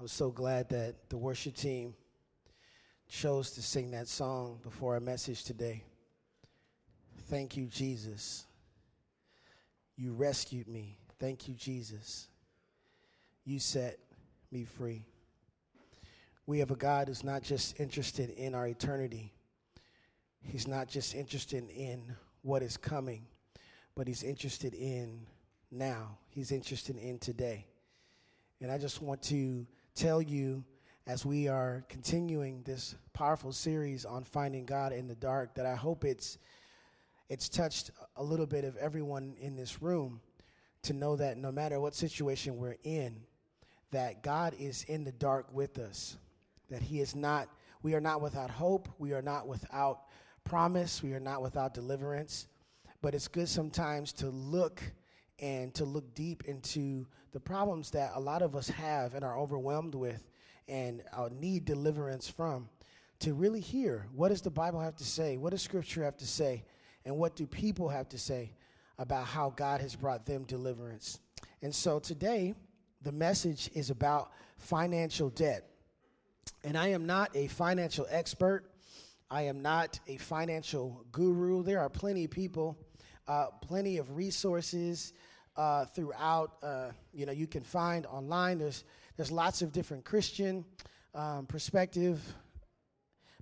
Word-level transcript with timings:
I'm 0.00 0.08
so 0.08 0.30
glad 0.30 0.70
that 0.70 1.10
the 1.10 1.18
worship 1.18 1.54
team 1.54 1.92
chose 3.06 3.50
to 3.50 3.62
sing 3.62 3.90
that 3.90 4.08
song 4.08 4.58
before 4.62 4.94
our 4.94 5.00
message 5.00 5.44
today. 5.44 5.84
Thank 7.28 7.54
you, 7.54 7.66
Jesus. 7.66 8.46
You 9.98 10.14
rescued 10.14 10.68
me. 10.68 10.96
Thank 11.18 11.48
you, 11.48 11.54
Jesus. 11.54 12.28
You 13.44 13.58
set 13.58 13.98
me 14.50 14.64
free. 14.64 15.04
We 16.46 16.60
have 16.60 16.70
a 16.70 16.76
God 16.76 17.08
who's 17.08 17.22
not 17.22 17.42
just 17.42 17.78
interested 17.78 18.30
in 18.30 18.54
our 18.54 18.68
eternity, 18.68 19.34
He's 20.40 20.66
not 20.66 20.88
just 20.88 21.14
interested 21.14 21.68
in 21.68 22.00
what 22.40 22.62
is 22.62 22.78
coming, 22.78 23.26
but 23.94 24.08
He's 24.08 24.22
interested 24.22 24.72
in 24.72 25.26
now. 25.70 26.16
He's 26.30 26.52
interested 26.52 26.96
in 26.96 27.18
today. 27.18 27.66
And 28.62 28.72
I 28.72 28.78
just 28.78 29.02
want 29.02 29.20
to 29.24 29.66
tell 29.94 30.22
you 30.22 30.64
as 31.06 31.26
we 31.26 31.48
are 31.48 31.84
continuing 31.88 32.62
this 32.62 32.94
powerful 33.12 33.52
series 33.52 34.04
on 34.04 34.24
finding 34.24 34.64
God 34.64 34.92
in 34.92 35.08
the 35.08 35.14
dark 35.14 35.54
that 35.54 35.66
I 35.66 35.74
hope 35.74 36.04
it's 36.04 36.38
it's 37.28 37.48
touched 37.48 37.90
a 38.16 38.22
little 38.22 38.46
bit 38.46 38.64
of 38.64 38.76
everyone 38.76 39.34
in 39.40 39.56
this 39.56 39.80
room 39.80 40.20
to 40.82 40.92
know 40.92 41.16
that 41.16 41.36
no 41.36 41.52
matter 41.52 41.80
what 41.80 41.94
situation 41.94 42.56
we're 42.56 42.76
in 42.84 43.20
that 43.92 44.22
God 44.22 44.54
is 44.58 44.84
in 44.84 45.04
the 45.04 45.12
dark 45.12 45.46
with 45.52 45.78
us 45.78 46.16
that 46.70 46.82
he 46.82 47.00
is 47.00 47.14
not 47.14 47.48
we 47.82 47.94
are 47.94 48.00
not 48.00 48.20
without 48.20 48.50
hope 48.50 48.88
we 48.98 49.12
are 49.12 49.22
not 49.22 49.46
without 49.46 50.02
promise 50.44 51.02
we 51.02 51.12
are 51.12 51.20
not 51.20 51.42
without 51.42 51.74
deliverance 51.74 52.46
but 53.02 53.14
it's 53.14 53.28
good 53.28 53.48
sometimes 53.48 54.12
to 54.12 54.28
look 54.28 54.82
and 55.40 55.74
to 55.74 55.84
look 55.84 56.14
deep 56.14 56.44
into 56.44 57.06
the 57.32 57.40
problems 57.40 57.90
that 57.90 58.12
a 58.14 58.20
lot 58.20 58.42
of 58.42 58.54
us 58.54 58.68
have 58.68 59.14
and 59.14 59.24
are 59.24 59.38
overwhelmed 59.38 59.94
with 59.94 60.28
and 60.68 61.02
uh, 61.16 61.28
need 61.32 61.64
deliverance 61.64 62.28
from 62.28 62.68
to 63.18 63.34
really 63.34 63.60
hear 63.60 64.06
what 64.14 64.28
does 64.28 64.42
the 64.42 64.50
bible 64.50 64.80
have 64.80 64.96
to 64.96 65.04
say? 65.04 65.36
What 65.36 65.50
does 65.50 65.62
scripture 65.62 66.04
have 66.04 66.16
to 66.18 66.26
say? 66.26 66.64
And 67.04 67.16
what 67.16 67.36
do 67.36 67.46
people 67.46 67.88
have 67.88 68.08
to 68.10 68.18
say 68.18 68.52
about 68.98 69.24
how 69.24 69.50
god 69.50 69.80
has 69.80 69.96
brought 69.96 70.26
them 70.26 70.44
deliverance? 70.44 71.20
And 71.62 71.74
so 71.74 71.98
today 71.98 72.54
the 73.02 73.12
message 73.12 73.70
is 73.74 73.90
about 73.90 74.32
financial 74.58 75.30
debt. 75.30 75.66
And 76.64 76.76
i 76.76 76.88
am 76.88 77.06
not 77.06 77.34
a 77.34 77.46
financial 77.46 78.06
expert. 78.10 78.64
I 79.30 79.42
am 79.42 79.62
not 79.62 79.98
a 80.06 80.16
financial 80.16 81.04
guru. 81.12 81.62
There 81.62 81.80
are 81.80 81.88
plenty 81.88 82.24
of 82.24 82.30
people 82.30 82.76
uh, 83.30 83.46
plenty 83.62 83.98
of 83.98 84.16
resources 84.16 85.12
uh, 85.60 85.84
throughout. 85.84 86.52
Uh, 86.62 86.90
you 87.12 87.26
know, 87.26 87.32
you 87.32 87.46
can 87.46 87.62
find 87.62 88.06
online. 88.06 88.56
There's 88.58 88.84
there's 89.16 89.30
lots 89.30 89.60
of 89.60 89.72
different 89.72 90.04
Christian 90.06 90.64
um, 91.14 91.44
perspective 91.44 92.18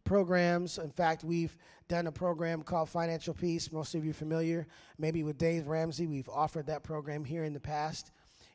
programs. 0.03 0.79
In 0.79 0.91
fact, 0.91 1.23
we've 1.23 1.57
done 1.87 2.09
a 2.09 2.13
program 2.13 2.63
called 2.63 2.89
Financial 2.89 3.33
Peace. 3.33 3.71
Most 3.71 3.95
of 3.95 4.05
you 4.05 4.13
familiar, 4.13 4.67
maybe 4.99 5.23
with 5.23 5.39
Dave 5.39 5.69
Ramsey. 5.69 6.09
We've 6.09 6.29
offered 6.29 6.67
that 6.67 6.83
program 6.83 7.25
here 7.25 7.45
in 7.45 7.53
the 7.53 7.61
past, 7.61 8.11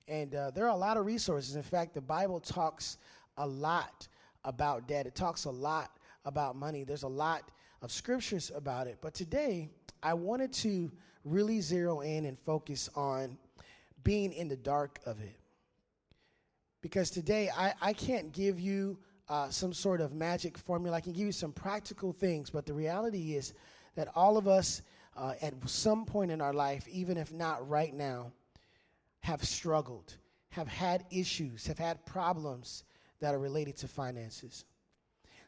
and 0.09 0.35
uh, 0.35 0.51
there 0.51 0.65
are 0.65 0.75
a 0.75 0.75
lot 0.75 0.97
of 0.97 1.05
resources. 1.05 1.55
In 1.55 1.63
fact, 1.63 1.93
the 1.93 2.01
Bible 2.01 2.41
talks 2.41 2.97
a 3.37 3.47
lot 3.47 4.09
about 4.43 4.89
debt. 4.89 5.07
It 5.07 5.15
talks 5.15 5.45
a 5.45 5.51
lot 5.51 5.89
about 6.25 6.57
money. 6.57 6.83
There's 6.83 7.03
a 7.03 7.07
lot 7.07 7.49
of 7.81 7.93
scriptures 7.93 8.51
about 8.53 8.87
it. 8.87 8.97
But 8.99 9.13
today, 9.13 9.69
I 10.01 10.13
wanted 10.15 10.51
to 10.53 10.91
really 11.23 11.61
zero 11.61 12.01
in 12.01 12.25
and 12.25 12.37
focus 12.37 12.89
on 12.95 13.37
being 14.03 14.33
in 14.33 14.47
the 14.47 14.57
dark 14.57 14.99
of 15.05 15.21
it. 15.21 15.35
Because 16.81 17.09
today, 17.09 17.49
I, 17.55 17.73
I 17.81 17.93
can't 17.93 18.31
give 18.31 18.59
you 18.59 18.97
uh, 19.29 19.49
some 19.49 19.73
sort 19.73 20.01
of 20.01 20.13
magic 20.13 20.57
formula. 20.57 20.97
I 20.97 21.01
can 21.01 21.13
give 21.13 21.25
you 21.25 21.31
some 21.31 21.53
practical 21.53 22.11
things, 22.11 22.49
but 22.49 22.65
the 22.65 22.73
reality 22.73 23.35
is 23.35 23.53
that 23.95 24.09
all 24.15 24.37
of 24.37 24.47
us, 24.47 24.81
uh, 25.15 25.33
at 25.41 25.53
some 25.65 26.05
point 26.05 26.31
in 26.31 26.41
our 26.41 26.53
life, 26.53 26.87
even 26.87 27.17
if 27.17 27.31
not 27.31 27.67
right 27.69 27.93
now, 27.93 28.31
have 29.21 29.43
struggled, 29.43 30.17
have 30.49 30.67
had 30.67 31.05
issues, 31.09 31.65
have 31.67 31.77
had 31.77 32.05
problems 32.05 32.83
that 33.21 33.33
are 33.33 33.39
related 33.39 33.77
to 33.77 33.87
finances. 33.87 34.65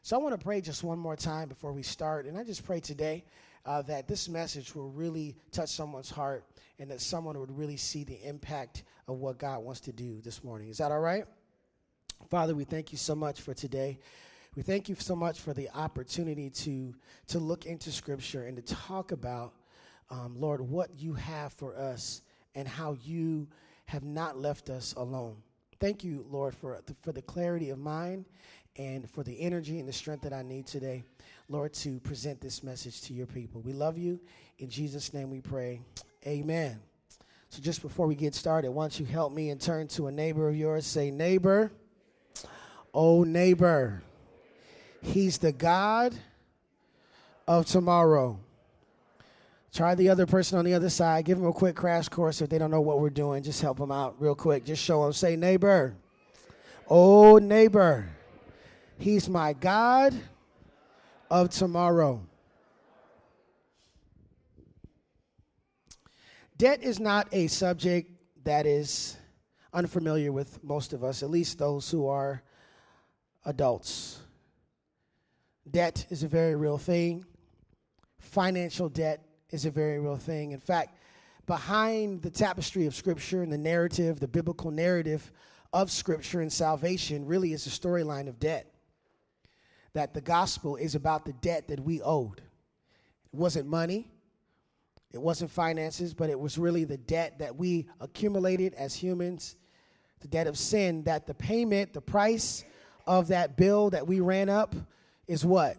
So 0.02 0.16
I 0.16 0.20
want 0.20 0.38
to 0.38 0.42
pray 0.42 0.60
just 0.60 0.82
one 0.82 0.98
more 0.98 1.16
time 1.16 1.48
before 1.48 1.72
we 1.72 1.82
start. 1.82 2.26
And 2.26 2.38
I 2.38 2.44
just 2.44 2.64
pray 2.64 2.80
today 2.80 3.24
uh, 3.66 3.82
that 3.82 4.06
this 4.06 4.28
message 4.28 4.74
will 4.74 4.88
really 4.90 5.36
touch 5.50 5.68
someone's 5.68 6.08
heart 6.08 6.44
and 6.78 6.90
that 6.90 7.00
someone 7.00 7.38
would 7.38 7.56
really 7.56 7.76
see 7.76 8.04
the 8.04 8.22
impact 8.26 8.84
of 9.08 9.18
what 9.18 9.38
God 9.38 9.62
wants 9.64 9.80
to 9.80 9.92
do 9.92 10.20
this 10.22 10.44
morning. 10.44 10.68
Is 10.68 10.78
that 10.78 10.92
all 10.92 11.00
right? 11.00 11.24
Father, 12.30 12.54
we 12.54 12.64
thank 12.64 12.92
you 12.92 12.98
so 12.98 13.14
much 13.14 13.40
for 13.40 13.54
today. 13.54 13.98
We 14.54 14.62
thank 14.62 14.88
you 14.88 14.94
so 14.94 15.14
much 15.14 15.40
for 15.40 15.52
the 15.52 15.68
opportunity 15.74 16.48
to, 16.48 16.94
to 17.28 17.38
look 17.38 17.66
into 17.66 17.92
Scripture 17.92 18.46
and 18.46 18.56
to 18.56 18.74
talk 18.74 19.12
about, 19.12 19.52
um, 20.10 20.34
Lord, 20.38 20.60
what 20.60 20.90
you 20.98 21.12
have 21.14 21.52
for 21.52 21.76
us 21.76 22.22
and 22.54 22.66
how 22.66 22.96
you 23.02 23.48
have 23.84 24.04
not 24.04 24.38
left 24.38 24.70
us 24.70 24.94
alone. 24.96 25.36
Thank 25.78 26.04
you, 26.04 26.24
Lord, 26.30 26.54
for, 26.54 26.80
for 27.02 27.12
the 27.12 27.20
clarity 27.20 27.70
of 27.70 27.78
mind 27.78 28.24
and 28.76 29.08
for 29.10 29.22
the 29.22 29.38
energy 29.40 29.78
and 29.78 29.88
the 29.88 29.92
strength 29.92 30.22
that 30.22 30.32
I 30.32 30.42
need 30.42 30.66
today. 30.66 31.04
Lord, 31.48 31.72
to 31.74 32.00
present 32.00 32.40
this 32.40 32.64
message 32.64 33.02
to 33.02 33.14
your 33.14 33.26
people. 33.26 33.60
We 33.60 33.72
love 33.72 33.96
you. 33.96 34.18
In 34.58 34.68
Jesus' 34.68 35.14
name 35.14 35.30
we 35.30 35.40
pray. 35.40 35.80
Amen. 36.26 36.80
So, 37.50 37.62
just 37.62 37.82
before 37.82 38.08
we 38.08 38.16
get 38.16 38.34
started, 38.34 38.72
why 38.72 38.82
don't 38.84 38.98
you 38.98 39.06
help 39.06 39.32
me 39.32 39.50
and 39.50 39.60
turn 39.60 39.86
to 39.88 40.08
a 40.08 40.12
neighbor 40.12 40.48
of 40.48 40.56
yours? 40.56 40.84
Say, 40.84 41.12
Neighbor, 41.12 41.70
oh, 42.92 43.22
neighbor, 43.22 44.02
he's 45.02 45.38
the 45.38 45.52
God 45.52 46.16
of 47.46 47.66
tomorrow. 47.66 48.40
Try 49.72 49.94
the 49.94 50.08
other 50.08 50.26
person 50.26 50.58
on 50.58 50.64
the 50.64 50.74
other 50.74 50.90
side. 50.90 51.26
Give 51.26 51.38
them 51.38 51.46
a 51.46 51.52
quick 51.52 51.76
crash 51.76 52.08
course 52.08 52.40
if 52.40 52.50
they 52.50 52.58
don't 52.58 52.72
know 52.72 52.80
what 52.80 52.98
we're 52.98 53.10
doing. 53.10 53.44
Just 53.44 53.62
help 53.62 53.78
them 53.78 53.92
out 53.92 54.16
real 54.18 54.34
quick. 54.34 54.64
Just 54.64 54.82
show 54.82 55.04
them. 55.04 55.12
Say, 55.12 55.36
Neighbor, 55.36 55.94
oh, 56.88 57.38
neighbor, 57.38 58.08
he's 58.98 59.28
my 59.28 59.52
God 59.52 60.12
of 61.30 61.50
tomorrow. 61.50 62.22
Debt 66.58 66.82
is 66.82 66.98
not 66.98 67.28
a 67.32 67.48
subject 67.48 68.10
that 68.44 68.64
is 68.64 69.16
unfamiliar 69.72 70.32
with 70.32 70.62
most 70.64 70.92
of 70.92 71.04
us, 71.04 71.22
at 71.22 71.30
least 71.30 71.58
those 71.58 71.90
who 71.90 72.06
are 72.06 72.42
adults. 73.44 74.20
Debt 75.70 76.06
is 76.08 76.22
a 76.22 76.28
very 76.28 76.54
real 76.54 76.78
thing. 76.78 77.24
Financial 78.18 78.88
debt 78.88 79.22
is 79.50 79.66
a 79.66 79.70
very 79.70 79.98
real 79.98 80.16
thing. 80.16 80.52
In 80.52 80.60
fact, 80.60 80.96
behind 81.46 82.22
the 82.22 82.30
tapestry 82.30 82.86
of 82.86 82.94
Scripture 82.94 83.42
and 83.42 83.52
the 83.52 83.58
narrative, 83.58 84.18
the 84.18 84.28
biblical 84.28 84.70
narrative 84.70 85.30
of 85.72 85.90
Scripture 85.90 86.40
and 86.40 86.52
salvation, 86.52 87.26
really 87.26 87.52
is 87.52 87.66
a 87.66 87.70
storyline 87.70 88.28
of 88.28 88.38
debt 88.40 88.75
that 89.96 90.12
the 90.12 90.20
gospel 90.20 90.76
is 90.76 90.94
about 90.94 91.24
the 91.24 91.32
debt 91.32 91.68
that 91.68 91.80
we 91.80 92.02
owed. 92.02 92.42
It 93.32 93.38
wasn't 93.38 93.66
money, 93.66 94.06
it 95.10 95.22
wasn't 95.22 95.50
finances, 95.50 96.12
but 96.12 96.28
it 96.28 96.38
was 96.38 96.58
really 96.58 96.84
the 96.84 96.98
debt 96.98 97.38
that 97.38 97.56
we 97.56 97.88
accumulated 97.98 98.74
as 98.74 98.94
humans, 98.94 99.56
the 100.20 100.28
debt 100.28 100.48
of 100.48 100.58
sin, 100.58 101.02
that 101.04 101.26
the 101.26 101.32
payment, 101.32 101.94
the 101.94 102.02
price 102.02 102.62
of 103.06 103.28
that 103.28 103.56
bill 103.56 103.88
that 103.88 104.06
we 104.06 104.20
ran 104.20 104.50
up 104.50 104.74
is 105.28 105.46
what? 105.46 105.78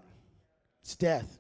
It's 0.82 0.96
death. 0.96 1.38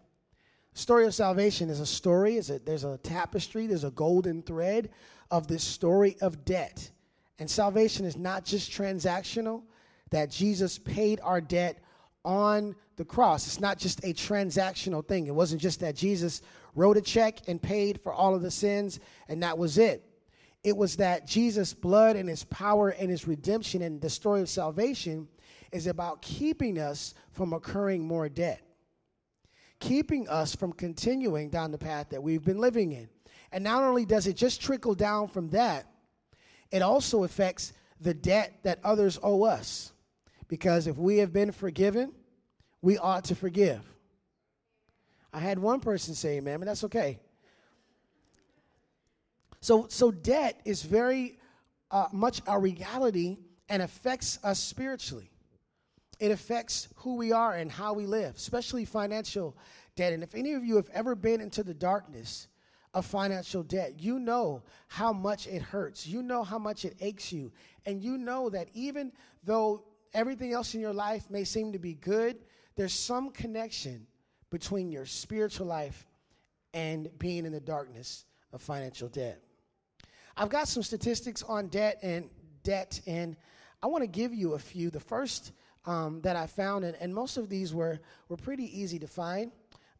The 0.73 0.79
story 0.79 1.07
of 1.07 1.15
salvation 1.15 1.71
is 1.71 1.79
a 1.79 1.85
story, 1.85 2.37
is 2.37 2.51
a, 2.51 2.59
there's 2.59 2.83
a 2.83 2.99
tapestry, 2.99 3.65
there's 3.65 3.85
a 3.85 3.89
golden 3.89 4.43
thread 4.43 4.91
of 5.31 5.47
this 5.47 5.63
story 5.63 6.15
of 6.21 6.45
debt. 6.45 6.91
And 7.39 7.49
salvation 7.49 8.05
is 8.05 8.17
not 8.17 8.45
just 8.45 8.69
transactional, 8.69 9.63
that 10.11 10.29
Jesus 10.29 10.77
paid 10.77 11.19
our 11.23 11.41
debt 11.41 11.79
on 12.25 12.75
the 12.95 13.05
cross. 13.05 13.47
It's 13.47 13.59
not 13.59 13.77
just 13.77 14.03
a 14.03 14.13
transactional 14.13 15.07
thing. 15.07 15.27
It 15.27 15.35
wasn't 15.35 15.61
just 15.61 15.79
that 15.79 15.95
Jesus 15.95 16.41
wrote 16.75 16.97
a 16.97 17.01
check 17.01 17.39
and 17.47 17.61
paid 17.61 18.01
for 18.01 18.13
all 18.13 18.35
of 18.35 18.41
the 18.41 18.51
sins 18.51 18.99
and 19.27 19.41
that 19.43 19.57
was 19.57 19.77
it. 19.77 20.03
It 20.63 20.75
was 20.75 20.97
that 20.97 21.25
Jesus' 21.25 21.73
blood 21.73 22.15
and 22.15 22.27
his 22.27 22.43
power 22.45 22.89
and 22.89 23.09
his 23.09 23.27
redemption 23.27 23.81
and 23.81 24.01
the 24.01 24.09
story 24.09 24.41
of 24.41 24.49
salvation 24.49 25.27
is 25.71 25.87
about 25.87 26.21
keeping 26.21 26.79
us 26.79 27.13
from 27.31 27.53
incurring 27.53 28.05
more 28.05 28.27
debt, 28.29 28.61
keeping 29.79 30.27
us 30.27 30.55
from 30.55 30.73
continuing 30.73 31.49
down 31.49 31.71
the 31.71 31.77
path 31.77 32.09
that 32.09 32.21
we've 32.21 32.43
been 32.43 32.59
living 32.59 32.91
in. 32.91 33.07
And 33.51 33.63
not 33.63 33.83
only 33.83 34.05
does 34.05 34.27
it 34.27 34.35
just 34.35 34.61
trickle 34.61 34.95
down 34.95 35.27
from 35.27 35.49
that, 35.49 35.85
it 36.71 36.81
also 36.81 37.23
affects 37.23 37.73
the 38.01 38.13
debt 38.13 38.59
that 38.63 38.79
others 38.83 39.19
owe 39.23 39.43
us. 39.43 39.93
Because 40.47 40.87
if 40.87 40.97
we 40.97 41.17
have 41.17 41.33
been 41.33 41.51
forgiven, 41.51 42.13
we 42.81 42.97
ought 42.97 43.25
to 43.25 43.35
forgive. 43.35 43.81
I 45.33 45.39
had 45.39 45.59
one 45.59 45.79
person 45.79 46.15
say 46.15 46.37
amen, 46.37 46.59
but 46.59 46.65
that's 46.65 46.83
okay. 46.85 47.19
So, 49.61 49.87
so 49.89 50.11
debt 50.11 50.61
is 50.65 50.83
very 50.83 51.39
uh, 51.91 52.07
much 52.11 52.41
our 52.47 52.59
reality 52.59 53.37
and 53.69 53.81
affects 53.81 54.39
us 54.43 54.59
spiritually. 54.59 55.29
It 56.19 56.31
affects 56.31 56.87
who 56.95 57.15
we 57.15 57.31
are 57.31 57.53
and 57.53 57.71
how 57.71 57.93
we 57.93 58.05
live, 58.05 58.35
especially 58.35 58.85
financial 58.85 59.55
debt. 59.95 60.13
And 60.13 60.23
if 60.23 60.33
any 60.33 60.53
of 60.53 60.63
you 60.63 60.75
have 60.77 60.89
ever 60.93 61.15
been 61.15 61.41
into 61.41 61.63
the 61.63 61.73
darkness 61.73 62.47
of 62.93 63.05
financial 63.05 63.61
debt, 63.61 63.99
you 63.99 64.19
know 64.19 64.63
how 64.87 65.13
much 65.13 65.47
it 65.47 65.61
hurts. 65.61 66.07
You 66.07 66.23
know 66.23 66.43
how 66.43 66.57
much 66.57 66.85
it 66.85 66.95
aches 67.01 67.31
you. 67.31 67.51
And 67.85 68.01
you 68.01 68.17
know 68.17 68.49
that 68.49 68.69
even 68.73 69.11
though 69.43 69.83
everything 70.13 70.53
else 70.53 70.73
in 70.73 70.81
your 70.81 70.93
life 70.93 71.29
may 71.29 71.43
seem 71.43 71.71
to 71.73 71.79
be 71.79 71.93
good, 71.93 72.37
there's 72.75 72.93
some 72.93 73.31
connection 73.31 74.05
between 74.49 74.91
your 74.91 75.05
spiritual 75.05 75.67
life 75.67 76.05
and 76.73 77.09
being 77.17 77.45
in 77.45 77.51
the 77.51 77.59
darkness 77.59 78.25
of 78.53 78.61
financial 78.61 79.09
debt. 79.09 79.41
I've 80.35 80.49
got 80.49 80.67
some 80.67 80.83
statistics 80.83 81.43
on 81.43 81.67
debt 81.67 81.99
and 82.03 82.29
debt, 82.63 83.01
and 83.07 83.35
I 83.81 83.87
want 83.87 84.03
to 84.03 84.07
give 84.07 84.33
you 84.33 84.53
a 84.53 84.59
few. 84.59 84.89
The 84.89 84.99
first 84.99 85.53
um, 85.85 86.21
that 86.21 86.35
I 86.35 86.45
found, 86.45 86.85
and, 86.85 86.95
and 86.99 87.13
most 87.13 87.37
of 87.37 87.49
these 87.49 87.73
were, 87.73 87.99
were 88.29 88.37
pretty 88.37 88.79
easy 88.79 88.99
to 88.99 89.07
find, 89.07 89.51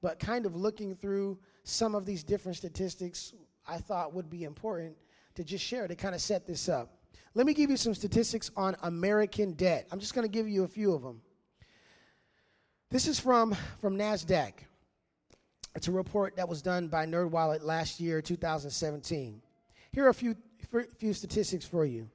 but 0.01 0.19
kind 0.19 0.45
of 0.45 0.56
looking 0.56 0.95
through 0.95 1.39
some 1.63 1.95
of 1.95 2.06
these 2.06 2.24
different 2.24 2.57
statistics, 2.57 3.33
I 3.68 3.77
thought 3.77 4.13
would 4.13 4.30
be 4.30 4.44
important 4.44 4.95
to 5.36 5.44
just 5.44 5.63
share 5.63 5.88
to 5.88 5.95
kind 5.95 6.13
of 6.13 6.21
set 6.21 6.45
this 6.45 6.69
up. 6.69 6.96
Let 7.37 7.45
me 7.45 7.53
give 7.53 7.69
you 7.69 7.77
some 7.77 7.93
statistics 7.93 8.49
on 8.57 8.75
American 8.81 9.53
debt. 9.53 9.87
I'm 9.91 9.99
just 9.99 10.15
going 10.15 10.27
to 10.27 10.31
give 10.31 10.49
you 10.49 10.63
a 10.63 10.67
few 10.67 10.95
of 10.95 11.03
them. 11.03 11.21
This 12.89 13.07
is 13.07 13.19
from, 13.19 13.55
from 13.79 13.95
NASDAQ. 13.95 14.53
It's 15.75 15.87
a 15.87 15.91
report 15.91 16.35
that 16.37 16.49
was 16.49 16.63
done 16.63 16.87
by 16.87 17.05
NerdWallet 17.05 17.61
last 17.61 17.99
year, 17.99 18.23
2017. 18.23 19.39
Here 19.91 20.05
are 20.05 20.09
a 20.09 20.13
few, 20.15 20.35
few 20.97 21.13
statistics 21.13 21.63
for 21.63 21.85
you. 21.85 22.09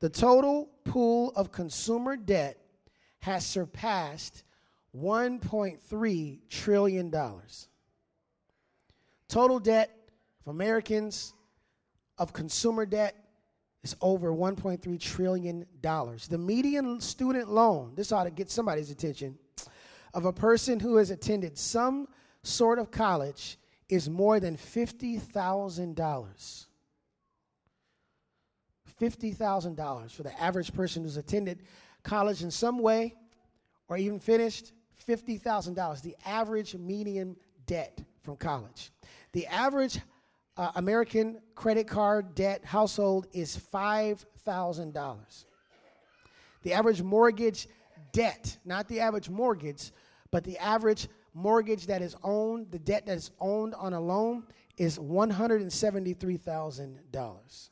The 0.00 0.10
total 0.10 0.68
pool 0.84 1.32
of 1.34 1.50
consumer 1.50 2.14
debt 2.14 2.58
has 3.20 3.46
surpassed 3.46 4.42
$1.3 4.94 6.38
trillion. 6.50 7.14
Total 9.28 9.58
debt 9.60 10.10
of 10.44 10.50
Americans 10.50 11.32
of 12.18 12.34
consumer 12.34 12.84
debt 12.84 13.27
is 13.88 13.96
over 14.00 14.32
$1.3 14.32 15.00
trillion. 15.00 15.66
The 15.82 16.38
median 16.38 17.00
student 17.00 17.48
loan, 17.48 17.92
this 17.94 18.12
ought 18.12 18.24
to 18.24 18.30
get 18.30 18.50
somebody's 18.50 18.90
attention, 18.90 19.38
of 20.14 20.24
a 20.24 20.32
person 20.32 20.80
who 20.80 20.96
has 20.96 21.10
attended 21.10 21.56
some 21.56 22.08
sort 22.42 22.78
of 22.78 22.90
college 22.90 23.58
is 23.88 24.08
more 24.08 24.40
than 24.40 24.56
$50,000. 24.56 26.66
$50,000 29.00 30.10
for 30.10 30.22
the 30.22 30.42
average 30.42 30.74
person 30.74 31.04
who's 31.04 31.16
attended 31.16 31.62
college 32.02 32.42
in 32.42 32.50
some 32.50 32.78
way 32.78 33.14
or 33.88 33.96
even 33.96 34.18
finished 34.18 34.72
$50,000, 35.06 36.02
the 36.02 36.16
average 36.26 36.74
median 36.74 37.36
debt 37.66 38.02
from 38.22 38.36
college. 38.36 38.90
The 39.32 39.46
average 39.46 40.00
uh, 40.58 40.72
American 40.74 41.40
credit 41.54 41.86
card 41.86 42.34
debt 42.34 42.62
household 42.64 43.28
is 43.32 43.56
$5,000. 43.72 45.44
The 46.62 46.72
average 46.72 47.00
mortgage 47.00 47.68
debt, 48.12 48.58
not 48.64 48.88
the 48.88 48.98
average 48.98 49.30
mortgage, 49.30 49.92
but 50.32 50.42
the 50.42 50.58
average 50.58 51.06
mortgage 51.32 51.86
that 51.86 52.02
is 52.02 52.16
owned, 52.24 52.72
the 52.72 52.80
debt 52.80 53.06
that 53.06 53.16
is 53.16 53.30
owned 53.40 53.76
on 53.76 53.92
a 53.92 54.00
loan, 54.00 54.42
is 54.76 54.98
$173,000. 54.98 57.70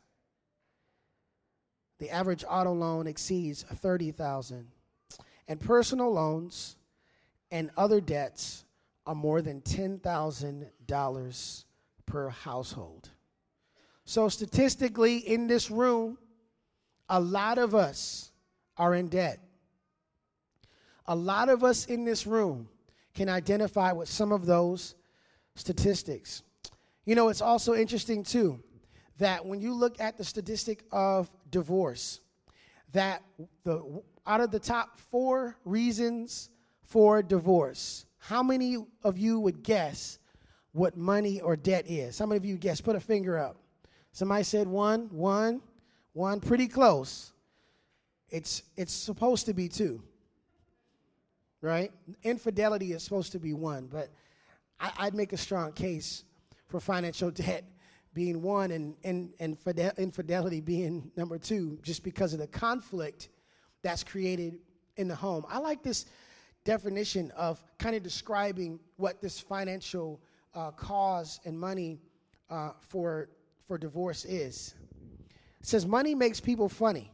The 1.99 2.11
average 2.11 2.45
auto 2.49 2.73
loan 2.73 3.09
exceeds 3.09 3.65
30,000. 3.65 4.69
And 5.49 5.61
personal 5.61 6.13
loans 6.13 6.77
and 7.51 7.71
other 7.77 8.01
debts 8.01 8.65
are 9.07 9.15
more 9.15 9.43
than 9.43 9.61
$10,000 9.63 11.65
per 12.07 12.29
household. 12.29 13.11
So, 14.05 14.29
statistically, 14.29 15.19
in 15.19 15.47
this 15.47 15.71
room, 15.71 16.17
a 17.09 17.21
lot 17.21 17.59
of 17.59 17.75
us 17.75 18.31
are 18.77 18.95
in 18.95 19.09
debt. 19.09 19.41
A 21.07 21.15
lot 21.15 21.49
of 21.49 21.65
us 21.65 21.87
in 21.87 22.05
this 22.05 22.27
room 22.27 22.69
can 23.15 23.29
identify 23.29 23.93
with 23.93 24.09
some 24.09 24.33
of 24.33 24.47
those 24.47 24.95
statistics. 25.55 26.43
You 27.05 27.15
know, 27.15 27.29
it's 27.29 27.41
also 27.41 27.75
interesting, 27.75 28.23
too, 28.23 28.63
that 29.19 29.45
when 29.45 29.61
you 29.61 29.73
look 29.73 30.01
at 30.01 30.17
the 30.17 30.25
statistic 30.25 30.85
of 30.93 31.31
divorce, 31.51 32.21
that 32.93 33.23
the 33.65 34.03
out 34.27 34.41
of 34.41 34.51
the 34.51 34.59
top 34.59 34.99
four 34.99 35.57
reasons 35.65 36.51
for 36.83 37.23
divorce, 37.23 38.07
how 38.19 38.43
many 38.43 38.77
of 39.05 39.19
you 39.19 39.39
would 39.41 39.63
guess 39.63 40.19
what 40.77 40.97
money 40.97 41.41
or 41.41 41.57
debt 41.57 41.87
is? 41.89 42.21
Many 42.21 42.37
of 42.37 42.45
you 42.45 42.57
guess? 42.57 42.81
Put 42.81 42.97
a 42.97 43.01
finger 43.01 43.39
up. 43.39 43.57
Somebody 44.13 44.45
said 44.45 44.67
one, 44.67 45.09
one, 45.11 45.63
one, 46.13 46.39
pretty 46.41 46.69
close. 46.69 47.33
It's 48.29 48.63
it's 48.77 48.93
supposed 48.93 49.47
to 49.47 49.55
be 49.55 49.69
two. 49.69 50.03
Right? 51.63 51.91
Infidelity 52.23 52.93
is 52.93 53.03
supposed 53.03 53.33
to 53.33 53.39
be 53.39 53.55
one, 53.55 53.87
but 53.87 54.11
I, 54.79 54.93
I'd 54.99 55.15
make 55.15 55.33
a 55.33 55.37
strong 55.37 55.73
case 55.73 56.25
for 56.69 56.79
financial 56.79 57.31
debt 57.43 57.65
being 58.13 58.41
one 58.43 58.71
and, 58.71 58.95
and, 59.05 59.33
and 59.41 59.57
infidelity 59.99 60.61
being 60.61 61.11
number 61.17 61.39
two, 61.39 61.79
just 61.83 62.03
because 62.03 62.33
of 62.33 62.39
the 62.39 62.47
conflict 62.47 63.29
that's 63.83 64.05
created 64.05 64.59
in 64.97 65.09
the 65.09 65.15
home. 65.15 65.45
I 65.49 65.59
like 65.59 65.83
this 65.83 66.07
definition 66.65 67.31
of 67.33 67.61
kind 67.79 67.97
of 67.97 68.03
describing 68.03 68.79
what 68.97 69.21
this 69.21 69.39
financial 69.39 70.21
uh, 70.57 70.71
cause 70.73 71.39
and 71.45 71.59
money 71.59 72.01
uh, 72.51 72.71
for, 72.81 73.29
for 73.69 73.79
divorce 73.79 74.25
is. 74.25 74.75
It 75.61 75.67
says, 75.67 75.87
Money 75.87 76.15
makes 76.15 76.41
people 76.41 76.69
funny, 76.69 77.13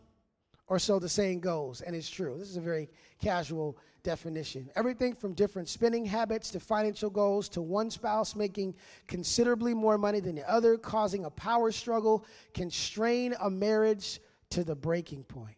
or 0.68 0.78
so 0.78 0.98
the 0.98 1.08
saying 1.08 1.40
goes, 1.40 1.80
and 1.80 1.94
it's 1.94 2.08
true. 2.08 2.36
This 2.38 2.48
is 2.48 2.56
a 2.56 2.60
very 2.62 2.88
casual 3.20 3.76
definition. 4.04 4.70
Everything 4.76 5.14
from 5.14 5.34
different 5.34 5.68
spending 5.68 6.04
habits 6.04 6.50
to 6.50 6.60
financial 6.60 7.10
goals 7.10 7.48
to 7.50 7.62
one 7.62 7.90
spouse 7.90 8.34
making 8.36 8.74
considerably 9.06 9.74
more 9.74 9.98
money 9.98 10.20
than 10.20 10.36
the 10.36 10.48
other, 10.50 10.76
causing 10.76 11.24
a 11.24 11.30
power 11.30 11.72
struggle, 11.72 12.24
can 12.54 12.70
strain 12.70 13.34
a 13.40 13.50
marriage 13.50 14.20
to 14.50 14.64
the 14.64 14.74
breaking 14.74 15.24
point. 15.24 15.56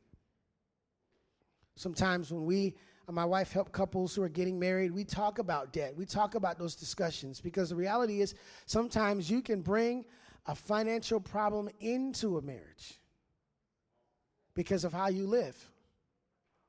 Sometimes 1.77 2.33
when 2.33 2.45
we 2.45 2.77
Uh, 3.09 3.13
my 3.13 3.25
wife 3.25 3.53
help 3.53 3.73
couples 3.73 4.15
who 4.15 4.23
are 4.23 4.29
getting 4.29 4.59
married, 4.59 4.91
we 4.91 5.05
talk 5.05 5.39
about 5.39 5.73
debt. 5.73 5.95
We 5.97 6.07
talk 6.07 6.35
about 6.35 6.59
those 6.59 6.75
discussions 6.75 7.41
because 7.41 7.71
the 7.71 7.77
reality 7.77 8.21
is 8.21 8.35
sometimes 8.67 9.31
you 9.31 9.43
can 9.43 9.63
bring 9.63 10.05
a 10.47 10.55
financial 10.55 11.21
problem 11.21 11.69
into 11.81 12.39
a 12.39 12.43
marriage 12.43 13.01
because 14.55 14.85
of 14.85 14.93
how 14.93 15.09
you 15.09 15.27
live 15.27 15.57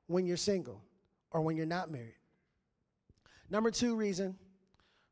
when 0.07 0.25
you're 0.25 0.37
single 0.37 0.81
or 1.31 1.41
when 1.41 1.57
you're 1.57 1.65
not 1.65 1.91
married. 1.91 2.15
Number 3.49 3.71
two 3.71 3.95
reason 3.95 4.35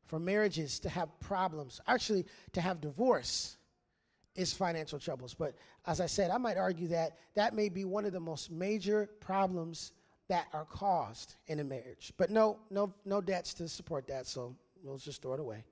for 0.06 0.18
marriages 0.18 0.80
to 0.80 0.88
have 0.88 1.08
problems, 1.20 1.80
actually, 1.86 2.26
to 2.52 2.60
have 2.60 2.80
divorce, 2.80 3.56
is 4.34 4.52
financial 4.52 4.98
troubles. 4.98 5.32
But 5.32 5.54
as 5.86 6.00
I 6.00 6.06
said, 6.06 6.30
I 6.30 6.38
might 6.38 6.56
argue 6.56 6.88
that 6.88 7.18
that 7.34 7.54
may 7.54 7.68
be 7.68 7.84
one 7.84 8.04
of 8.04 8.12
the 8.12 8.20
most 8.20 8.50
major 8.50 9.08
problems 9.20 9.92
that 10.28 10.46
are 10.52 10.64
caused 10.64 11.34
in 11.46 11.60
a 11.60 11.64
marriage. 11.64 12.12
But 12.16 12.30
no, 12.30 12.58
no, 12.70 12.92
no 13.04 13.20
debts 13.20 13.54
to 13.54 13.68
support 13.68 14.06
that, 14.08 14.26
so 14.26 14.54
we'll 14.82 14.98
just 14.98 15.22
throw 15.22 15.34
it 15.34 15.40
away. 15.40 15.64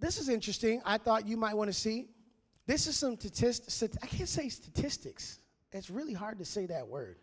This 0.00 0.18
is 0.18 0.28
interesting. 0.28 0.82
I 0.84 0.98
thought 0.98 1.26
you 1.26 1.36
might 1.36 1.54
want 1.54 1.68
to 1.68 1.74
see. 1.74 2.08
This 2.66 2.86
is 2.86 2.96
some 2.96 3.18
statistics. 3.18 3.82
I 4.02 4.06
can't 4.06 4.28
say 4.28 4.48
statistics. 4.48 5.38
It's 5.72 5.90
really 5.90 6.12
hard 6.12 6.38
to 6.38 6.44
say 6.44 6.66
that 6.66 6.86
word. 6.86 7.16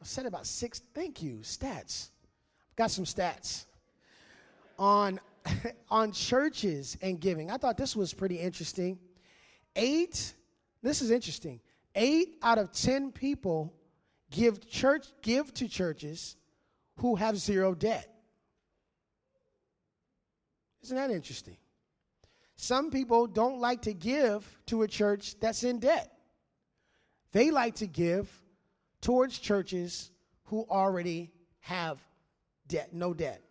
I 0.00 0.04
said 0.04 0.26
about 0.26 0.46
six. 0.46 0.80
Thank 0.94 1.22
you. 1.22 1.38
Stats. 1.42 2.08
I've 2.70 2.76
got 2.76 2.90
some 2.90 3.04
stats 3.04 3.66
on 4.78 5.20
on 5.90 6.12
churches 6.12 6.96
and 7.02 7.20
giving. 7.20 7.50
I 7.50 7.56
thought 7.56 7.76
this 7.76 7.94
was 7.94 8.14
pretty 8.14 8.38
interesting. 8.38 8.98
Eight. 9.76 10.34
This 10.82 11.02
is 11.02 11.10
interesting. 11.10 11.60
Eight 11.94 12.38
out 12.42 12.58
of 12.58 12.72
ten 12.72 13.12
people 13.12 13.72
give 14.32 14.68
church 14.68 15.06
give 15.22 15.54
to 15.54 15.68
churches 15.68 16.36
who 16.96 17.14
have 17.14 17.36
zero 17.36 17.74
debt. 17.74 18.08
Isn't 20.82 20.96
that 20.96 21.10
interesting? 21.10 21.56
Some 22.56 22.90
people 22.90 23.26
don't 23.26 23.60
like 23.60 23.82
to 23.82 23.94
give 23.94 24.46
to 24.66 24.82
a 24.82 24.88
church 24.88 25.38
that's 25.40 25.62
in 25.62 25.78
debt. 25.78 26.12
They 27.32 27.50
like 27.50 27.76
to 27.76 27.86
give 27.86 28.28
towards 29.00 29.38
churches 29.38 30.10
who 30.44 30.66
already 30.68 31.32
have 31.60 31.98
debt, 32.68 32.92
no 32.92 33.14
debt. 33.14 33.42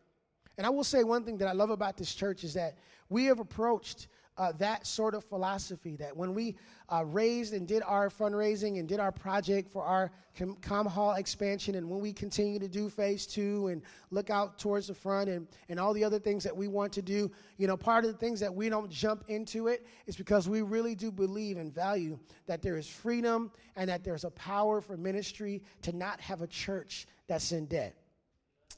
And 0.57 0.67
I 0.67 0.69
will 0.69 0.83
say 0.83 1.03
one 1.03 1.23
thing 1.23 1.37
that 1.37 1.47
I 1.47 1.53
love 1.53 1.69
about 1.69 1.97
this 1.97 2.13
church 2.13 2.43
is 2.43 2.53
that 2.53 2.77
we 3.09 3.25
have 3.25 3.39
approached 3.39 4.07
uh, 4.41 4.51
that 4.53 4.87
sort 4.87 5.13
of 5.13 5.23
philosophy 5.23 5.95
that 5.95 6.17
when 6.17 6.33
we 6.33 6.55
uh, 6.89 7.05
raised 7.05 7.53
and 7.53 7.67
did 7.67 7.83
our 7.85 8.09
fundraising 8.09 8.79
and 8.79 8.89
did 8.89 8.99
our 8.99 9.11
project 9.11 9.71
for 9.71 9.83
our 9.83 10.11
com, 10.35 10.57
com 10.61 10.87
hall 10.87 11.13
expansion, 11.13 11.75
and 11.75 11.87
when 11.87 12.01
we 12.01 12.11
continue 12.11 12.57
to 12.57 12.67
do 12.67 12.89
phase 12.89 13.27
two 13.27 13.67
and 13.67 13.83
look 14.09 14.31
out 14.31 14.57
towards 14.57 14.87
the 14.87 14.95
front 14.95 15.29
and, 15.29 15.47
and 15.69 15.79
all 15.79 15.93
the 15.93 16.03
other 16.03 16.17
things 16.17 16.43
that 16.43 16.57
we 16.57 16.67
want 16.67 16.91
to 16.91 17.03
do, 17.03 17.29
you 17.59 17.67
know, 17.67 17.77
part 17.77 18.03
of 18.03 18.11
the 18.11 18.17
things 18.17 18.39
that 18.39 18.51
we 18.51 18.67
don't 18.67 18.89
jump 18.89 19.23
into 19.27 19.67
it 19.67 19.85
is 20.07 20.15
because 20.15 20.49
we 20.49 20.63
really 20.63 20.95
do 20.95 21.11
believe 21.11 21.57
and 21.57 21.71
value 21.71 22.17
that 22.47 22.63
there 22.63 22.77
is 22.77 22.87
freedom 22.87 23.51
and 23.75 23.87
that 23.87 24.03
there's 24.03 24.23
a 24.23 24.31
power 24.31 24.81
for 24.81 24.97
ministry 24.97 25.61
to 25.83 25.95
not 25.95 26.19
have 26.19 26.41
a 26.41 26.47
church 26.47 27.05
that's 27.27 27.51
in 27.51 27.67
debt. 27.67 28.00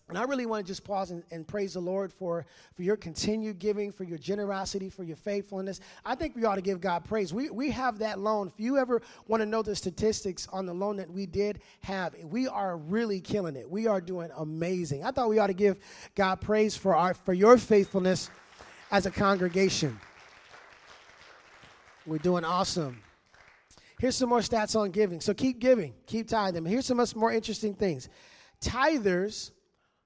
And 0.09 0.17
I 0.17 0.23
really 0.23 0.45
want 0.45 0.65
to 0.65 0.69
just 0.69 0.83
pause 0.83 1.11
and, 1.11 1.23
and, 1.31 1.47
praise 1.47 1.73
the 1.73 1.79
Lord 1.79 2.11
for, 2.11 2.45
for 2.75 2.83
your 2.83 2.97
continued 2.97 3.57
giving, 3.57 3.91
for 3.91 4.03
your 4.03 4.17
generosity, 4.17 4.89
for 4.89 5.03
your 5.03 5.15
faithfulness. 5.15 5.79
I 6.05 6.13
think 6.13 6.35
we 6.35 6.43
ought 6.43 6.55
to 6.55 6.61
give 6.61 6.81
God 6.81 7.05
praise. 7.05 7.33
We, 7.33 7.49
we 7.49 7.71
have 7.71 7.99
that 7.99 8.19
loan. 8.19 8.49
If 8.49 8.59
you 8.59 8.77
ever 8.77 9.01
want 9.27 9.41
to 9.41 9.45
know 9.45 9.61
the 9.61 9.75
statistics 9.75 10.47
on 10.51 10.65
the 10.65 10.73
loan 10.73 10.97
that 10.97 11.09
we 11.09 11.25
did 11.25 11.61
have, 11.81 12.15
we 12.23 12.49
are 12.49 12.77
really 12.77 13.21
killing 13.21 13.55
it. 13.55 13.69
We 13.69 13.87
are 13.87 14.01
doing 14.01 14.29
amazing. 14.35 15.05
I 15.05 15.11
thought 15.11 15.29
we 15.29 15.39
ought 15.39 15.47
to 15.47 15.53
give 15.53 15.77
God 16.15 16.41
praise 16.41 16.75
for, 16.75 16.95
our, 16.95 17.13
for 17.13 17.33
your 17.33 17.57
faithfulness 17.57 18.29
as 18.91 19.05
a 19.05 19.11
congregation. 19.11 19.97
We're 22.05 22.17
doing 22.17 22.43
awesome. 22.43 23.01
Here's 23.99 24.17
some 24.17 24.27
more 24.27 24.39
stats 24.39 24.77
on 24.77 24.91
giving. 24.91 25.21
So 25.21 25.33
keep 25.33 25.59
giving, 25.59 25.93
keep 26.07 26.27
tithing. 26.27 26.65
Here's 26.65 26.85
some 26.85 27.01
more 27.15 27.31
interesting 27.31 27.73
things. 27.73 28.09
Tithers 28.59 29.51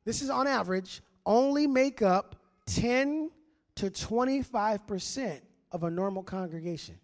this 0.07 0.21
is 0.21 0.29
on 0.29 0.47
average, 0.47 1.01
only 1.25 1.67
make 1.67 2.01
up 2.01 2.37
10 2.67 3.29
to 3.75 3.89
25% 3.89 5.41
of 5.73 5.83
a 5.83 5.89
normal 5.89 6.23
congregation. 6.23 6.97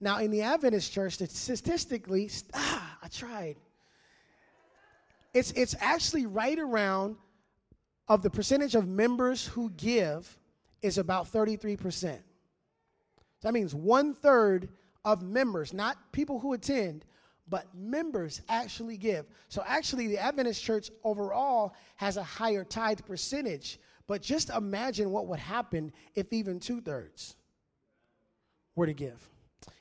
Now, 0.00 0.18
in 0.18 0.32
the 0.32 0.42
Adventist 0.42 0.92
church, 0.92 1.12
statistically, 1.12 2.28
ah, 2.54 2.98
I 3.00 3.06
tried. 3.06 3.54
It's, 5.32 5.52
it's 5.52 5.76
actually 5.78 6.26
right 6.26 6.58
around 6.58 7.14
of 8.08 8.22
the 8.22 8.30
percentage 8.30 8.74
of 8.74 8.88
members 8.88 9.46
who 9.46 9.70
give 9.76 10.36
is 10.82 10.98
about 10.98 11.30
33%. 11.30 12.18
That 13.42 13.54
means 13.54 13.76
one 13.76 14.12
third 14.12 14.70
of 15.04 15.22
members, 15.22 15.72
not 15.72 15.98
people 16.10 16.40
who 16.40 16.52
attend, 16.52 17.04
but 17.52 17.66
members 17.74 18.40
actually 18.48 18.96
give. 18.96 19.26
So, 19.50 19.62
actually, 19.66 20.06
the 20.06 20.16
Adventist 20.16 20.64
church 20.64 20.90
overall 21.04 21.74
has 21.96 22.16
a 22.16 22.22
higher 22.22 22.64
tithe 22.64 23.00
percentage. 23.06 23.78
But 24.06 24.22
just 24.22 24.48
imagine 24.48 25.10
what 25.10 25.26
would 25.26 25.38
happen 25.38 25.92
if 26.14 26.32
even 26.32 26.58
two 26.58 26.80
thirds 26.80 27.36
were 28.74 28.86
to 28.86 28.94
give. 28.94 29.28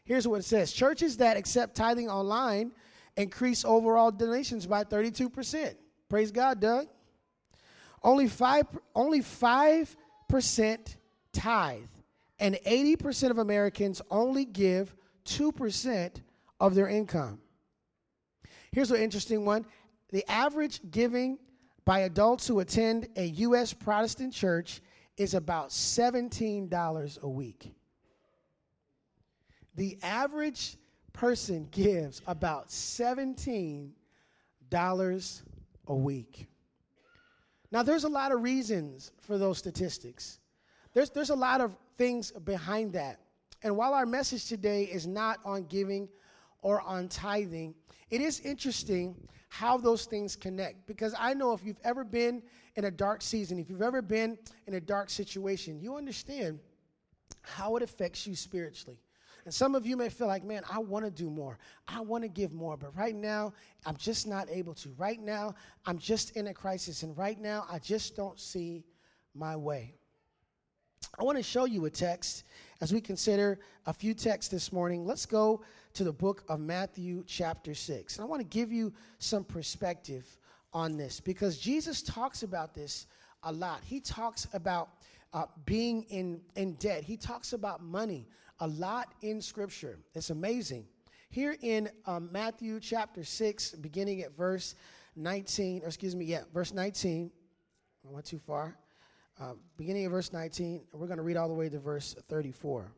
Here's 0.03 0.27
what 0.27 0.41
it 0.41 0.43
says 0.43 0.73
Churches 0.73 1.15
that 1.17 1.37
accept 1.37 1.75
tithing 1.75 2.09
online 2.09 2.73
increase 3.15 3.63
overall 3.63 4.11
donations 4.11 4.67
by 4.67 4.83
32%. 4.83 5.73
Praise 6.09 6.29
God, 6.29 6.59
Doug. 6.59 6.87
Only 8.03 8.27
5 8.27 8.65
only 8.95 9.21
5% 9.21 10.95
tithe 11.31 11.79
and 12.37 12.55
80% 12.65 13.29
of 13.29 13.37
Americans 13.37 14.01
only 14.11 14.43
give 14.43 14.93
2% 15.25 16.21
of 16.59 16.75
their 16.75 16.89
income. 16.89 17.39
Here's 18.71 18.91
an 18.91 19.01
interesting 19.01 19.45
one 19.45 19.65
the 20.11 20.29
average 20.29 20.81
giving 20.91 21.37
by 21.85 21.99
adults 21.99 22.47
who 22.47 22.59
attend 22.59 23.07
a 23.15 23.25
U.S. 23.25 23.73
Protestant 23.73 24.33
church 24.33 24.81
is 25.17 25.33
about 25.33 25.69
$17 25.69 27.21
a 27.21 27.29
week. 27.29 27.73
The 29.75 29.97
average 30.03 30.77
person 31.13 31.67
gives 31.71 32.21
about 32.27 32.69
$17 32.69 33.91
a 35.87 35.95
week. 35.95 36.47
Now, 37.71 37.83
there's 37.83 38.03
a 38.03 38.09
lot 38.09 38.31
of 38.31 38.41
reasons 38.41 39.11
for 39.21 39.37
those 39.37 39.57
statistics. 39.57 40.39
There's, 40.93 41.09
there's 41.09 41.29
a 41.29 41.35
lot 41.35 41.61
of 41.61 41.75
things 41.97 42.31
behind 42.31 42.93
that. 42.93 43.19
And 43.63 43.77
while 43.77 43.93
our 43.93 44.05
message 44.05 44.47
today 44.47 44.83
is 44.83 45.07
not 45.07 45.39
on 45.45 45.63
giving 45.65 46.09
or 46.61 46.81
on 46.81 47.07
tithing, 47.07 47.75
it 48.11 48.21
is 48.21 48.41
interesting 48.41 49.15
how 49.49 49.77
those 49.77 50.05
things 50.05 50.35
connect 50.35 50.85
because 50.85 51.15
I 51.17 51.33
know 51.33 51.53
if 51.53 51.63
you've 51.63 51.79
ever 51.83 52.03
been 52.03 52.43
in 52.75 52.85
a 52.85 52.91
dark 52.91 53.21
season, 53.21 53.57
if 53.57 53.69
you've 53.69 53.81
ever 53.81 54.01
been 54.01 54.37
in 54.67 54.75
a 54.75 54.81
dark 54.81 55.09
situation, 55.09 55.79
you 55.79 55.95
understand 55.95 56.59
how 57.41 57.75
it 57.75 57.83
affects 57.83 58.27
you 58.27 58.35
spiritually. 58.35 58.99
And 59.45 59.53
some 59.53 59.73
of 59.73 59.85
you 59.85 59.97
may 59.97 60.09
feel 60.09 60.27
like, 60.27 60.43
man, 60.43 60.61
I 60.71 60.77
want 60.79 61.03
to 61.05 61.11
do 61.11 61.29
more. 61.29 61.57
I 61.87 61.99
want 62.01 62.23
to 62.23 62.27
give 62.27 62.53
more. 62.53 62.77
But 62.77 62.95
right 62.95 63.15
now, 63.15 63.53
I'm 63.85 63.97
just 63.97 64.27
not 64.27 64.47
able 64.51 64.75
to. 64.75 64.89
Right 64.97 65.19
now, 65.19 65.55
I'm 65.85 65.97
just 65.97 66.35
in 66.35 66.47
a 66.47 66.53
crisis. 66.53 67.01
And 67.03 67.17
right 67.17 67.39
now, 67.39 67.65
I 67.69 67.79
just 67.79 68.15
don't 68.15 68.39
see 68.39 68.83
my 69.33 69.55
way. 69.55 69.95
I 71.19 71.23
want 71.23 71.37
to 71.37 71.43
show 71.43 71.65
you 71.65 71.85
a 71.85 71.89
text 71.89 72.43
as 72.81 72.93
we 72.93 73.01
consider 73.01 73.59
a 73.87 73.93
few 73.93 74.13
texts 74.13 74.51
this 74.51 74.71
morning. 74.71 75.05
Let's 75.05 75.25
go 75.25 75.61
to 75.93 76.03
the 76.03 76.11
book 76.11 76.43
of 76.47 76.59
Matthew, 76.59 77.23
chapter 77.27 77.73
6. 77.73 78.17
And 78.17 78.23
I 78.23 78.27
want 78.27 78.41
to 78.41 78.47
give 78.47 78.71
you 78.71 78.93
some 79.19 79.43
perspective 79.43 80.25
on 80.73 80.97
this 80.97 81.19
because 81.19 81.57
Jesus 81.57 82.01
talks 82.01 82.43
about 82.43 82.73
this 82.73 83.07
a 83.43 83.51
lot. 83.51 83.81
He 83.83 83.99
talks 83.99 84.47
about 84.53 84.89
uh, 85.33 85.45
being 85.65 86.03
in, 86.09 86.41
in 86.55 86.73
debt, 86.73 87.03
he 87.03 87.17
talks 87.17 87.53
about 87.53 87.81
money 87.81 88.27
a 88.59 88.67
lot 88.67 89.13
in 89.21 89.41
Scripture. 89.41 89.97
It's 90.13 90.29
amazing. 90.29 90.85
Here 91.29 91.55
in 91.61 91.89
um, 92.05 92.29
Matthew 92.31 92.79
chapter 92.79 93.23
6, 93.23 93.71
beginning 93.75 94.21
at 94.21 94.35
verse 94.35 94.75
19, 95.15 95.83
or 95.83 95.87
excuse 95.87 96.15
me, 96.15 96.25
yeah, 96.25 96.41
verse 96.53 96.73
19. 96.73 97.31
I 98.05 98.11
went 98.11 98.25
too 98.25 98.39
far. 98.39 98.77
Uh, 99.39 99.53
beginning 99.77 100.05
of 100.05 100.11
verse 100.11 100.31
19, 100.31 100.81
we're 100.93 101.07
going 101.07 101.17
to 101.17 101.23
read 101.23 101.37
all 101.37 101.47
the 101.47 101.53
way 101.53 101.69
to 101.69 101.79
verse 101.79 102.15
34. 102.29 102.91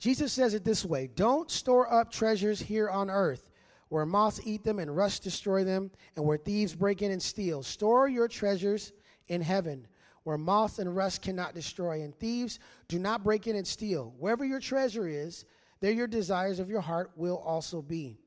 Jesus 0.00 0.32
says 0.32 0.54
it 0.54 0.64
this 0.64 0.84
way 0.84 1.10
Don't 1.14 1.50
store 1.50 1.92
up 1.92 2.10
treasures 2.10 2.58
here 2.58 2.88
on 2.88 3.10
earth, 3.10 3.50
where 3.90 4.06
moths 4.06 4.40
eat 4.44 4.64
them 4.64 4.78
and 4.78 4.96
rust 4.96 5.22
destroy 5.22 5.62
them, 5.62 5.90
and 6.16 6.24
where 6.24 6.38
thieves 6.38 6.74
break 6.74 7.02
in 7.02 7.12
and 7.12 7.22
steal. 7.22 7.62
Store 7.62 8.08
your 8.08 8.26
treasures 8.26 8.92
in 9.28 9.42
heaven, 9.42 9.86
where 10.24 10.38
moths 10.38 10.78
and 10.78 10.96
rust 10.96 11.20
cannot 11.20 11.54
destroy, 11.54 12.02
and 12.02 12.18
thieves 12.18 12.58
do 12.88 12.98
not 12.98 13.22
break 13.22 13.46
in 13.46 13.56
and 13.56 13.66
steal. 13.66 14.14
Wherever 14.18 14.44
your 14.44 14.58
treasure 14.58 15.06
is, 15.06 15.44
there 15.80 15.92
your 15.92 16.06
desires 16.06 16.60
of 16.60 16.70
your 16.70 16.80
heart 16.80 17.10
will 17.14 17.38
also 17.38 17.82
be. 17.82 18.18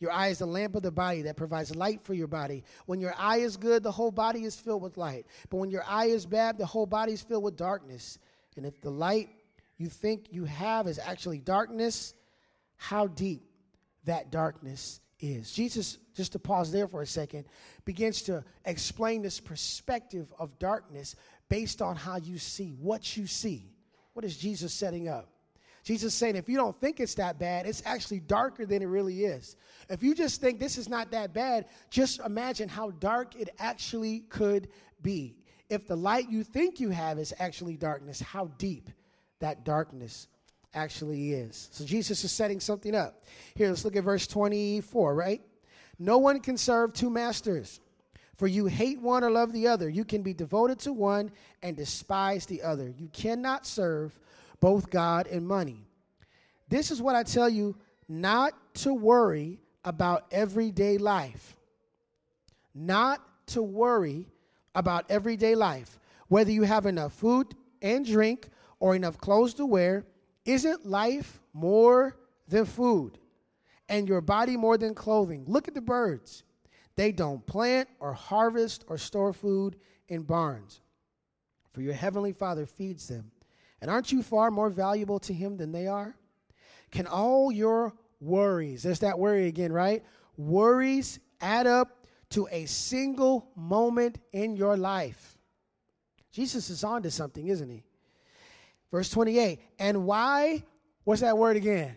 Your 0.00 0.10
eye 0.10 0.28
is 0.28 0.38
the 0.38 0.46
lamp 0.46 0.74
of 0.74 0.82
the 0.82 0.90
body 0.90 1.22
that 1.22 1.36
provides 1.36 1.76
light 1.76 2.02
for 2.02 2.14
your 2.14 2.26
body. 2.26 2.64
When 2.86 3.00
your 3.00 3.14
eye 3.16 3.36
is 3.36 3.56
good, 3.56 3.82
the 3.82 3.92
whole 3.92 4.10
body 4.10 4.44
is 4.44 4.56
filled 4.56 4.82
with 4.82 4.96
light. 4.96 5.26
But 5.48 5.58
when 5.58 5.70
your 5.70 5.84
eye 5.86 6.06
is 6.06 6.26
bad, 6.26 6.56
the 6.56 6.66
whole 6.66 6.86
body 6.86 7.12
is 7.12 7.22
filled 7.22 7.44
with 7.44 7.56
darkness. 7.56 8.18
And 8.56 8.64
if 8.64 8.80
the 8.80 8.90
light 8.90 9.28
you 9.80 9.88
think 9.88 10.26
you 10.30 10.44
have 10.44 10.86
is 10.86 10.98
actually 10.98 11.38
darkness, 11.38 12.14
how 12.76 13.06
deep 13.06 13.42
that 14.04 14.30
darkness 14.30 15.00
is. 15.18 15.52
Jesus, 15.52 15.98
just 16.14 16.32
to 16.32 16.38
pause 16.38 16.70
there 16.70 16.86
for 16.86 17.02
a 17.02 17.06
second, 17.06 17.46
begins 17.84 18.22
to 18.22 18.44
explain 18.64 19.22
this 19.22 19.40
perspective 19.40 20.32
of 20.38 20.58
darkness 20.58 21.16
based 21.48 21.80
on 21.82 21.96
how 21.96 22.16
you 22.16 22.38
see, 22.38 22.74
what 22.78 23.16
you 23.16 23.26
see. 23.26 23.72
What 24.12 24.24
is 24.24 24.36
Jesus 24.36 24.72
setting 24.72 25.08
up? 25.08 25.28
Jesus 25.82 26.12
saying, 26.12 26.36
if 26.36 26.48
you 26.48 26.56
don't 26.56 26.78
think 26.78 27.00
it's 27.00 27.14
that 27.14 27.38
bad, 27.38 27.66
it's 27.66 27.82
actually 27.86 28.20
darker 28.20 28.66
than 28.66 28.82
it 28.82 28.86
really 28.86 29.24
is. 29.24 29.56
If 29.88 30.02
you 30.02 30.14
just 30.14 30.40
think 30.40 30.58
this 30.58 30.76
is 30.76 30.88
not 30.88 31.10
that 31.12 31.32
bad, 31.32 31.66
just 31.88 32.20
imagine 32.20 32.68
how 32.68 32.90
dark 32.90 33.34
it 33.34 33.48
actually 33.58 34.20
could 34.28 34.68
be. 35.00 35.36
If 35.70 35.86
the 35.86 35.96
light 35.96 36.28
you 36.28 36.44
think 36.44 36.80
you 36.80 36.90
have 36.90 37.18
is 37.18 37.32
actually 37.38 37.76
darkness, 37.76 38.20
how 38.20 38.50
deep 38.58 38.90
that 39.40 39.64
darkness 39.64 40.28
actually 40.74 41.32
is. 41.32 41.68
So 41.72 41.84
Jesus 41.84 42.22
is 42.24 42.32
setting 42.32 42.60
something 42.60 42.94
up. 42.94 43.24
Here, 43.54 43.68
let's 43.68 43.84
look 43.84 43.96
at 43.96 44.04
verse 44.04 44.26
24, 44.26 45.14
right? 45.14 45.42
No 45.98 46.18
one 46.18 46.40
can 46.40 46.56
serve 46.56 46.92
two 46.92 47.10
masters, 47.10 47.80
for 48.36 48.46
you 48.46 48.66
hate 48.66 49.00
one 49.00 49.22
or 49.22 49.30
love 49.30 49.52
the 49.52 49.66
other. 49.66 49.88
You 49.88 50.04
can 50.04 50.22
be 50.22 50.32
devoted 50.32 50.78
to 50.80 50.92
one 50.92 51.30
and 51.62 51.76
despise 51.76 52.46
the 52.46 52.62
other. 52.62 52.88
You 52.88 53.08
cannot 53.12 53.66
serve 53.66 54.18
both 54.60 54.88
God 54.88 55.26
and 55.26 55.46
money. 55.46 55.84
This 56.68 56.90
is 56.90 57.02
what 57.02 57.16
I 57.16 57.22
tell 57.22 57.48
you 57.48 57.76
not 58.08 58.54
to 58.74 58.94
worry 58.94 59.60
about 59.84 60.26
everyday 60.30 60.98
life. 60.98 61.56
Not 62.74 63.20
to 63.48 63.62
worry 63.62 64.26
about 64.74 65.10
everyday 65.10 65.54
life, 65.54 65.98
whether 66.28 66.50
you 66.50 66.62
have 66.62 66.86
enough 66.86 67.12
food 67.12 67.54
and 67.82 68.06
drink 68.06 68.48
or 68.80 68.96
enough 68.96 69.18
clothes 69.18 69.54
to 69.54 69.66
wear, 69.66 70.04
isn't 70.44 70.86
life 70.86 71.40
more 71.52 72.16
than 72.48 72.64
food 72.64 73.18
and 73.88 74.08
your 74.08 74.20
body 74.20 74.56
more 74.56 74.76
than 74.76 74.94
clothing? 74.94 75.44
Look 75.46 75.68
at 75.68 75.74
the 75.74 75.80
birds. 75.80 76.42
They 76.96 77.12
don't 77.12 77.46
plant 77.46 77.88
or 78.00 78.12
harvest 78.12 78.84
or 78.88 78.98
store 78.98 79.32
food 79.32 79.76
in 80.08 80.22
barns, 80.22 80.80
for 81.72 81.82
your 81.82 81.94
heavenly 81.94 82.32
Father 82.32 82.66
feeds 82.66 83.06
them. 83.06 83.30
And 83.80 83.90
aren't 83.90 84.10
you 84.10 84.22
far 84.22 84.50
more 84.50 84.68
valuable 84.68 85.20
to 85.20 85.32
him 85.32 85.56
than 85.56 85.70
they 85.72 85.86
are? 85.86 86.16
Can 86.90 87.06
all 87.06 87.52
your 87.52 87.94
worries, 88.20 88.82
there's 88.82 88.98
that 88.98 89.18
worry 89.18 89.46
again, 89.46 89.72
right? 89.72 90.04
Worries 90.36 91.20
add 91.40 91.66
up 91.66 92.06
to 92.30 92.48
a 92.50 92.66
single 92.66 93.50
moment 93.56 94.18
in 94.32 94.56
your 94.56 94.76
life. 94.76 95.38
Jesus 96.32 96.70
is 96.70 96.84
on 96.84 97.02
to 97.02 97.10
something, 97.10 97.48
isn't 97.48 97.68
he? 97.68 97.84
Verse 98.90 99.10
28. 99.10 99.60
And 99.78 100.04
why, 100.04 100.64
what's 101.04 101.20
that 101.20 101.38
word 101.38 101.56
again? 101.56 101.96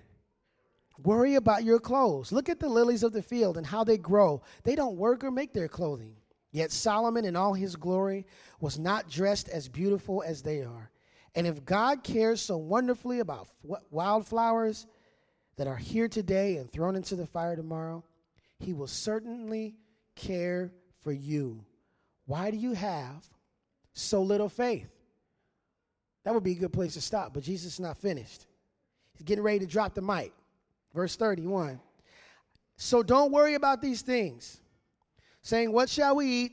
Worry 1.04 1.36
about 1.36 1.64
your 1.64 1.80
clothes. 1.80 2.32
Look 2.32 2.50
at 2.50 2.60
the 2.60 2.70
lilies 2.70 3.04
of 3.04 3.14
the 3.14 3.22
field 3.22 3.58
and 3.58 3.66
how 3.66 3.84
they 3.84 3.98
grow. 3.98 4.42
They 4.64 4.76
don't 4.76 4.96
work 4.96 5.24
or 5.24 5.32
make 5.32 5.54
their 5.54 5.68
clothing. 5.68 6.16
Yet 6.52 6.72
Solomon 6.72 7.26
in 7.26 7.36
all 7.36 7.54
his 7.54 7.76
glory 7.76 8.28
was 8.60 8.78
not 8.78 9.10
dressed 9.10 9.50
as 9.50 9.68
beautiful 9.68 10.24
as 10.24 10.44
they 10.44 10.62
are. 10.62 10.92
And 11.36 11.48
if 11.48 11.66
God 11.66 12.04
cares 12.04 12.42
so 12.42 12.58
wonderfully 12.58 13.20
about 13.20 13.48
wildflowers 13.90 14.86
that 15.58 15.66
are 15.66 15.76
here 15.76 16.08
today 16.08 16.58
and 16.58 16.72
thrown 16.72 16.96
into 16.96 17.16
the 17.16 17.26
fire 17.26 17.56
tomorrow, 17.56 18.04
he 18.60 18.74
will 18.74 18.88
certainly 18.88 19.76
care 20.16 20.72
for 21.02 21.12
you. 21.12 21.66
Why 22.28 22.52
do 22.52 22.58
you 22.58 22.74
have 22.74 23.28
so 23.94 24.22
little 24.22 24.48
faith? 24.48 24.90
That 26.24 26.34
would 26.34 26.44
be 26.44 26.54
a 26.54 26.56
good 26.56 26.74
place 26.74 26.94
to 26.94 27.02
stop, 27.02 27.34
but 27.34 27.44
Jesus 27.44 27.74
is 27.74 27.80
not 27.80 27.98
finished. 27.98 28.46
He's 29.14 29.26
getting 29.26 29.44
ready 29.44 29.60
to 29.60 29.66
drop 29.66 29.94
the 29.94 30.02
mic. 30.02 30.32
Verse 30.94 31.16
31. 31.16 31.80
So 32.78 33.04
don't 33.04 33.32
worry 33.32 33.56
about 33.56 33.82
these 33.82 34.02
things, 34.02 34.60
saying, 35.42 35.72
What 35.72 35.90
shall 35.90 36.16
we 36.16 36.28
eat? 36.28 36.52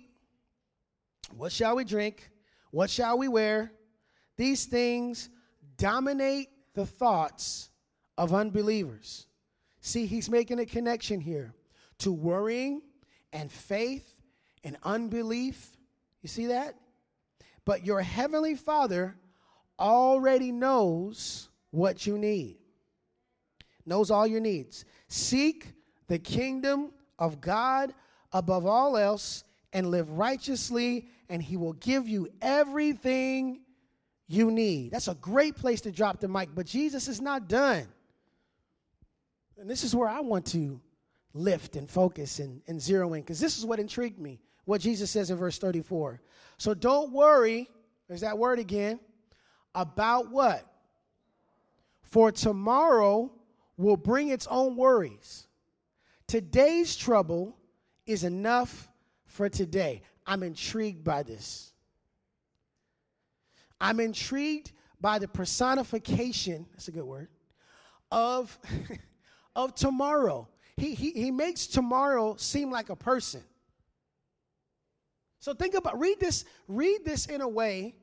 What 1.37 1.53
shall 1.53 1.77
we 1.77 1.85
drink? 1.85 2.31
What 2.71 2.91
shall 2.91 3.19
we 3.19 3.29
wear? 3.29 3.73
These 4.37 4.67
things 4.67 5.29
dominate 5.77 6.49
the 6.75 6.87
thoughts 6.87 7.71
of 8.17 8.35
unbelievers. 8.35 9.27
See, 9.81 10.07
he's 10.07 10.29
making 10.29 10.59
a 10.59 10.67
connection 10.67 11.21
here 11.21 11.55
to 11.99 12.13
worrying 12.13 12.83
and 13.33 13.51
faith 13.51 14.15
and 14.65 14.77
unbelief. 14.83 15.77
You 16.23 16.29
see 16.29 16.47
that? 16.47 16.75
But 17.65 17.87
your 17.87 18.01
heavenly 18.01 18.55
Father 18.55 19.15
already 19.81 20.53
knows 20.53 21.49
what 21.71 22.07
you 22.07 22.19
need, 22.19 22.59
knows 23.87 24.11
all 24.11 24.27
your 24.27 24.41
needs. 24.41 24.85
Seek 25.09 25.73
the 26.09 26.19
kingdom 26.19 26.93
of 27.19 27.41
God 27.41 27.95
above 28.33 28.67
all 28.67 28.97
else 28.97 29.45
and 29.73 29.91
live 29.91 30.11
righteously, 30.11 31.07
and 31.29 31.43
He 31.43 31.57
will 31.57 31.75
give 31.75 32.09
you 32.09 32.29
everything 32.43 33.61
you 34.27 34.51
need. 34.51 34.93
That's 34.93 35.09
a 35.09 35.15
great 35.15 35.57
place 35.57 35.81
to 35.83 35.93
drop 35.93 36.21
the 36.21 36.29
mic, 36.29 36.51
but 36.55 36.67
Jesus 36.67 37.09
is 37.09 37.21
not 37.21 37.49
done. 37.49 37.87
And 39.59 39.69
this 39.69 39.85
is 39.85 39.95
where 39.95 40.09
I 40.09 40.21
want 40.21 40.47
to 40.47 40.81
lift 41.35 41.77
and 41.77 41.89
focus 41.89 42.39
and, 42.39 42.63
and 42.67 42.81
zero 42.81 43.13
in, 43.15 43.23
because 43.23 43.41
this 43.41 43.59
is 43.59 43.67
what 43.67 43.79
intrigued 43.79 44.19
me, 44.19 44.41
what 44.65 44.81
Jesus 44.81 45.11
says 45.11 45.31
in 45.31 45.37
verse 45.37 45.59
34. 45.59 46.21
So 46.59 46.75
don't 46.75 47.13
worry, 47.13 47.69
there's 48.09 48.23
that 48.23 48.39
word 48.39 48.59
again, 48.59 48.99
about 49.75 50.31
what? 50.31 50.67
For 52.03 52.33
tomorrow 52.33 53.33
will 53.77 53.97
bring 53.97 54.29
its 54.29 54.47
own 54.49 54.77
worries. 54.77 55.47
Today's 56.27 56.97
trouble 56.97 57.57
is 58.07 58.25
enough 58.25 58.89
for 59.27 59.49
today. 59.49 60.03
I'm 60.27 60.43
intrigued 60.43 61.05
by 61.05 61.23
this. 61.23 61.73
I'm 63.81 64.01
intrigued 64.01 64.73
by 65.01 65.19
the 65.19 65.29
personification, 65.29 66.67
that's 66.73 66.89
a 66.89 66.93
good 66.93 67.05
word, 67.05 67.29
of, 68.11 68.59
of 69.57 69.75
tomorrow. 69.75 70.49
He, 70.77 70.95
he, 70.95 71.13
he 71.13 71.31
makes 71.31 71.67
tomorrow 71.67 72.37
seem 72.37 72.71
like 72.71 72.91
a 72.91 72.97
person. 72.97 73.43
So 75.39 75.55
think 75.55 75.75
about 75.75 75.99
read 75.99 76.21
this, 76.21 76.45
read 76.69 77.05
this 77.05 77.27
in 77.27 77.41
a 77.41 77.49
way 77.49 77.95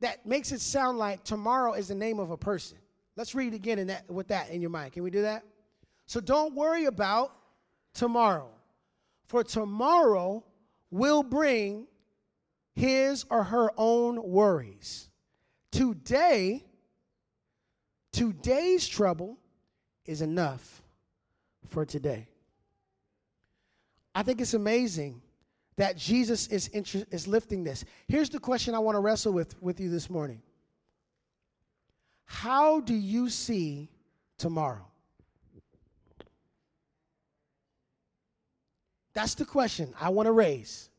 that 0.00 0.24
makes 0.26 0.52
it 0.52 0.60
sound 0.60 0.98
like 0.98 1.24
tomorrow 1.24 1.72
is 1.72 1.88
the 1.88 1.94
name 1.94 2.18
of 2.18 2.30
a 2.30 2.36
person. 2.36 2.78
Let's 3.16 3.34
read 3.34 3.54
again 3.54 3.78
in 3.78 3.88
that, 3.88 4.08
with 4.10 4.28
that 4.28 4.50
in 4.50 4.60
your 4.60 4.70
mind. 4.70 4.92
Can 4.92 5.02
we 5.02 5.10
do 5.10 5.22
that? 5.22 5.44
So 6.06 6.20
don't 6.20 6.54
worry 6.54 6.84
about 6.84 7.32
tomorrow, 7.94 8.48
for 9.26 9.42
tomorrow 9.42 10.44
will 10.90 11.22
bring 11.22 11.86
his 12.74 13.24
or 13.28 13.42
her 13.42 13.70
own 13.76 14.22
worries. 14.22 15.10
Today, 15.72 16.64
today's 18.12 18.86
trouble 18.86 19.36
is 20.06 20.22
enough 20.22 20.82
for 21.66 21.84
today. 21.84 22.28
I 24.14 24.22
think 24.22 24.40
it's 24.40 24.54
amazing 24.54 25.20
that 25.78 25.96
Jesus 25.96 26.48
is, 26.48 26.66
inter- 26.68 27.04
is 27.12 27.28
lifting 27.28 27.62
this. 27.62 27.84
Here's 28.08 28.28
the 28.28 28.40
question 28.40 28.74
I 28.74 28.80
want 28.80 28.96
to 28.96 29.00
wrestle 29.00 29.32
with 29.32 29.60
with 29.62 29.80
you 29.80 29.88
this 29.88 30.10
morning 30.10 30.42
How 32.24 32.80
do 32.80 32.94
you 32.94 33.30
see 33.30 33.88
tomorrow? 34.36 34.84
That's 39.14 39.34
the 39.34 39.44
question 39.44 39.94
I 40.00 40.10
want 40.10 40.26
to 40.26 40.32
raise. 40.32 40.90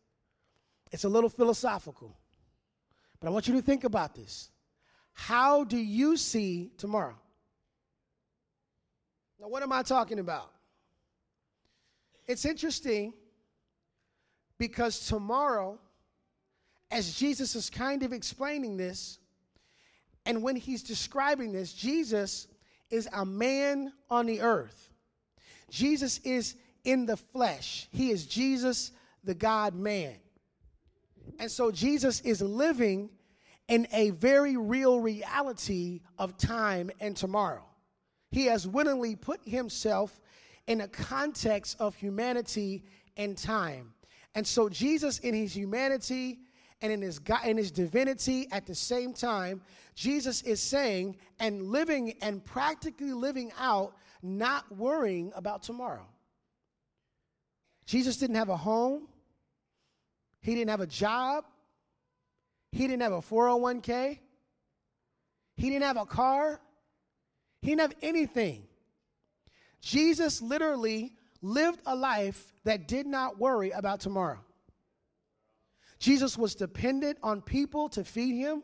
It's 0.91 1.03
a 1.03 1.09
little 1.09 1.29
philosophical, 1.29 2.17
but 3.19 3.27
I 3.27 3.31
want 3.31 3.47
you 3.47 3.53
to 3.55 3.61
think 3.61 3.83
about 3.83 4.15
this. 4.15 4.49
How 5.13 5.65
do 5.65 5.77
you 5.77 6.15
see 6.15 6.71
tomorrow? 6.77 7.15
Now, 9.39 9.49
what 9.49 9.61
am 9.61 9.73
I 9.73 9.83
talking 9.83 10.19
about? 10.19 10.51
It's 12.27 12.45
interesting 12.45 13.13
because 14.59 15.07
tomorrow, 15.07 15.79
as 16.91 17.15
Jesus 17.15 17.55
is 17.55 17.69
kind 17.69 18.03
of 18.03 18.13
explaining 18.13 18.77
this, 18.77 19.17
and 20.25 20.43
when 20.43 20.55
he's 20.55 20.83
describing 20.83 21.51
this, 21.51 21.73
Jesus 21.73 22.47
is 22.91 23.07
a 23.13 23.25
man 23.25 23.93
on 24.09 24.27
the 24.27 24.41
earth. 24.41 24.89
Jesus 25.71 26.19
is 26.19 26.55
in 26.83 27.05
the 27.05 27.17
flesh. 27.17 27.87
He 27.91 28.11
is 28.11 28.25
Jesus, 28.25 28.91
the 29.23 29.33
God 29.33 29.73
man. 29.75 30.15
And 31.39 31.49
so 31.49 31.71
Jesus 31.71 32.21
is 32.21 32.41
living 32.41 33.09
in 33.67 33.87
a 33.93 34.09
very 34.09 34.57
real 34.57 34.99
reality 34.99 36.01
of 36.17 36.37
time 36.37 36.91
and 36.99 37.15
tomorrow. 37.15 37.63
He 38.31 38.45
has 38.45 38.67
willingly 38.67 39.15
put 39.15 39.39
himself 39.47 40.19
in 40.67 40.81
a 40.81 40.87
context 40.87 41.77
of 41.79 41.95
humanity 41.95 42.83
and 43.15 43.37
time. 43.37 43.93
And 44.35 44.45
so 44.45 44.69
Jesus 44.69 45.19
in 45.19 45.33
his 45.33 45.55
humanity 45.55 46.39
and 46.81 46.91
in 46.91 47.01
his 47.01 47.19
God, 47.19 47.45
in 47.45 47.57
his 47.57 47.71
divinity 47.71 48.47
at 48.51 48.65
the 48.65 48.75
same 48.75 49.13
time, 49.13 49.61
Jesus 49.95 50.41
is 50.43 50.61
saying 50.61 51.17
and 51.39 51.63
living 51.63 52.13
and 52.21 52.43
practically 52.43 53.13
living 53.13 53.51
out 53.59 53.95
not 54.21 54.71
worrying 54.75 55.31
about 55.35 55.63
tomorrow. 55.63 56.05
Jesus 57.85 58.17
didn't 58.17 58.35
have 58.35 58.49
a 58.49 58.57
home. 58.57 59.07
He 60.41 60.55
didn't 60.55 60.69
have 60.69 60.81
a 60.81 60.87
job. 60.87 61.45
He 62.71 62.87
didn't 62.87 63.01
have 63.01 63.13
a 63.13 63.21
401k. 63.21 64.19
He 65.57 65.69
didn't 65.69 65.83
have 65.83 65.97
a 65.97 66.05
car. 66.05 66.61
He 67.61 67.69
didn't 67.69 67.81
have 67.81 67.95
anything. 68.01 68.63
Jesus 69.81 70.41
literally 70.41 71.13
lived 71.41 71.81
a 71.85 71.95
life 71.95 72.53
that 72.69 72.88
did 72.88 73.08
not 73.08 73.39
worry 73.39 73.71
about 73.71 73.99
tomorrow. 73.99 74.38
Jesus 75.97 76.38
was 76.38 76.53
dependent 76.53 77.17
on 77.23 77.41
people 77.41 77.89
to 77.89 78.03
feed 78.03 78.36
him. 78.36 78.62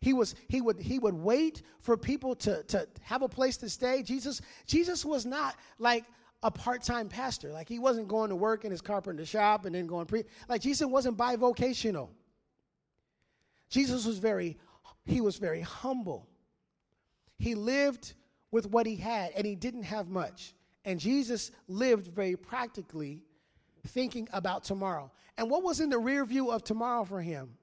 He 0.00 0.12
was 0.12 0.34
he 0.48 0.60
would 0.60 0.78
he 0.78 0.98
would 0.98 1.14
wait 1.14 1.62
for 1.80 1.96
people 1.96 2.36
to 2.36 2.62
to 2.64 2.86
have 3.00 3.22
a 3.22 3.28
place 3.28 3.56
to 3.56 3.70
stay. 3.70 4.02
Jesus 4.02 4.42
Jesus 4.66 5.02
was 5.02 5.24
not 5.24 5.56
like 5.78 6.04
a 6.42 6.50
part-time 6.50 7.08
pastor. 7.08 7.50
Like 7.50 7.70
he 7.70 7.78
wasn't 7.78 8.06
going 8.06 8.28
to 8.28 8.36
work 8.36 8.66
in 8.66 8.70
his 8.70 8.82
carpenter 8.82 9.24
shop 9.24 9.64
and 9.64 9.74
then 9.74 9.86
going 9.86 10.04
pre 10.04 10.24
like 10.50 10.60
Jesus 10.60 10.86
wasn't 10.86 11.16
bivocational. 11.16 12.10
Jesus 13.70 14.04
was 14.04 14.18
very 14.18 14.58
he 15.06 15.22
was 15.22 15.38
very 15.38 15.62
humble. 15.62 16.28
He 17.38 17.54
lived 17.54 18.12
with 18.50 18.66
what 18.66 18.84
he 18.84 18.96
had, 18.96 19.32
and 19.32 19.46
he 19.46 19.54
didn't 19.54 19.84
have 19.84 20.08
much. 20.08 20.52
And 20.84 21.00
Jesus 21.00 21.50
lived 21.66 22.08
very 22.08 22.36
practically, 22.36 23.22
thinking 23.88 24.28
about 24.32 24.64
tomorrow. 24.64 25.10
And 25.36 25.50
what 25.50 25.62
was 25.62 25.80
in 25.80 25.90
the 25.90 25.98
rear 25.98 26.24
view 26.24 26.50
of 26.50 26.64
tomorrow 26.64 27.04
for 27.04 27.20
him? 27.20 27.56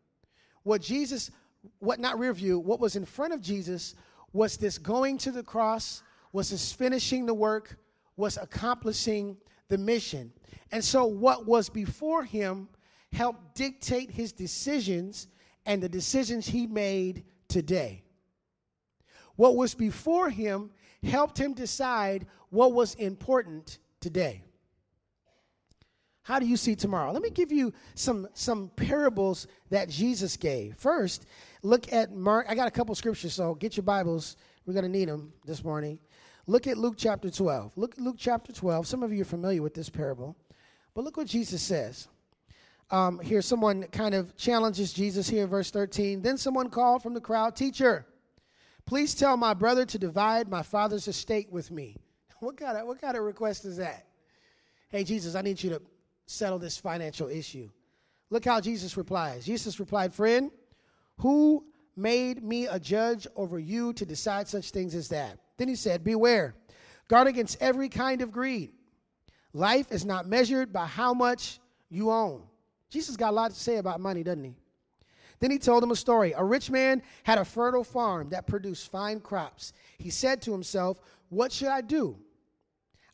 What 0.63 0.81
Jesus, 0.81 1.31
what 1.79 1.99
not 1.99 2.19
rear 2.19 2.33
view, 2.33 2.59
what 2.59 2.79
was 2.79 2.95
in 2.95 3.05
front 3.05 3.33
of 3.33 3.41
Jesus 3.41 3.95
was 4.33 4.57
this 4.57 4.77
going 4.77 5.17
to 5.19 5.31
the 5.31 5.43
cross, 5.43 6.03
was 6.33 6.49
this 6.49 6.71
finishing 6.71 7.25
the 7.25 7.33
work, 7.33 7.77
was 8.17 8.37
accomplishing 8.37 9.37
the 9.67 9.77
mission. 9.77 10.31
And 10.71 10.83
so 10.83 11.05
what 11.05 11.45
was 11.45 11.69
before 11.69 12.23
him 12.23 12.69
helped 13.11 13.55
dictate 13.55 14.11
his 14.11 14.31
decisions 14.31 15.27
and 15.65 15.81
the 15.81 15.89
decisions 15.89 16.47
he 16.47 16.67
made 16.67 17.23
today. 17.47 18.03
What 19.35 19.55
was 19.55 19.73
before 19.73 20.29
him 20.29 20.71
helped 21.03 21.37
him 21.37 21.53
decide 21.53 22.25
what 22.49 22.73
was 22.73 22.95
important 22.95 23.79
today. 23.99 24.44
How 26.25 26.39
do 26.39 26.47
you 26.47 26.57
see 26.57 26.75
tomorrow? 26.75 27.11
Let 27.11 27.21
me 27.21 27.29
give 27.29 27.51
you 27.51 27.71
some, 27.93 28.27
some 28.33 28.69
parables 28.75 29.45
that 29.69 29.89
Jesus 29.89 30.35
gave. 30.35 30.75
First, 30.75 31.27
look 31.61 31.93
at 31.93 32.15
Mark. 32.15 32.47
I 32.49 32.55
got 32.55 32.67
a 32.67 32.71
couple 32.71 32.95
scriptures, 32.95 33.31
so 33.31 33.53
get 33.53 33.77
your 33.77 33.83
Bibles. 33.83 34.35
We're 34.65 34.73
going 34.73 34.85
to 34.85 34.89
need 34.89 35.07
them 35.07 35.31
this 35.45 35.63
morning. 35.63 35.99
Look 36.47 36.65
at 36.65 36.79
Luke 36.79 36.95
chapter 36.97 37.29
12. 37.29 37.77
Look 37.77 37.91
at 37.91 37.99
Luke 37.99 38.15
chapter 38.17 38.51
12. 38.51 38.87
Some 38.87 39.03
of 39.03 39.13
you 39.13 39.21
are 39.21 39.25
familiar 39.25 39.61
with 39.61 39.75
this 39.75 39.87
parable, 39.87 40.35
but 40.95 41.03
look 41.03 41.15
what 41.15 41.27
Jesus 41.27 41.61
says. 41.61 42.07
Um, 42.89 43.19
here, 43.19 43.43
someone 43.43 43.83
kind 43.83 44.15
of 44.15 44.35
challenges 44.35 44.93
Jesus 44.93 45.29
here 45.29 45.43
in 45.43 45.49
verse 45.49 45.69
13. 45.69 46.23
Then 46.23 46.39
someone 46.39 46.71
called 46.71 47.03
from 47.03 47.13
the 47.13 47.21
crowd, 47.21 47.55
Teacher, 47.55 48.03
please 48.87 49.13
tell 49.13 49.37
my 49.37 49.53
brother 49.53 49.85
to 49.85 49.99
divide 49.99 50.49
my 50.49 50.63
father's 50.63 51.07
estate 51.07 51.51
with 51.51 51.69
me. 51.69 51.97
What 52.39 52.57
kind 52.57 52.77
of, 52.77 52.87
what 52.87 52.99
kind 52.99 53.15
of 53.15 53.23
request 53.23 53.63
is 53.65 53.77
that? 53.77 54.07
Hey, 54.89 55.03
Jesus, 55.03 55.35
I 55.35 55.41
need 55.41 55.61
you 55.63 55.69
to 55.69 55.81
settle 56.25 56.59
this 56.59 56.77
financial 56.77 57.29
issue. 57.29 57.69
Look 58.29 58.45
how 58.45 58.59
Jesus 58.59 58.97
replies. 58.97 59.45
Jesus 59.45 59.79
replied, 59.79 60.13
Friend, 60.13 60.51
who 61.17 61.65
made 61.95 62.43
me 62.43 62.67
a 62.67 62.79
judge 62.79 63.27
over 63.35 63.59
you 63.59 63.93
to 63.93 64.05
decide 64.05 64.47
such 64.47 64.71
things 64.71 64.95
as 64.95 65.09
that? 65.09 65.37
Then 65.57 65.67
he 65.67 65.75
said, 65.75 66.03
Beware, 66.03 66.55
guard 67.07 67.27
against 67.27 67.61
every 67.61 67.89
kind 67.89 68.21
of 68.21 68.31
greed. 68.31 68.71
Life 69.53 69.91
is 69.91 70.05
not 70.05 70.27
measured 70.27 70.73
by 70.73 70.85
how 70.85 71.13
much 71.13 71.59
you 71.89 72.11
own. 72.11 72.43
Jesus 72.89 73.15
got 73.15 73.29
a 73.29 73.35
lot 73.35 73.51
to 73.51 73.59
say 73.59 73.77
about 73.77 74.01
money, 74.01 74.23
doesn't 74.23 74.43
he? 74.43 74.55
Then 75.39 75.51
he 75.51 75.59
told 75.59 75.83
him 75.83 75.91
a 75.91 75.95
story. 75.95 76.33
A 76.35 76.43
rich 76.43 76.69
man 76.69 77.01
had 77.23 77.37
a 77.37 77.45
fertile 77.45 77.83
farm 77.83 78.29
that 78.29 78.47
produced 78.47 78.91
fine 78.91 79.19
crops. 79.19 79.73
He 79.97 80.09
said 80.09 80.41
to 80.43 80.51
himself, 80.51 80.99
What 81.29 81.51
should 81.51 81.67
I 81.67 81.81
do? 81.81 82.17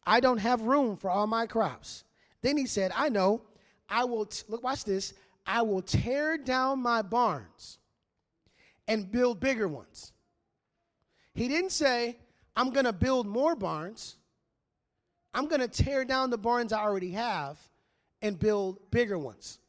I 0.05 0.19
don't 0.19 0.37
have 0.37 0.61
room 0.61 0.97
for 0.97 1.09
all 1.09 1.27
my 1.27 1.45
crops. 1.45 2.03
Then 2.41 2.57
he 2.57 2.65
said, 2.65 2.91
I 2.95 3.09
know, 3.09 3.41
I 3.89 4.03
will, 4.05 4.25
t- 4.25 4.43
look, 4.47 4.63
watch 4.63 4.83
this, 4.83 5.13
I 5.45 5.61
will 5.61 5.81
tear 5.81 6.37
down 6.37 6.79
my 6.79 7.01
barns 7.01 7.77
and 8.87 9.11
build 9.11 9.39
bigger 9.39 9.67
ones. 9.67 10.11
He 11.33 11.47
didn't 11.47 11.71
say, 11.71 12.17
I'm 12.55 12.71
going 12.71 12.85
to 12.85 12.93
build 12.93 13.27
more 13.27 13.55
barns. 13.55 14.17
I'm 15.33 15.47
going 15.47 15.61
to 15.61 15.67
tear 15.67 16.03
down 16.03 16.29
the 16.29 16.37
barns 16.37 16.73
I 16.73 16.81
already 16.81 17.11
have 17.11 17.57
and 18.21 18.37
build 18.37 18.79
bigger 18.91 19.17
ones. 19.17 19.59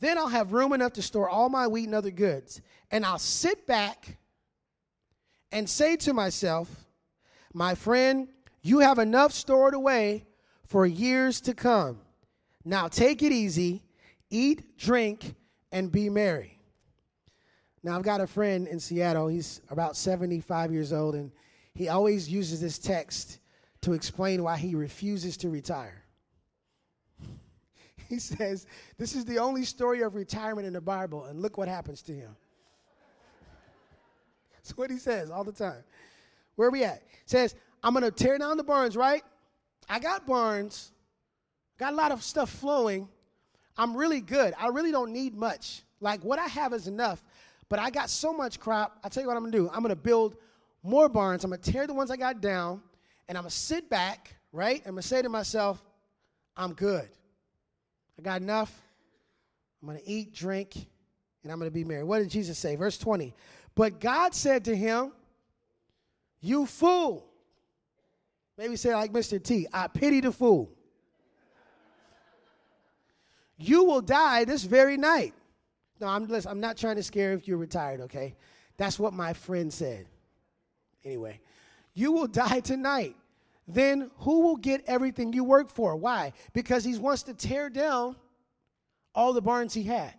Then 0.00 0.18
I'll 0.18 0.28
have 0.28 0.52
room 0.52 0.72
enough 0.72 0.94
to 0.94 1.02
store 1.02 1.28
all 1.28 1.48
my 1.48 1.66
wheat 1.66 1.84
and 1.84 1.94
other 1.94 2.10
goods. 2.10 2.60
And 2.90 3.04
I'll 3.04 3.18
sit 3.18 3.66
back 3.66 4.18
and 5.52 5.68
say 5.68 5.96
to 5.96 6.12
myself, 6.12 6.68
My 7.54 7.74
friend, 7.74 8.28
you 8.62 8.80
have 8.80 8.98
enough 8.98 9.32
stored 9.32 9.74
away 9.74 10.26
for 10.66 10.86
years 10.86 11.40
to 11.42 11.54
come. 11.54 11.98
Now 12.64 12.88
take 12.88 13.22
it 13.22 13.32
easy, 13.32 13.82
eat, 14.30 14.76
drink, 14.76 15.34
and 15.72 15.90
be 15.90 16.08
merry. 16.10 16.56
Now, 17.86 17.96
I've 17.96 18.02
got 18.02 18.20
a 18.20 18.26
friend 18.26 18.66
in 18.66 18.80
Seattle. 18.80 19.28
He's 19.28 19.60
about 19.70 19.96
75 19.96 20.72
years 20.72 20.92
old, 20.92 21.14
and 21.14 21.30
he 21.72 21.88
always 21.88 22.28
uses 22.28 22.60
this 22.60 22.78
text 22.78 23.38
to 23.82 23.92
explain 23.92 24.42
why 24.42 24.56
he 24.56 24.74
refuses 24.74 25.36
to 25.38 25.48
retire. 25.48 26.02
He 28.08 28.18
says, 28.18 28.66
This 28.98 29.14
is 29.14 29.24
the 29.24 29.38
only 29.38 29.64
story 29.64 30.02
of 30.02 30.16
retirement 30.16 30.66
in 30.66 30.72
the 30.72 30.80
Bible, 30.80 31.26
and 31.26 31.40
look 31.40 31.58
what 31.58 31.68
happens 31.68 32.02
to 32.02 32.12
him. 32.12 32.36
That's 34.54 34.76
what 34.76 34.90
he 34.90 34.98
says 34.98 35.30
all 35.30 35.44
the 35.44 35.52
time. 35.52 35.84
Where 36.56 36.66
are 36.66 36.72
we 36.72 36.82
at? 36.82 37.02
He 37.08 37.26
says, 37.26 37.54
I'm 37.84 37.94
going 37.94 38.04
to 38.04 38.10
tear 38.10 38.36
down 38.36 38.56
the 38.56 38.64
barns, 38.64 38.96
right? 38.96 39.22
I 39.88 39.98
got 39.98 40.26
barns, 40.26 40.92
got 41.78 41.92
a 41.92 41.96
lot 41.96 42.12
of 42.12 42.22
stuff 42.22 42.50
flowing. 42.50 43.08
I'm 43.76 43.96
really 43.96 44.20
good. 44.20 44.54
I 44.58 44.68
really 44.68 44.90
don't 44.90 45.12
need 45.12 45.34
much. 45.34 45.82
Like 46.00 46.22
what 46.24 46.38
I 46.38 46.46
have 46.46 46.72
is 46.72 46.88
enough, 46.88 47.22
but 47.68 47.78
I 47.78 47.90
got 47.90 48.10
so 48.10 48.32
much 48.32 48.58
crop. 48.60 48.98
I 49.04 49.08
tell 49.08 49.22
you 49.22 49.28
what 49.28 49.36
I'm 49.36 49.44
gonna 49.44 49.56
do. 49.56 49.70
I'm 49.72 49.82
gonna 49.82 49.96
build 49.96 50.36
more 50.82 51.08
barns. 51.08 51.44
I'm 51.44 51.50
gonna 51.50 51.62
tear 51.62 51.86
the 51.86 51.94
ones 51.94 52.10
I 52.10 52.16
got 52.16 52.40
down, 52.40 52.82
and 53.28 53.36
I'm 53.36 53.42
gonna 53.42 53.50
sit 53.50 53.88
back, 53.88 54.34
right? 54.52 54.82
I'm 54.84 54.92
gonna 54.92 55.02
say 55.02 55.22
to 55.22 55.28
myself, 55.28 55.82
I'm 56.56 56.72
good. 56.72 57.08
I 58.18 58.22
got 58.22 58.40
enough. 58.40 58.72
I'm 59.82 59.88
gonna 59.88 60.00
eat, 60.04 60.34
drink, 60.34 60.74
and 61.42 61.52
I'm 61.52 61.58
gonna 61.58 61.70
be 61.70 61.84
married. 61.84 62.04
What 62.04 62.18
did 62.18 62.30
Jesus 62.30 62.58
say? 62.58 62.76
Verse 62.76 62.98
20. 62.98 63.34
But 63.74 64.00
God 64.00 64.34
said 64.34 64.64
to 64.64 64.76
him, 64.76 65.12
You 66.40 66.66
fool. 66.66 67.26
Maybe 68.58 68.76
say 68.76 68.94
like 68.94 69.12
Mr. 69.12 69.42
T, 69.42 69.66
I 69.72 69.88
pity 69.88 70.20
the 70.20 70.32
fool. 70.32 70.70
You 73.58 73.84
will 73.84 74.00
die 74.00 74.44
this 74.44 74.64
very 74.64 74.96
night. 74.96 75.34
No, 76.00 76.08
I'm, 76.08 76.26
listen, 76.26 76.50
I'm 76.50 76.60
not 76.60 76.76
trying 76.76 76.96
to 76.96 77.02
scare 77.02 77.32
if 77.32 77.48
you're 77.48 77.56
retired, 77.56 78.02
okay? 78.02 78.34
That's 78.76 78.98
what 78.98 79.14
my 79.14 79.32
friend 79.32 79.72
said. 79.72 80.06
Anyway, 81.04 81.40
you 81.94 82.12
will 82.12 82.26
die 82.44 82.60
tonight. 82.60 83.16
Then 83.68 84.10
who 84.18 84.42
will 84.42 84.56
get 84.56 84.84
everything 84.86 85.32
you 85.32 85.42
work 85.42 85.70
for? 85.70 85.96
Why? 85.96 86.32
Because 86.52 86.84
he 86.84 86.96
wants 86.98 87.22
to 87.24 87.34
tear 87.34 87.68
down 87.68 88.16
all 89.14 89.32
the 89.32 89.40
barns 89.40 89.74
he 89.74 89.82
had, 89.82 90.14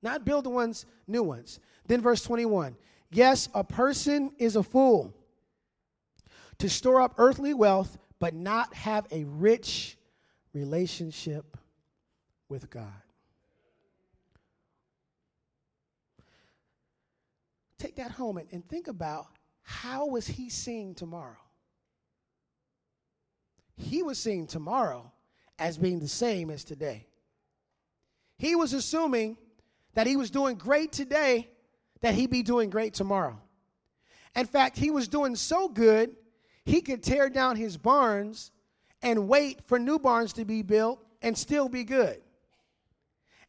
not 0.00 0.24
build 0.24 0.44
the 0.44 0.50
ones, 0.50 0.86
new 1.06 1.22
ones. 1.22 1.60
Then 1.86 2.00
verse 2.00 2.22
21 2.22 2.76
Yes, 3.10 3.48
a 3.54 3.64
person 3.64 4.32
is 4.38 4.56
a 4.56 4.62
fool 4.62 5.14
to 6.58 6.68
store 6.68 7.00
up 7.00 7.14
earthly 7.18 7.54
wealth, 7.54 7.98
but 8.18 8.34
not 8.34 8.74
have 8.74 9.06
a 9.10 9.24
rich 9.24 9.96
relationship 10.52 11.56
with 12.48 12.68
God. 12.70 12.92
Take 17.78 17.96
that 17.96 18.10
home 18.10 18.38
and, 18.38 18.48
and 18.50 18.68
think 18.68 18.88
about 18.88 19.26
how 19.62 20.06
was 20.06 20.26
he 20.26 20.48
seeing 20.48 20.94
tomorrow? 20.94 21.36
He 23.76 24.02
was 24.02 24.18
seeing 24.18 24.46
tomorrow 24.46 25.12
as 25.58 25.78
being 25.78 26.00
the 26.00 26.08
same 26.08 26.50
as 26.50 26.64
today. 26.64 27.06
He 28.36 28.56
was 28.56 28.72
assuming 28.72 29.36
that 29.94 30.06
he 30.06 30.16
was 30.16 30.30
doing 30.30 30.56
great 30.56 30.90
today, 30.90 31.48
that 32.00 32.14
he'd 32.14 32.30
be 32.30 32.42
doing 32.42 32.70
great 32.70 32.94
tomorrow. 32.94 33.40
In 34.34 34.46
fact, 34.46 34.76
he 34.76 34.90
was 34.90 35.06
doing 35.06 35.36
so 35.36 35.68
good 35.68 36.14
he 36.68 36.82
could 36.82 37.02
tear 37.02 37.30
down 37.30 37.56
his 37.56 37.78
barns 37.78 38.50
and 39.00 39.26
wait 39.26 39.62
for 39.66 39.78
new 39.78 39.98
barns 39.98 40.34
to 40.34 40.44
be 40.44 40.60
built 40.60 41.02
and 41.22 41.36
still 41.36 41.66
be 41.66 41.82
good. 41.82 42.20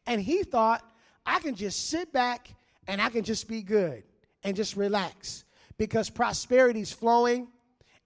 And 0.06 0.22
he 0.22 0.42
thought, 0.42 0.82
I 1.26 1.38
can 1.40 1.54
just 1.54 1.90
sit 1.90 2.14
back 2.14 2.48
and 2.88 3.00
I 3.00 3.10
can 3.10 3.22
just 3.22 3.46
be 3.46 3.62
good 3.62 4.04
and 4.42 4.56
just 4.56 4.74
relax 4.74 5.44
because 5.76 6.08
prosperity's 6.08 6.92
flowing. 6.92 7.48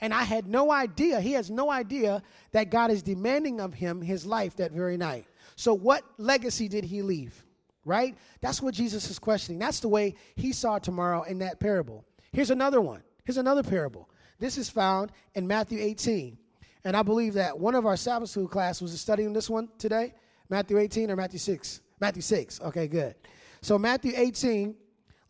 And 0.00 0.12
I 0.12 0.24
had 0.24 0.48
no 0.48 0.72
idea, 0.72 1.20
he 1.20 1.32
has 1.34 1.48
no 1.48 1.70
idea 1.70 2.20
that 2.50 2.70
God 2.70 2.90
is 2.90 3.00
demanding 3.00 3.60
of 3.60 3.72
him 3.72 4.02
his 4.02 4.26
life 4.26 4.56
that 4.56 4.72
very 4.72 4.96
night. 4.96 5.26
So, 5.54 5.72
what 5.72 6.02
legacy 6.18 6.66
did 6.66 6.84
he 6.84 7.02
leave? 7.02 7.44
Right? 7.84 8.16
That's 8.40 8.60
what 8.60 8.74
Jesus 8.74 9.08
is 9.08 9.20
questioning. 9.20 9.60
That's 9.60 9.78
the 9.78 9.88
way 9.88 10.16
he 10.34 10.52
saw 10.52 10.80
tomorrow 10.80 11.22
in 11.22 11.38
that 11.38 11.60
parable. 11.60 12.04
Here's 12.32 12.50
another 12.50 12.80
one. 12.80 13.02
Here's 13.24 13.38
another 13.38 13.62
parable. 13.62 14.08
This 14.38 14.58
is 14.58 14.68
found 14.68 15.12
in 15.34 15.46
Matthew 15.46 15.80
18. 15.80 16.36
And 16.84 16.96
I 16.96 17.02
believe 17.02 17.34
that 17.34 17.58
one 17.58 17.74
of 17.74 17.86
our 17.86 17.96
Sabbath 17.96 18.30
school 18.30 18.48
class 18.48 18.82
was 18.82 18.98
studying 19.00 19.32
this 19.32 19.48
one 19.48 19.68
today. 19.78 20.14
Matthew 20.50 20.78
18 20.78 21.10
or 21.10 21.16
Matthew 21.16 21.38
6? 21.38 21.80
Matthew 22.00 22.22
6. 22.22 22.60
Okay, 22.60 22.86
good. 22.86 23.14
So, 23.62 23.78
Matthew 23.78 24.12
18, 24.14 24.74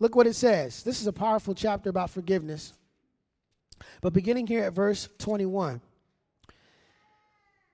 look 0.01 0.17
what 0.17 0.27
it 0.27 0.35
says. 0.35 0.83
This 0.83 1.01
is 1.01 1.07
a 1.07 1.13
powerful 1.13 1.55
chapter 1.55 1.91
about 1.91 2.11
forgiveness. 2.11 2.73
But 4.01 4.13
beginning 4.13 4.47
here 4.47 4.65
at 4.65 4.73
verse 4.73 5.09
21. 5.19 5.81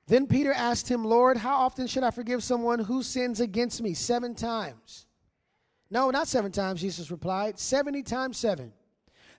Then 0.07 0.27
Peter 0.27 0.53
asked 0.53 0.91
him, 0.91 1.05
Lord, 1.05 1.37
how 1.37 1.57
often 1.57 1.87
should 1.87 2.03
I 2.03 2.11
forgive 2.11 2.43
someone 2.43 2.81
who 2.81 3.03
sins 3.03 3.41
against 3.41 3.81
me? 3.81 3.95
Seven 3.95 4.35
times. 4.35 5.07
No, 5.89 6.11
not 6.11 6.29
seven 6.29 6.53
times, 6.53 6.81
Jesus 6.81 7.11
replied. 7.11 7.59
70 7.59 8.03
times 8.03 8.37
seven 8.37 8.73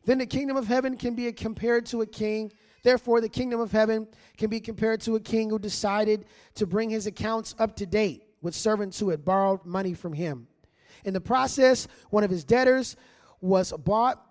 then 0.06 0.18
the 0.18 0.26
kingdom 0.26 0.58
of 0.58 0.68
heaven 0.68 0.98
can 0.98 1.16
be 1.16 1.32
compared 1.32 1.86
to 1.88 2.02
a 2.02 2.06
king. 2.06 2.52
Therefore, 2.84 3.22
the 3.22 3.30
kingdom 3.30 3.60
of 3.60 3.72
heaven 3.72 4.08
can 4.38 4.50
be 4.50 4.60
compared 4.60 5.02
to 5.02 5.16
a 5.16 5.20
king 5.20 5.50
who 5.50 5.60
decided 5.60 6.26
to 6.56 6.66
bring 6.66 6.90
his 6.90 7.08
accounts 7.08 7.54
up 7.60 7.76
to 7.78 7.86
date 7.86 8.24
with 8.42 8.56
servants 8.56 9.00
who 9.00 9.10
had 9.10 9.24
borrowed 9.24 9.66
money 9.66 9.94
from 9.94 10.14
him. 10.14 10.48
In 11.06 11.14
the 11.14 11.22
process, 11.22 11.88
one 12.10 12.24
of 12.24 12.32
his 12.32 12.44
debtors 12.44 12.96
was 13.40 13.72
bought 13.72 14.24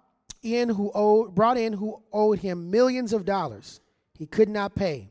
in 0.42 0.68
who 0.68 0.90
owed, 0.94 1.35
brought 1.35 1.56
in 1.56 1.72
who 1.72 2.02
owed 2.12 2.38
him 2.38 2.70
millions 2.70 3.12
of 3.12 3.24
dollars. 3.24 3.80
He 4.18 4.26
could 4.26 4.48
not 4.48 4.74
pay. 4.74 5.11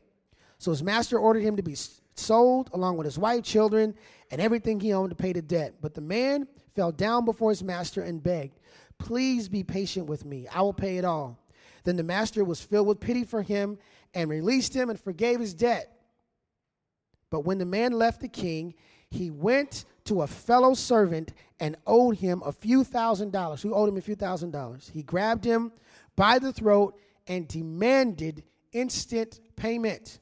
So 0.58 0.70
his 0.70 0.82
master 0.82 1.18
ordered 1.18 1.42
him 1.42 1.56
to 1.56 1.62
be 1.62 1.76
sold 2.14 2.70
along 2.72 2.96
with 2.96 3.06
his 3.06 3.18
wife, 3.18 3.42
children, 3.42 3.94
and 4.30 4.40
everything 4.40 4.78
he 4.78 4.92
owned 4.92 5.10
to 5.10 5.16
pay 5.16 5.32
the 5.32 5.42
debt. 5.42 5.74
But 5.80 5.94
the 5.94 6.00
man 6.00 6.46
fell 6.74 6.92
down 6.92 7.24
before 7.24 7.50
his 7.50 7.62
master 7.62 8.02
and 8.02 8.22
begged, 8.22 8.59
Please 9.00 9.48
be 9.48 9.64
patient 9.64 10.06
with 10.06 10.24
me. 10.24 10.46
I 10.46 10.60
will 10.60 10.74
pay 10.74 10.98
it 10.98 11.04
all. 11.04 11.38
Then 11.84 11.96
the 11.96 12.02
master 12.04 12.44
was 12.44 12.60
filled 12.60 12.86
with 12.86 13.00
pity 13.00 13.24
for 13.24 13.42
him 13.42 13.78
and 14.14 14.28
released 14.28 14.74
him 14.74 14.90
and 14.90 15.00
forgave 15.00 15.40
his 15.40 15.54
debt. 15.54 15.90
But 17.30 17.44
when 17.44 17.58
the 17.58 17.64
man 17.64 17.92
left 17.92 18.20
the 18.20 18.28
king, 18.28 18.74
he 19.08 19.30
went 19.30 19.86
to 20.04 20.22
a 20.22 20.26
fellow 20.26 20.74
servant 20.74 21.32
and 21.58 21.76
owed 21.86 22.18
him 22.18 22.42
a 22.44 22.52
few 22.52 22.84
thousand 22.84 23.32
dollars. 23.32 23.62
Who 23.62 23.74
owed 23.74 23.88
him 23.88 23.96
a 23.96 24.02
few 24.02 24.16
thousand 24.16 24.50
dollars? 24.50 24.90
He 24.92 25.02
grabbed 25.02 25.44
him 25.44 25.72
by 26.14 26.38
the 26.38 26.52
throat 26.52 26.98
and 27.26 27.48
demanded 27.48 28.44
instant 28.72 29.40
payment. 29.56 30.20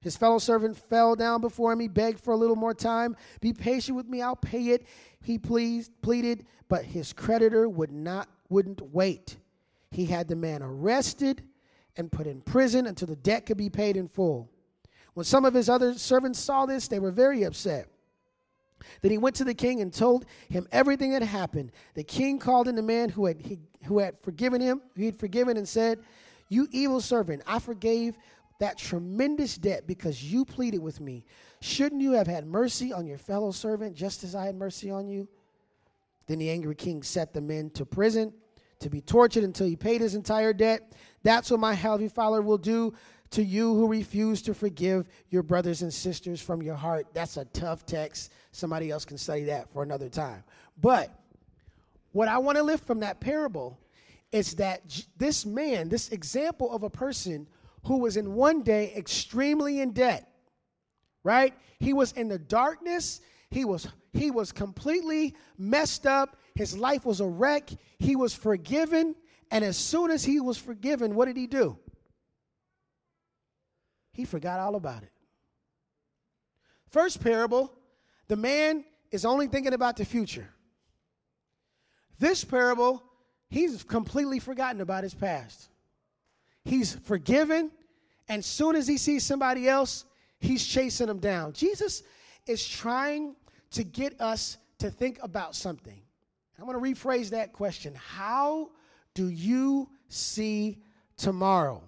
His 0.00 0.16
fellow 0.16 0.38
servant 0.38 0.76
fell 0.76 1.14
down 1.14 1.40
before 1.40 1.72
him. 1.72 1.78
He 1.78 1.86
begged 1.86 2.20
for 2.20 2.32
a 2.32 2.36
little 2.36 2.56
more 2.56 2.74
time. 2.74 3.16
Be 3.40 3.52
patient 3.52 3.96
with 3.96 4.08
me, 4.08 4.20
I'll 4.20 4.34
pay 4.34 4.70
it. 4.70 4.84
He 5.22 5.38
pleased, 5.38 5.92
pleaded, 6.02 6.46
but 6.68 6.84
his 6.84 7.12
creditor 7.12 7.68
would 7.68 7.92
not 7.92 8.28
wouldn't 8.48 8.82
wait. 8.92 9.36
He 9.90 10.06
had 10.06 10.28
the 10.28 10.36
man 10.36 10.62
arrested 10.62 11.42
and 11.96 12.10
put 12.10 12.26
in 12.26 12.40
prison 12.40 12.86
until 12.86 13.08
the 13.08 13.16
debt 13.16 13.46
could 13.46 13.56
be 13.56 13.70
paid 13.70 13.96
in 13.96 14.08
full. 14.08 14.50
When 15.14 15.24
some 15.24 15.44
of 15.44 15.54
his 15.54 15.68
other 15.68 15.94
servants 15.94 16.38
saw 16.38 16.66
this, 16.66 16.88
they 16.88 16.98
were 16.98 17.10
very 17.10 17.42
upset. 17.42 17.88
Then 19.00 19.10
he 19.10 19.18
went 19.18 19.36
to 19.36 19.44
the 19.44 19.54
king 19.54 19.80
and 19.80 19.92
told 19.92 20.26
him 20.48 20.66
everything 20.72 21.12
that 21.12 21.22
happened. 21.22 21.72
The 21.94 22.02
king 22.02 22.38
called 22.38 22.68
in 22.68 22.74
the 22.74 22.82
man 22.82 23.08
who 23.10 23.26
had, 23.26 23.40
he, 23.40 23.58
who 23.84 23.98
had 23.98 24.18
forgiven 24.22 24.60
him, 24.60 24.82
he 24.96 25.06
had 25.06 25.18
forgiven, 25.18 25.56
and 25.56 25.68
said, 25.68 26.00
You 26.48 26.66
evil 26.72 27.00
servant, 27.00 27.42
I 27.46 27.58
forgave 27.58 28.16
that 28.62 28.78
tremendous 28.78 29.58
debt 29.58 29.88
because 29.88 30.22
you 30.22 30.44
pleaded 30.44 30.80
with 30.80 31.00
me. 31.00 31.24
Shouldn't 31.60 32.00
you 32.00 32.12
have 32.12 32.28
had 32.28 32.46
mercy 32.46 32.92
on 32.92 33.06
your 33.06 33.18
fellow 33.18 33.50
servant 33.50 33.96
just 33.96 34.22
as 34.22 34.36
I 34.36 34.46
had 34.46 34.54
mercy 34.54 34.88
on 34.88 35.08
you? 35.08 35.26
Then 36.28 36.38
the 36.38 36.48
angry 36.48 36.76
king 36.76 37.02
set 37.02 37.34
the 37.34 37.40
men 37.40 37.70
to 37.70 37.84
prison 37.84 38.32
to 38.78 38.88
be 38.88 39.00
tortured 39.00 39.42
until 39.42 39.66
he 39.66 39.74
paid 39.74 40.00
his 40.00 40.14
entire 40.14 40.52
debt. 40.52 40.92
That's 41.24 41.50
what 41.50 41.58
my 41.58 41.74
heavenly 41.74 42.08
Father 42.08 42.40
will 42.40 42.56
do 42.56 42.94
to 43.30 43.42
you 43.42 43.74
who 43.74 43.88
refuse 43.88 44.42
to 44.42 44.54
forgive 44.54 45.08
your 45.30 45.42
brothers 45.42 45.82
and 45.82 45.92
sisters 45.92 46.40
from 46.40 46.62
your 46.62 46.76
heart. 46.76 47.08
That's 47.12 47.38
a 47.38 47.46
tough 47.46 47.84
text. 47.84 48.30
Somebody 48.52 48.92
else 48.92 49.04
can 49.04 49.18
study 49.18 49.42
that 49.44 49.72
for 49.72 49.82
another 49.82 50.08
time. 50.08 50.44
But 50.80 51.10
what 52.12 52.28
I 52.28 52.38
want 52.38 52.58
to 52.58 52.62
lift 52.62 52.86
from 52.86 53.00
that 53.00 53.18
parable 53.18 53.80
is 54.30 54.54
that 54.54 54.82
this 55.16 55.44
man, 55.44 55.88
this 55.88 56.10
example 56.10 56.70
of 56.70 56.84
a 56.84 56.90
person 56.90 57.48
who 57.84 57.98
was 57.98 58.16
in 58.16 58.34
one 58.34 58.62
day 58.62 58.92
extremely 58.96 59.80
in 59.80 59.92
debt, 59.92 60.28
right? 61.24 61.54
He 61.78 61.92
was 61.92 62.12
in 62.12 62.28
the 62.28 62.38
darkness. 62.38 63.20
He 63.50 63.64
was 63.64 63.88
he 64.12 64.30
was 64.30 64.52
completely 64.52 65.34
messed 65.58 66.06
up. 66.06 66.36
His 66.54 66.76
life 66.76 67.04
was 67.04 67.20
a 67.20 67.26
wreck. 67.26 67.70
He 67.98 68.14
was 68.14 68.34
forgiven, 68.34 69.14
and 69.50 69.64
as 69.64 69.76
soon 69.76 70.10
as 70.10 70.24
he 70.24 70.38
was 70.40 70.58
forgiven, 70.58 71.14
what 71.14 71.26
did 71.26 71.36
he 71.36 71.46
do? 71.46 71.78
He 74.12 74.24
forgot 74.24 74.60
all 74.60 74.76
about 74.76 75.02
it. 75.02 75.12
First 76.90 77.22
parable, 77.22 77.72
the 78.28 78.36
man 78.36 78.84
is 79.10 79.24
only 79.24 79.46
thinking 79.46 79.72
about 79.72 79.96
the 79.96 80.04
future. 80.04 80.48
This 82.18 82.44
parable, 82.44 83.02
he's 83.48 83.82
completely 83.82 84.38
forgotten 84.38 84.82
about 84.82 85.02
his 85.02 85.14
past. 85.14 85.68
He's 86.64 86.94
forgiven, 86.94 87.70
and 88.28 88.44
soon 88.44 88.76
as 88.76 88.86
he 88.86 88.96
sees 88.96 89.24
somebody 89.24 89.68
else, 89.68 90.04
he's 90.40 90.64
chasing 90.66 91.08
them 91.08 91.18
down. 91.18 91.52
Jesus 91.52 92.02
is 92.46 92.66
trying 92.66 93.34
to 93.72 93.84
get 93.84 94.20
us 94.20 94.58
to 94.78 94.90
think 94.90 95.18
about 95.22 95.54
something. 95.54 96.00
I'm 96.58 96.66
going 96.66 96.94
to 96.94 97.00
rephrase 97.02 97.30
that 97.30 97.52
question. 97.52 97.94
How 97.94 98.70
do 99.14 99.28
you 99.28 99.88
see 100.08 100.78
tomorrow? 101.16 101.82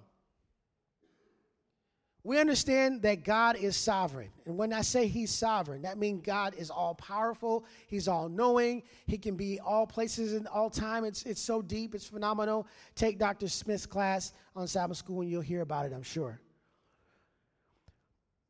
We 2.26 2.40
understand 2.40 3.02
that 3.02 3.22
God 3.22 3.56
is 3.56 3.76
sovereign. 3.76 4.30
And 4.46 4.56
when 4.56 4.72
I 4.72 4.80
say 4.80 5.06
he's 5.06 5.30
sovereign, 5.30 5.82
that 5.82 5.98
means 5.98 6.22
God 6.24 6.54
is 6.56 6.70
all 6.70 6.94
powerful, 6.94 7.66
he's 7.86 8.08
all 8.08 8.30
knowing, 8.30 8.82
he 9.06 9.18
can 9.18 9.36
be 9.36 9.60
all 9.60 9.86
places 9.86 10.32
and 10.32 10.46
all 10.48 10.70
time. 10.70 11.04
It's, 11.04 11.24
it's 11.24 11.42
so 11.42 11.60
deep, 11.60 11.94
it's 11.94 12.06
phenomenal. 12.06 12.66
Take 12.94 13.18
Dr. 13.18 13.46
Smith's 13.46 13.84
class 13.84 14.32
on 14.56 14.66
Sabbath 14.66 14.96
school 14.96 15.20
and 15.20 15.30
you'll 15.30 15.42
hear 15.42 15.60
about 15.60 15.84
it, 15.84 15.92
I'm 15.92 16.02
sure. 16.02 16.40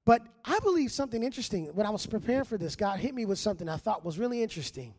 But 0.04 0.22
I 0.44 0.60
believe 0.60 0.92
something 0.92 1.24
interesting. 1.24 1.66
When 1.74 1.84
I 1.84 1.90
was 1.90 2.06
preparing 2.06 2.44
for 2.44 2.56
this, 2.56 2.76
God 2.76 3.00
hit 3.00 3.12
me 3.12 3.24
with 3.24 3.40
something 3.40 3.68
I 3.68 3.76
thought 3.76 4.04
was 4.04 4.20
really 4.20 4.40
interesting. 4.40 4.94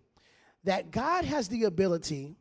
That 0.65 0.91
God 0.91 1.23
has 1.23 1.47
the 1.47 1.63
ability, 1.63 2.35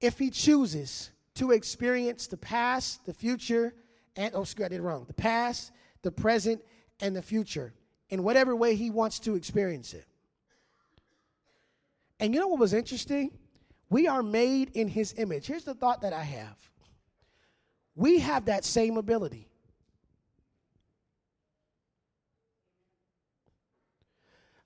if 0.00 0.18
he 0.18 0.30
chooses, 0.30 1.10
to 1.34 1.52
experience 1.52 2.26
the 2.26 2.38
past, 2.38 3.04
the 3.06 3.14
future, 3.14 3.74
and 4.16 4.32
oh, 4.34 4.42
excuse, 4.42 4.66
I 4.66 4.68
did 4.68 4.80
it 4.80 4.82
wrong. 4.82 5.04
The 5.06 5.14
past, 5.14 5.72
the 6.02 6.10
present, 6.10 6.62
and 7.00 7.14
the 7.14 7.22
future 7.22 7.72
in 8.10 8.22
whatever 8.22 8.54
way 8.54 8.76
he 8.76 8.90
wants 8.90 9.18
to 9.20 9.34
experience 9.34 9.94
it. 9.94 10.06
And 12.20 12.32
you 12.32 12.40
know 12.40 12.48
what 12.48 12.60
was 12.60 12.72
interesting? 12.72 13.32
We 13.90 14.06
are 14.06 14.22
made 14.22 14.70
in 14.74 14.88
his 14.88 15.14
image. 15.18 15.46
Here's 15.46 15.64
the 15.64 15.74
thought 15.74 16.02
that 16.02 16.12
I 16.12 16.22
have 16.22 16.56
we 17.96 18.18
have 18.20 18.46
that 18.46 18.64
same 18.64 18.96
ability. 18.96 19.48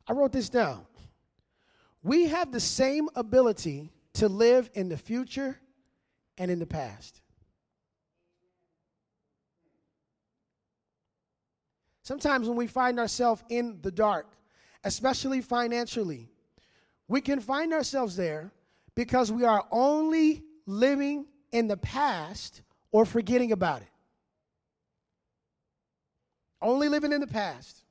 I 0.07 0.13
wrote 0.13 0.33
this 0.33 0.49
down. 0.49 0.87
We 2.03 2.29
have 2.29 2.53
the 2.53 2.61
same 2.61 3.09
ability 3.15 3.93
to 4.15 4.29
live 4.29 4.71
in 4.73 4.89
the 4.89 4.97
future 4.97 5.61
and 6.39 6.51
in 6.51 6.59
the 6.59 6.67
past. 6.67 7.21
Sometimes 12.09 12.49
when 12.49 12.57
we 12.57 12.67
find 12.67 12.99
ourselves 12.99 13.45
in 13.51 13.81
the 13.83 13.91
dark, 13.91 14.29
especially 14.83 15.43
financially, 15.43 16.31
we 17.07 17.21
can 17.21 17.39
find 17.39 17.75
ourselves 17.75 18.17
there 18.17 18.51
because 18.95 19.31
we 19.31 19.45
are 19.45 19.67
only 19.71 20.43
living 20.65 21.27
in 21.53 21.69
the 21.69 21.77
past 21.77 22.63
or 22.93 23.05
forgetting 23.05 23.53
about 23.53 23.83
it. 23.83 23.91
Only 26.63 26.89
living 26.89 27.13
in 27.13 27.21
the 27.21 27.27
past. 27.27 27.85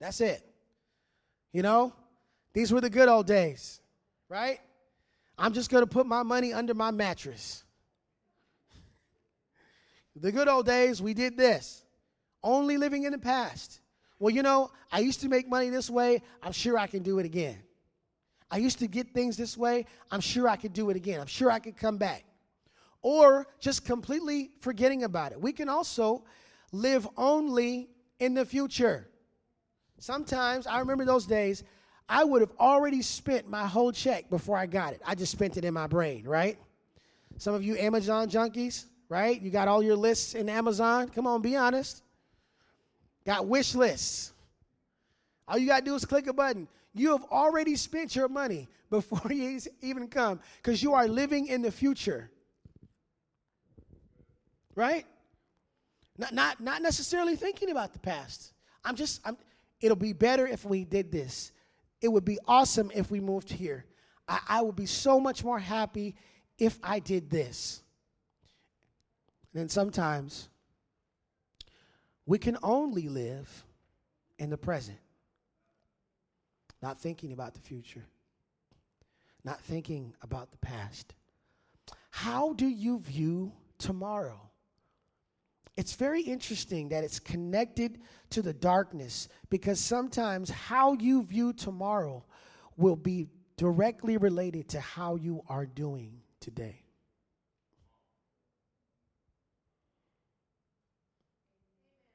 That's 0.00 0.22
it. 0.22 0.42
You 1.52 1.60
know, 1.60 1.92
these 2.54 2.72
were 2.72 2.80
the 2.80 2.88
good 2.88 3.10
old 3.10 3.26
days, 3.26 3.78
right? 4.30 4.58
I'm 5.36 5.52
just 5.52 5.68
going 5.68 5.82
to 5.82 5.86
put 5.86 6.06
my 6.06 6.22
money 6.22 6.54
under 6.54 6.72
my 6.72 6.92
mattress. 6.92 7.62
The 10.16 10.32
good 10.32 10.48
old 10.48 10.64
days, 10.64 11.02
we 11.02 11.12
did 11.12 11.36
this 11.36 11.84
only 12.42 12.76
living 12.76 13.04
in 13.04 13.12
the 13.12 13.18
past. 13.18 13.80
Well, 14.18 14.34
you 14.34 14.42
know, 14.42 14.70
I 14.90 15.00
used 15.00 15.20
to 15.20 15.28
make 15.28 15.48
money 15.48 15.70
this 15.70 15.88
way. 15.88 16.22
I'm 16.42 16.52
sure 16.52 16.76
I 16.78 16.86
can 16.86 17.02
do 17.02 17.18
it 17.18 17.26
again. 17.26 17.58
I 18.50 18.58
used 18.58 18.78
to 18.80 18.86
get 18.86 19.12
things 19.12 19.36
this 19.36 19.56
way. 19.56 19.86
I'm 20.10 20.20
sure 20.20 20.48
I 20.48 20.56
could 20.56 20.72
do 20.72 20.90
it 20.90 20.96
again. 20.96 21.20
I'm 21.20 21.26
sure 21.26 21.50
I 21.50 21.58
could 21.58 21.76
come 21.76 21.98
back. 21.98 22.24
Or 23.02 23.46
just 23.60 23.84
completely 23.84 24.50
forgetting 24.60 25.04
about 25.04 25.32
it. 25.32 25.40
We 25.40 25.52
can 25.52 25.68
also 25.68 26.24
live 26.72 27.06
only 27.16 27.90
in 28.18 28.34
the 28.34 28.44
future. 28.44 29.08
Sometimes, 29.98 30.66
I 30.66 30.80
remember 30.80 31.04
those 31.04 31.26
days, 31.26 31.62
I 32.08 32.24
would 32.24 32.40
have 32.40 32.52
already 32.58 33.02
spent 33.02 33.48
my 33.48 33.66
whole 33.66 33.92
check 33.92 34.30
before 34.30 34.56
I 34.56 34.66
got 34.66 34.94
it. 34.94 35.02
I 35.04 35.14
just 35.14 35.30
spent 35.30 35.56
it 35.56 35.64
in 35.64 35.74
my 35.74 35.86
brain, 35.86 36.24
right? 36.26 36.58
Some 37.36 37.54
of 37.54 37.62
you 37.62 37.76
Amazon 37.76 38.28
junkies, 38.28 38.86
right? 39.08 39.40
You 39.40 39.50
got 39.50 39.68
all 39.68 39.82
your 39.82 39.96
lists 39.96 40.34
in 40.34 40.48
Amazon. 40.48 41.08
Come 41.08 41.26
on, 41.26 41.42
be 41.42 41.54
honest 41.54 42.02
got 43.28 43.46
wish 43.46 43.74
lists. 43.74 44.32
All 45.46 45.58
you 45.58 45.66
got 45.66 45.80
to 45.80 45.84
do 45.84 45.94
is 45.94 46.06
click 46.06 46.26
a 46.28 46.32
button. 46.32 46.66
You 46.94 47.12
have 47.12 47.24
already 47.30 47.76
spent 47.76 48.16
your 48.16 48.28
money 48.28 48.68
before 48.90 49.30
you 49.30 49.60
even 49.82 50.08
come 50.08 50.40
because 50.62 50.82
you 50.82 50.94
are 50.94 51.06
living 51.06 51.46
in 51.46 51.60
the 51.60 51.70
future. 51.70 52.30
Right? 54.74 55.04
Not, 56.16 56.32
not, 56.32 56.60
not 56.60 56.80
necessarily 56.80 57.36
thinking 57.36 57.70
about 57.70 57.92
the 57.92 57.98
past. 57.98 58.54
I'm 58.82 58.96
just, 58.96 59.20
I'm, 59.26 59.36
it'll 59.82 59.96
be 59.96 60.14
better 60.14 60.46
if 60.46 60.64
we 60.64 60.84
did 60.84 61.12
this. 61.12 61.52
It 62.00 62.08
would 62.08 62.24
be 62.24 62.38
awesome 62.46 62.90
if 62.94 63.10
we 63.10 63.20
moved 63.20 63.50
here. 63.50 63.84
I, 64.26 64.40
I 64.48 64.62
would 64.62 64.76
be 64.76 64.86
so 64.86 65.20
much 65.20 65.44
more 65.44 65.58
happy 65.58 66.14
if 66.58 66.78
I 66.82 66.98
did 66.98 67.28
this. 67.28 67.82
And 69.52 69.60
then 69.60 69.68
sometimes 69.68 70.48
we 72.28 72.38
can 72.38 72.58
only 72.62 73.08
live 73.08 73.64
in 74.38 74.50
the 74.50 74.56
present, 74.58 74.98
not 76.82 77.00
thinking 77.00 77.32
about 77.32 77.54
the 77.54 77.60
future, 77.60 78.04
not 79.44 79.58
thinking 79.62 80.14
about 80.20 80.50
the 80.50 80.58
past. 80.58 81.14
How 82.10 82.52
do 82.52 82.66
you 82.66 82.98
view 82.98 83.52
tomorrow? 83.78 84.38
It's 85.78 85.94
very 85.94 86.20
interesting 86.20 86.90
that 86.90 87.02
it's 87.02 87.18
connected 87.18 88.02
to 88.28 88.42
the 88.42 88.52
darkness 88.52 89.30
because 89.48 89.80
sometimes 89.80 90.50
how 90.50 90.92
you 90.92 91.22
view 91.22 91.54
tomorrow 91.54 92.26
will 92.76 92.96
be 92.96 93.30
directly 93.56 94.18
related 94.18 94.68
to 94.68 94.80
how 94.80 95.16
you 95.16 95.40
are 95.48 95.64
doing 95.64 96.20
today. 96.40 96.82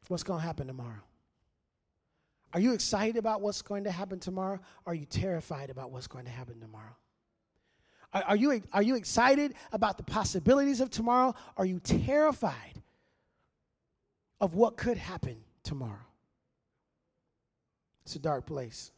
What's 0.09 0.23
going 0.23 0.39
to 0.39 0.45
happen 0.45 0.67
tomorrow? 0.67 1.01
Are 2.53 2.59
you 2.59 2.73
excited 2.73 3.17
about 3.17 3.41
what's 3.41 3.61
going 3.61 3.85
to 3.85 3.91
happen 3.91 4.19
tomorrow? 4.19 4.59
Are 4.85 4.93
you 4.93 5.05
terrified 5.05 5.69
about 5.69 5.91
what's 5.91 6.07
going 6.07 6.25
to 6.25 6.31
happen 6.31 6.59
tomorrow? 6.59 6.95
Are, 8.13 8.23
are, 8.29 8.35
you, 8.35 8.61
are 8.71 8.83
you 8.83 8.95
excited 8.95 9.55
about 9.71 9.97
the 9.97 10.03
possibilities 10.03 10.79
of 10.79 10.91
tomorrow? 10.91 11.33
Are 11.57 11.65
you 11.65 11.79
terrified 11.79 12.81
of 14.39 14.53
what 14.53 14.77
could 14.77 14.97
happen 14.97 15.37
tomorrow? 15.63 16.05
It's 18.05 18.15
a 18.15 18.19
dark 18.19 18.45
place. 18.45 18.91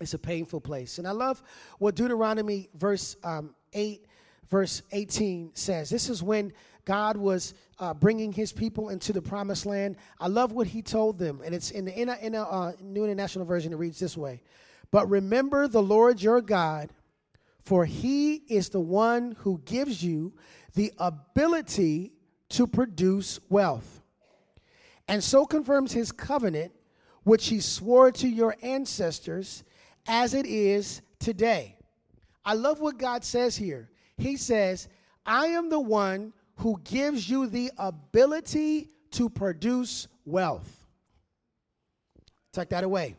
It's 0.00 0.14
a 0.14 0.18
painful 0.18 0.60
place. 0.60 0.98
And 0.98 1.06
I 1.06 1.12
love 1.12 1.40
what 1.78 1.94
Deuteronomy 1.94 2.68
verse 2.74 3.16
um, 3.22 3.54
8, 3.74 4.06
verse 4.50 4.82
18 4.92 5.52
says. 5.54 5.90
This 5.90 6.08
is 6.08 6.22
when 6.22 6.52
God 6.84 7.16
was 7.16 7.54
uh, 7.78 7.94
bringing 7.94 8.32
his 8.32 8.52
people 8.52 8.90
into 8.90 9.12
the 9.12 9.22
promised 9.22 9.66
land. 9.66 9.96
I 10.20 10.28
love 10.28 10.52
what 10.52 10.66
he 10.66 10.82
told 10.82 11.18
them. 11.18 11.40
And 11.44 11.54
it's 11.54 11.70
in 11.70 11.84
the 11.84 11.98
in 11.98 12.08
a, 12.08 12.16
in 12.16 12.34
a, 12.34 12.42
uh, 12.42 12.72
New 12.80 13.04
International 13.04 13.44
Version, 13.44 13.72
it 13.72 13.76
reads 13.76 13.98
this 13.98 14.16
way 14.16 14.42
But 14.90 15.08
remember 15.08 15.66
the 15.68 15.82
Lord 15.82 16.20
your 16.20 16.40
God, 16.40 16.90
for 17.62 17.84
he 17.84 18.34
is 18.34 18.68
the 18.68 18.80
one 18.80 19.36
who 19.38 19.60
gives 19.64 20.02
you 20.02 20.34
the 20.74 20.92
ability 20.98 22.12
to 22.50 22.66
produce 22.66 23.40
wealth, 23.48 24.02
and 25.08 25.22
so 25.22 25.46
confirms 25.46 25.92
his 25.92 26.12
covenant, 26.12 26.72
which 27.22 27.48
he 27.48 27.60
swore 27.60 28.12
to 28.12 28.28
your 28.28 28.56
ancestors 28.62 29.64
as 30.06 30.34
it 30.34 30.46
is 30.46 31.00
today. 31.18 31.76
I 32.44 32.54
love 32.54 32.80
what 32.80 32.98
God 32.98 33.24
says 33.24 33.56
here. 33.56 33.88
He 34.16 34.36
says, 34.36 34.88
I 35.26 35.46
am 35.46 35.70
the 35.70 35.80
one 35.80 36.32
who 36.56 36.80
gives 36.84 37.28
you 37.28 37.46
the 37.46 37.70
ability 37.78 38.90
to 39.12 39.28
produce 39.28 40.08
wealth. 40.24 40.86
Take 42.52 42.68
that 42.70 42.84
away. 42.84 43.16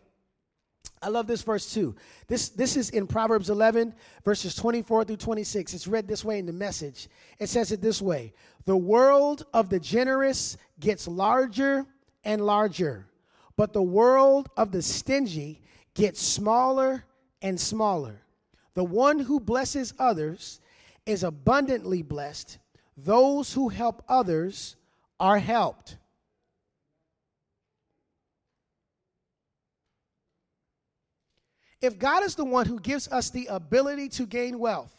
I 1.02 1.10
love 1.10 1.28
this 1.28 1.44
verse 1.44 1.72
too. 1.74 1.96
This, 2.28 2.50
this 2.50 2.78
is 2.78 2.90
in 2.90 3.06
Proverbs 3.06 3.50
11, 3.50 3.94
verses 4.24 4.56
24 4.56 5.04
through 5.04 5.18
26. 5.18 5.74
It's 5.74 5.88
read 5.88 6.08
this 6.08 6.26
way 6.26 6.40
in 6.40 6.46
the 6.46 6.54
message. 6.54 7.10
It 7.38 7.50
says 7.50 7.72
it 7.72 7.82
this 7.82 8.02
way 8.02 8.34
The 8.66 8.78
world 8.78 9.46
of 9.54 9.70
the 9.70 9.80
generous 9.80 10.58
gets 10.80 11.08
larger 11.08 11.86
and 12.24 12.46
larger, 12.46 13.08
but 13.56 13.74
the 13.74 13.84
world 13.84 14.50
of 14.58 14.72
the 14.72 14.82
stingy 14.82 15.62
gets 15.94 16.22
smaller 16.22 17.04
and 17.42 17.60
smaller. 17.60 18.22
The 18.74 18.84
one 18.84 19.20
who 19.20 19.40
blesses 19.40 19.94
others 20.00 20.60
is 21.06 21.24
abundantly 21.24 22.02
blessed. 22.02 22.58
Those 22.98 23.54
who 23.54 23.70
help 23.70 24.04
others 24.08 24.76
are 25.20 25.38
helped. 25.38 25.98
If 31.82 32.00
God 32.00 32.24
is 32.24 32.36
the 32.36 32.46
one 32.46 32.66
who 32.66 32.80
gives 32.80 33.08
us 33.10 33.30
the 33.30 33.48
ability 33.48 34.10
to 34.10 34.26
gain 34.26 34.58
wealth, 34.58 34.94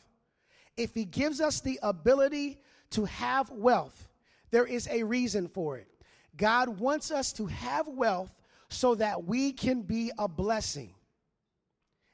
if 0.76 0.94
He 0.94 1.04
gives 1.04 1.40
us 1.40 1.60
the 1.60 1.78
ability 1.82 2.60
to 2.90 3.04
have 3.06 3.50
wealth, 3.50 4.08
there 4.50 4.66
is 4.66 4.86
a 4.88 5.02
reason 5.02 5.48
for 5.48 5.78
it. 5.78 5.88
God 6.36 6.68
wants 6.68 7.10
us 7.10 7.32
to 7.34 7.46
have 7.46 7.88
wealth 7.88 8.30
so 8.68 8.94
that 8.96 9.24
we 9.24 9.52
can 9.52 9.82
be 9.82 10.12
a 10.18 10.28
blessing. 10.28 10.94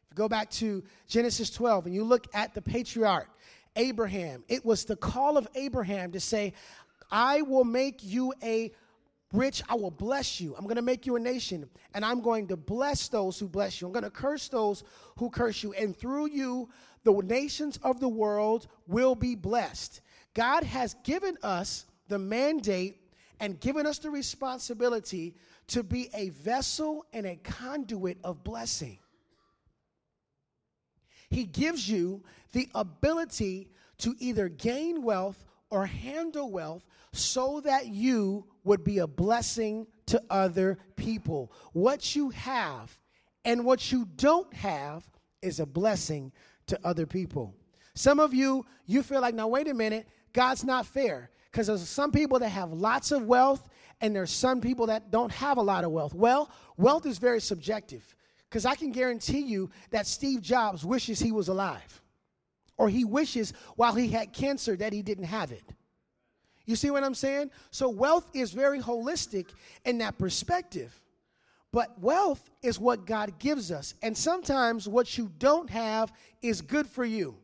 If 0.04 0.10
you 0.10 0.16
go 0.16 0.28
back 0.28 0.48
to 0.52 0.82
Genesis 1.06 1.50
12 1.50 1.86
and 1.86 1.94
you 1.94 2.04
look 2.04 2.26
at 2.32 2.54
the 2.54 2.62
patriarch, 2.62 3.28
Abraham, 3.76 4.44
it 4.48 4.64
was 4.64 4.84
the 4.84 4.96
call 4.96 5.36
of 5.36 5.48
Abraham 5.54 6.12
to 6.12 6.20
say, 6.20 6.52
I 7.10 7.42
will 7.42 7.64
make 7.64 8.02
you 8.02 8.32
a 8.42 8.72
rich, 9.32 9.62
I 9.68 9.74
will 9.74 9.90
bless 9.90 10.40
you. 10.40 10.54
I'm 10.56 10.64
going 10.64 10.76
to 10.76 10.82
make 10.82 11.06
you 11.06 11.16
a 11.16 11.20
nation, 11.20 11.68
and 11.94 12.04
I'm 12.04 12.20
going 12.20 12.48
to 12.48 12.56
bless 12.56 13.08
those 13.08 13.38
who 13.38 13.48
bless 13.48 13.80
you. 13.80 13.86
I'm 13.86 13.92
going 13.92 14.04
to 14.04 14.10
curse 14.10 14.48
those 14.48 14.84
who 15.16 15.30
curse 15.30 15.62
you, 15.62 15.72
and 15.72 15.96
through 15.96 16.28
you, 16.28 16.68
the 17.04 17.12
nations 17.12 17.78
of 17.82 18.00
the 18.00 18.08
world 18.08 18.68
will 18.86 19.14
be 19.14 19.34
blessed. 19.34 20.00
God 20.34 20.62
has 20.64 20.94
given 21.04 21.36
us 21.42 21.86
the 22.08 22.18
mandate 22.18 22.98
and 23.40 23.58
given 23.58 23.86
us 23.86 23.98
the 23.98 24.10
responsibility 24.10 25.34
to 25.68 25.82
be 25.82 26.08
a 26.14 26.28
vessel 26.30 27.04
and 27.12 27.26
a 27.26 27.36
conduit 27.36 28.18
of 28.22 28.44
blessing. 28.44 28.98
He 31.32 31.44
gives 31.44 31.88
you 31.88 32.22
the 32.52 32.68
ability 32.74 33.70
to 33.98 34.14
either 34.18 34.48
gain 34.48 35.02
wealth 35.02 35.42
or 35.70 35.86
handle 35.86 36.50
wealth 36.50 36.84
so 37.12 37.60
that 37.60 37.86
you 37.86 38.46
would 38.64 38.84
be 38.84 38.98
a 38.98 39.06
blessing 39.06 39.86
to 40.06 40.22
other 40.28 40.78
people. 40.96 41.50
What 41.72 42.14
you 42.14 42.30
have 42.30 42.96
and 43.46 43.64
what 43.64 43.90
you 43.90 44.06
don't 44.16 44.52
have 44.52 45.08
is 45.40 45.58
a 45.58 45.66
blessing 45.66 46.32
to 46.66 46.78
other 46.84 47.06
people. 47.06 47.54
Some 47.94 48.20
of 48.20 48.34
you, 48.34 48.66
you 48.86 49.02
feel 49.02 49.22
like, 49.22 49.34
now, 49.34 49.48
wait 49.48 49.68
a 49.68 49.74
minute, 49.74 50.06
God's 50.32 50.64
not 50.64 50.86
fair. 50.86 51.30
Because 51.50 51.66
there's 51.66 51.86
some 51.88 52.12
people 52.12 52.38
that 52.40 52.48
have 52.50 52.72
lots 52.72 53.10
of 53.10 53.24
wealth 53.24 53.68
and 54.00 54.14
there's 54.14 54.30
some 54.30 54.60
people 54.60 54.86
that 54.86 55.10
don't 55.10 55.32
have 55.32 55.58
a 55.58 55.62
lot 55.62 55.84
of 55.84 55.92
wealth. 55.92 56.14
Well, 56.14 56.50
wealth 56.76 57.06
is 57.06 57.18
very 57.18 57.40
subjective. 57.40 58.16
Because 58.52 58.66
I 58.66 58.74
can 58.74 58.92
guarantee 58.92 59.40
you 59.40 59.70
that 59.92 60.06
Steve 60.06 60.42
Jobs 60.42 60.84
wishes 60.84 61.18
he 61.18 61.32
was 61.32 61.48
alive, 61.48 62.02
or 62.76 62.90
he 62.90 63.02
wishes 63.02 63.54
while 63.76 63.94
he 63.94 64.08
had 64.08 64.34
cancer 64.34 64.76
that 64.76 64.92
he 64.92 65.00
didn't 65.00 65.24
have 65.24 65.52
it. 65.52 65.64
You 66.66 66.76
see 66.76 66.90
what 66.90 67.02
I'm 67.02 67.14
saying? 67.14 67.50
So, 67.70 67.88
wealth 67.88 68.28
is 68.34 68.52
very 68.52 68.78
holistic 68.78 69.46
in 69.86 69.96
that 69.98 70.18
perspective. 70.18 70.94
But 71.72 71.98
wealth 71.98 72.50
is 72.60 72.78
what 72.78 73.06
God 73.06 73.38
gives 73.38 73.72
us. 73.72 73.94
And 74.02 74.14
sometimes 74.14 74.86
what 74.86 75.16
you 75.16 75.32
don't 75.38 75.70
have 75.70 76.12
is 76.42 76.60
good 76.60 76.86
for 76.86 77.06
you. 77.06 77.34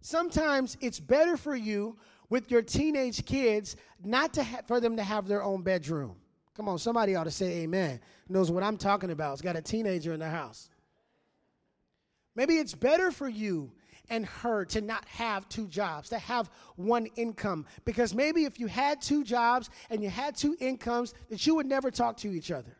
Sometimes 0.00 0.76
it's 0.80 0.98
better 0.98 1.36
for 1.36 1.54
you 1.54 1.96
with 2.28 2.50
your 2.50 2.62
teenage 2.62 3.24
kids 3.24 3.76
not 4.02 4.32
to 4.32 4.42
ha- 4.42 4.62
for 4.66 4.80
them 4.80 4.96
to 4.96 5.04
have 5.04 5.28
their 5.28 5.44
own 5.44 5.62
bedroom. 5.62 6.16
Come 6.60 6.68
on, 6.68 6.78
somebody 6.78 7.14
ought 7.14 7.24
to 7.24 7.30
say 7.30 7.62
amen. 7.62 8.00
Knows 8.28 8.50
what 8.50 8.62
I'm 8.62 8.76
talking 8.76 9.12
about. 9.12 9.32
It's 9.32 9.40
got 9.40 9.56
a 9.56 9.62
teenager 9.62 10.12
in 10.12 10.20
the 10.20 10.28
house. 10.28 10.68
Maybe 12.36 12.58
it's 12.58 12.74
better 12.74 13.10
for 13.10 13.30
you 13.30 13.72
and 14.10 14.26
her 14.26 14.66
to 14.66 14.82
not 14.82 15.06
have 15.06 15.48
two 15.48 15.66
jobs, 15.68 16.10
to 16.10 16.18
have 16.18 16.50
one 16.76 17.06
income. 17.16 17.64
Because 17.86 18.14
maybe 18.14 18.44
if 18.44 18.60
you 18.60 18.66
had 18.66 19.00
two 19.00 19.24
jobs 19.24 19.70
and 19.88 20.02
you 20.02 20.10
had 20.10 20.36
two 20.36 20.54
incomes, 20.60 21.14
that 21.30 21.46
you 21.46 21.54
would 21.54 21.64
never 21.64 21.90
talk 21.90 22.18
to 22.18 22.30
each 22.30 22.50
other. 22.50 22.76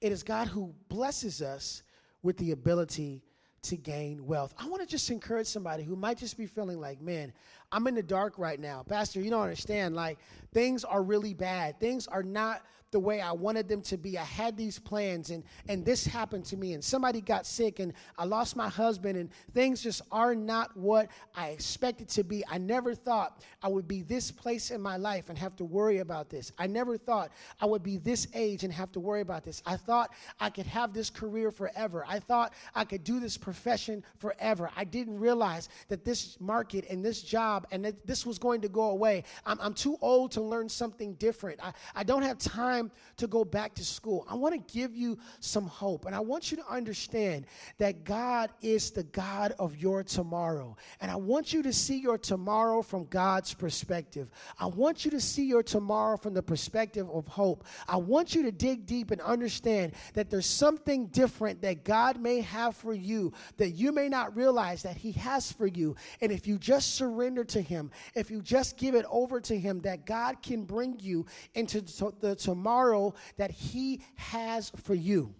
It 0.00 0.10
is 0.10 0.24
God 0.24 0.48
who 0.48 0.74
blesses 0.88 1.42
us 1.42 1.84
with 2.24 2.36
the 2.38 2.50
ability 2.50 3.22
to 3.62 3.76
gain 3.76 4.26
wealth. 4.26 4.54
I 4.58 4.66
want 4.68 4.82
to 4.82 4.86
just 4.86 5.10
encourage 5.10 5.46
somebody 5.46 5.82
who 5.82 5.94
might 5.94 6.18
just 6.18 6.36
be 6.36 6.46
feeling 6.46 6.80
like, 6.80 7.00
man, 7.00 7.32
I'm 7.70 7.86
in 7.86 7.94
the 7.94 8.02
dark 8.02 8.38
right 8.38 8.58
now. 8.58 8.82
Pastor, 8.82 9.20
you 9.20 9.30
don't 9.30 9.42
understand. 9.42 9.94
Like, 9.94 10.18
things 10.52 10.84
are 10.84 11.02
really 11.02 11.34
bad. 11.34 11.78
Things 11.80 12.06
are 12.06 12.22
not 12.22 12.62
the 12.90 13.00
way 13.00 13.20
I 13.20 13.32
wanted 13.32 13.68
them 13.68 13.82
to 13.82 13.96
be. 13.96 14.18
I 14.18 14.24
had 14.24 14.56
these 14.56 14.78
plans 14.78 15.30
and 15.30 15.44
and 15.68 15.84
this 15.84 16.06
happened 16.06 16.44
to 16.46 16.56
me 16.56 16.72
and 16.72 16.82
somebody 16.82 17.20
got 17.20 17.46
sick 17.46 17.80
and 17.80 17.92
I 18.16 18.24
lost 18.24 18.56
my 18.56 18.68
husband 18.68 19.18
and 19.18 19.30
things 19.52 19.82
just 19.82 20.02
are 20.10 20.34
not 20.34 20.76
what 20.76 21.08
I 21.34 21.48
expected 21.48 22.08
to 22.10 22.24
be. 22.24 22.44
I 22.50 22.58
never 22.58 22.94
thought 22.94 23.42
I 23.62 23.68
would 23.68 23.86
be 23.86 24.02
this 24.02 24.30
place 24.30 24.70
in 24.70 24.80
my 24.80 24.96
life 24.96 25.28
and 25.28 25.38
have 25.38 25.56
to 25.56 25.64
worry 25.64 25.98
about 25.98 26.30
this. 26.30 26.52
I 26.58 26.66
never 26.66 26.96
thought 26.96 27.30
I 27.60 27.66
would 27.66 27.82
be 27.82 27.98
this 27.98 28.28
age 28.34 28.64
and 28.64 28.72
have 28.72 28.92
to 28.92 29.00
worry 29.00 29.20
about 29.20 29.44
this. 29.44 29.62
I 29.66 29.76
thought 29.76 30.10
I 30.40 30.50
could 30.50 30.66
have 30.66 30.92
this 30.92 31.10
career 31.10 31.50
forever. 31.50 32.04
I 32.08 32.18
thought 32.18 32.54
I 32.74 32.84
could 32.84 33.04
do 33.04 33.20
this 33.20 33.36
profession 33.36 34.04
forever. 34.18 34.70
I 34.76 34.84
didn't 34.84 35.18
realize 35.18 35.68
that 35.88 36.04
this 36.04 36.40
market 36.40 36.86
and 36.88 37.04
this 37.04 37.22
job 37.22 37.66
and 37.70 37.84
that 37.84 38.06
this 38.06 38.24
was 38.24 38.38
going 38.38 38.60
to 38.62 38.68
go 38.68 38.90
away. 38.90 39.24
I'm, 39.44 39.58
I'm 39.60 39.74
too 39.74 39.96
old 40.00 40.32
to 40.32 40.40
learn 40.40 40.68
something 40.68 41.14
different. 41.14 41.60
I, 41.62 41.72
I 41.94 42.04
don't 42.04 42.22
have 42.22 42.38
time 42.38 42.77
time 42.78 42.90
to 43.16 43.26
go 43.26 43.44
back 43.44 43.74
to 43.74 43.84
school. 43.84 44.26
I 44.28 44.34
want 44.34 44.54
to 44.54 44.72
give 44.72 44.94
you 44.96 45.18
some 45.40 45.66
hope. 45.66 46.06
And 46.06 46.14
I 46.14 46.20
want 46.20 46.50
you 46.50 46.56
to 46.58 46.66
understand 46.68 47.46
that 47.78 48.04
God 48.04 48.50
is 48.62 48.90
the 48.90 49.02
God 49.04 49.54
of 49.58 49.76
your 49.76 50.02
tomorrow. 50.02 50.76
And 51.00 51.10
I 51.10 51.16
want 51.16 51.52
you 51.52 51.62
to 51.62 51.72
see 51.72 51.98
your 51.98 52.18
tomorrow 52.18 52.82
from 52.82 53.06
God's 53.06 53.54
perspective. 53.54 54.30
I 54.58 54.66
want 54.66 55.04
you 55.04 55.10
to 55.12 55.20
see 55.20 55.44
your 55.44 55.62
tomorrow 55.62 56.16
from 56.16 56.34
the 56.34 56.42
perspective 56.42 57.08
of 57.10 57.26
hope. 57.26 57.64
I 57.88 57.96
want 57.96 58.34
you 58.34 58.42
to 58.44 58.52
dig 58.52 58.86
deep 58.86 59.10
and 59.10 59.20
understand 59.20 59.92
that 60.14 60.30
there's 60.30 60.46
something 60.46 61.06
different 61.08 61.62
that 61.62 61.84
God 61.84 62.20
may 62.20 62.40
have 62.40 62.76
for 62.76 62.94
you 62.94 63.32
that 63.56 63.70
you 63.70 63.92
may 63.92 64.08
not 64.08 64.36
realize 64.36 64.82
that 64.82 64.96
He 64.96 65.12
has 65.12 65.50
for 65.50 65.66
you. 65.66 65.96
And 66.20 66.30
if 66.30 66.46
you 66.46 66.58
just 66.58 66.94
surrender 66.94 67.44
to 67.44 67.60
Him, 67.60 67.90
if 68.14 68.30
you 68.30 68.42
just 68.42 68.76
give 68.76 68.94
it 68.94 69.04
over 69.10 69.40
to 69.40 69.58
Him, 69.58 69.80
that 69.80 70.06
God 70.06 70.42
can 70.42 70.64
bring 70.64 70.98
you 71.00 71.26
into 71.54 71.80
the 72.20 72.36
tomorrow 72.36 72.67
tomorrow 72.68 73.14
that 73.36 73.50
He 73.50 74.02
has 74.16 74.70
for 74.84 74.94
you. 74.94 75.34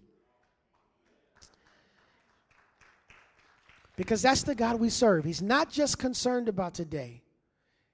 Because 3.97 4.23
that's 4.23 4.45
the 4.45 4.55
God 4.55 4.81
we 4.81 4.91
serve. 4.91 5.25
He's 5.25 5.43
not 5.43 5.71
just 5.71 5.99
concerned 5.99 6.49
about 6.49 6.75
today, 6.75 7.23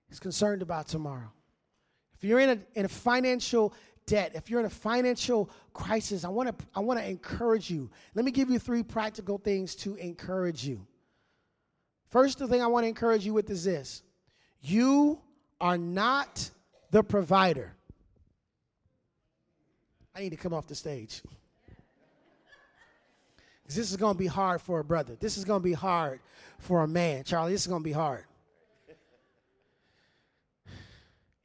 He's 0.08 0.20
concerned 0.20 0.62
about 0.62 0.86
tomorrow. 0.86 1.32
If 2.16 2.22
you're 2.22 2.40
in 2.40 2.50
a, 2.50 2.78
in 2.78 2.84
a 2.84 2.88
financial 2.88 3.74
debt, 4.06 4.32
if 4.34 4.50
you're 4.50 4.60
in 4.60 4.66
a 4.66 4.70
financial 4.70 5.50
crisis, 5.72 6.24
I 6.24 6.28
want 6.28 6.56
to 6.56 6.66
I 6.74 6.80
want 6.80 7.00
to 7.00 7.08
encourage 7.08 7.70
you. 7.70 7.90
Let 8.14 8.24
me 8.24 8.30
give 8.30 8.50
you 8.50 8.58
three 8.60 8.84
practical 8.84 9.38
things 9.38 9.74
to 9.76 9.96
encourage 9.96 10.64
you. 10.64 10.86
First 12.10 12.38
the 12.38 12.46
thing 12.46 12.62
I 12.62 12.68
want 12.68 12.84
to 12.84 12.88
encourage 12.88 13.26
you 13.26 13.34
with 13.34 13.50
is 13.50 13.64
this. 13.64 14.02
You 14.60 15.20
are 15.60 15.76
not 15.76 16.50
the 16.92 17.02
provider. 17.02 17.74
I 20.14 20.20
need 20.20 20.30
to 20.30 20.36
come 20.36 20.54
off 20.54 20.66
the 20.66 20.74
stage. 20.74 21.22
This 23.66 23.90
is 23.90 23.96
going 23.96 24.14
to 24.14 24.18
be 24.18 24.26
hard 24.26 24.60
for 24.60 24.80
a 24.80 24.84
brother. 24.84 25.16
This 25.18 25.36
is 25.36 25.44
going 25.44 25.60
to 25.60 25.64
be 25.64 25.72
hard 25.72 26.20
for 26.58 26.82
a 26.82 26.88
man. 26.88 27.24
Charlie, 27.24 27.52
this 27.52 27.62
is 27.62 27.66
going 27.66 27.80
to 27.80 27.84
be 27.84 27.92
hard. 27.92 28.24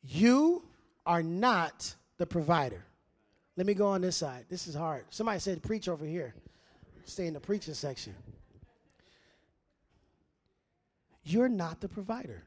You 0.04 0.64
are 1.06 1.24
not 1.24 1.94
the 2.18 2.26
provider. 2.26 2.84
Let 3.56 3.66
me 3.66 3.74
go 3.74 3.88
on 3.88 4.02
this 4.02 4.16
side. 4.16 4.46
This 4.50 4.68
is 4.68 4.76
hard. 4.76 5.06
Somebody 5.10 5.40
said 5.40 5.62
preach 5.64 5.88
over 5.88 6.06
here. 6.06 6.34
Stay 7.06 7.28
in 7.28 7.34
the 7.34 7.40
preaching 7.40 7.74
section. 7.74 8.14
You're 11.24 11.50
not 11.50 11.80
the 11.82 11.88
provider. 11.88 12.44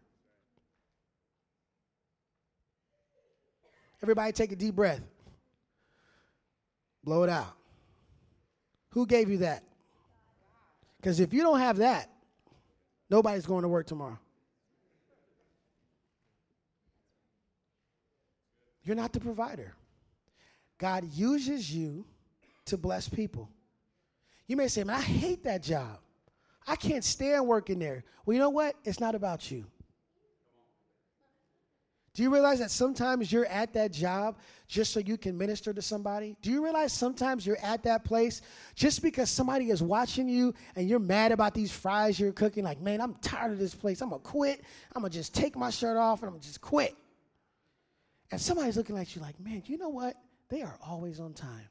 Everybody 4.03 4.33
take 4.33 4.53
a 4.53 4.57
deep 4.57 4.75
breath. 4.75 5.01
Blow 7.05 7.23
it 7.23 7.31
out. 7.31 7.57
Who 8.91 9.07
gave 9.07 9.31
you 9.31 9.39
that? 9.39 9.65
Because 10.97 11.19
if 11.19 11.33
you 11.33 11.43
don't 11.43 11.59
have 11.59 11.79
that, 11.79 12.11
nobody's 13.11 13.47
going 13.47 13.63
to 13.63 13.69
work 13.69 13.87
tomorrow. 13.87 14.19
You're 18.85 18.97
not 18.97 19.13
the 19.13 19.21
provider. 19.21 19.75
God 20.79 21.05
uses 21.13 21.75
you 21.75 22.05
to 22.67 22.77
bless 22.77 23.09
people. 23.09 23.49
You 24.47 24.57
may 24.57 24.69
say, 24.69 24.85
man, 24.85 24.97
I 24.97 25.01
hate 25.01 25.45
that 25.45 25.63
job. 25.63 25.99
I 26.67 26.77
can't 26.77 27.05
stand 27.05 27.47
working 27.47 27.79
there. 27.79 28.05
Well, 28.25 28.35
you 28.35 28.41
know 28.41 28.51
what? 28.51 28.77
It's 28.85 29.01
not 29.01 29.15
about 29.15 29.51
you. 29.51 29.65
Do 32.15 32.23
you 32.23 32.31
realize 32.31 32.59
that 32.59 32.71
sometimes 32.71 33.33
you're 33.33 33.47
at 33.47 33.73
that 33.73 33.91
job 33.91 34.37
just 34.69 34.93
so 34.93 35.01
you 35.01 35.17
can 35.17 35.37
minister 35.39 35.73
to 35.73 35.81
somebody? 35.81 36.37
Do 36.43 36.51
you 36.51 36.63
realize 36.63 36.93
sometimes 36.93 37.47
you're 37.47 37.61
at 37.63 37.83
that 37.85 38.05
place 38.05 38.43
just 38.75 39.03
because 39.03 39.31
somebody 39.31 39.71
is 39.71 39.83
watching 39.83 40.29
you 40.29 40.53
and 40.77 40.87
you're 40.87 40.99
mad 40.99 41.33
about 41.33 41.55
these 41.55 41.73
fries 41.73 42.21
you're 42.21 42.33
cooking? 42.33 42.65
Like, 42.65 42.83
man, 42.83 43.01
I'm 43.01 43.15
tired 43.23 43.53
of 43.53 43.59
this 43.59 43.75
place. 43.75 44.03
I'm 44.03 44.11
going 44.11 44.21
to 44.21 44.29
quit. 44.29 44.63
I'm 44.95 45.01
going 45.01 45.11
to 45.11 45.19
just 45.19 45.35
take 45.35 45.57
my 45.57 45.71
shirt 45.71 45.97
off 45.97 46.21
and 46.21 46.29
I'm 46.29 46.35
going 46.35 46.43
to 46.43 46.47
just 46.47 46.61
quit. 46.61 46.95
And 48.31 48.39
somebody's 48.39 48.77
looking 48.77 48.99
at 48.99 49.17
you 49.17 49.23
like, 49.23 49.41
man, 49.41 49.63
you 49.65 49.79
know 49.79 49.89
what? 49.89 50.15
They 50.51 50.61
are 50.61 50.77
always 50.87 51.19
on 51.19 51.33
time. 51.33 51.69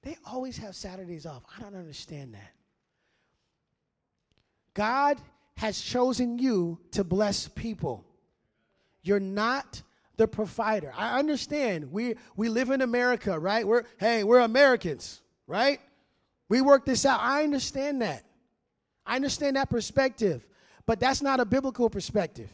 They 0.00 0.16
always 0.24 0.56
have 0.56 0.74
Saturdays 0.74 1.26
off. 1.26 1.42
I 1.54 1.60
don't 1.60 1.74
understand 1.74 2.32
that. 2.32 2.52
God 4.72 5.18
has 5.58 5.78
chosen 5.78 6.38
you 6.38 6.78
to 6.92 7.04
bless 7.04 7.48
people. 7.48 8.05
You're 9.06 9.20
not 9.20 9.82
the 10.16 10.26
provider. 10.26 10.92
I 10.96 11.18
understand. 11.18 11.92
We 11.92 12.16
we 12.36 12.48
live 12.48 12.70
in 12.70 12.80
America, 12.80 13.38
right? 13.38 13.66
We're 13.66 13.84
hey, 13.98 14.24
we're 14.24 14.40
Americans, 14.40 15.22
right? 15.46 15.80
We 16.48 16.60
work 16.60 16.84
this 16.84 17.04
out. 17.06 17.20
I 17.20 17.44
understand 17.44 18.02
that. 18.02 18.24
I 19.04 19.16
understand 19.16 19.56
that 19.56 19.70
perspective, 19.70 20.46
but 20.86 20.98
that's 20.98 21.22
not 21.22 21.38
a 21.38 21.44
biblical 21.44 21.88
perspective. 21.88 22.50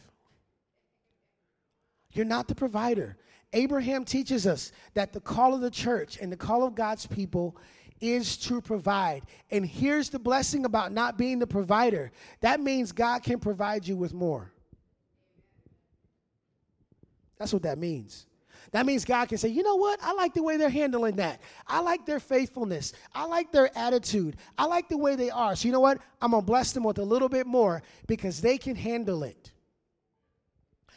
You're 2.11 2.25
not 2.25 2.47
the 2.47 2.55
provider. 2.55 3.17
Abraham 3.53 4.05
teaches 4.05 4.45
us 4.45 4.71
that 4.93 5.13
the 5.13 5.21
call 5.21 5.53
of 5.53 5.61
the 5.61 5.71
church 5.71 6.17
and 6.21 6.31
the 6.31 6.37
call 6.37 6.63
of 6.63 6.75
God's 6.75 7.07
people 7.07 7.57
is 8.01 8.37
to 8.37 8.61
provide. 8.61 9.23
And 9.49 9.65
here's 9.65 10.09
the 10.09 10.19
blessing 10.19 10.65
about 10.65 10.91
not 10.91 11.17
being 11.17 11.39
the 11.39 11.47
provider 11.47 12.11
that 12.41 12.59
means 12.59 12.91
God 12.91 13.23
can 13.23 13.39
provide 13.39 13.87
you 13.87 13.95
with 13.95 14.13
more. 14.13 14.53
That's 17.37 17.53
what 17.53 17.63
that 17.63 17.77
means. 17.77 18.27
That 18.71 18.85
means 18.85 19.05
God 19.05 19.29
can 19.29 19.37
say, 19.37 19.49
you 19.49 19.61
know 19.61 19.75
what? 19.75 19.99
I 20.01 20.13
like 20.13 20.33
the 20.33 20.41
way 20.41 20.57
they're 20.57 20.69
handling 20.69 21.17
that. 21.17 21.41
I 21.67 21.79
like 21.79 22.05
their 22.05 22.19
faithfulness. 22.19 22.93
I 23.13 23.25
like 23.25 23.51
their 23.51 23.69
attitude. 23.77 24.37
I 24.57 24.65
like 24.65 24.89
the 24.89 24.97
way 24.97 25.15
they 25.15 25.29
are. 25.29 25.55
So, 25.55 25.67
you 25.67 25.71
know 25.71 25.79
what? 25.79 25.99
I'm 26.21 26.31
going 26.31 26.41
to 26.41 26.45
bless 26.45 26.71
them 26.71 26.83
with 26.83 26.97
a 26.97 27.03
little 27.03 27.29
bit 27.29 27.45
more 27.45 27.83
because 28.07 28.41
they 28.41 28.57
can 28.57 28.75
handle 28.75 29.23
it. 29.23 29.51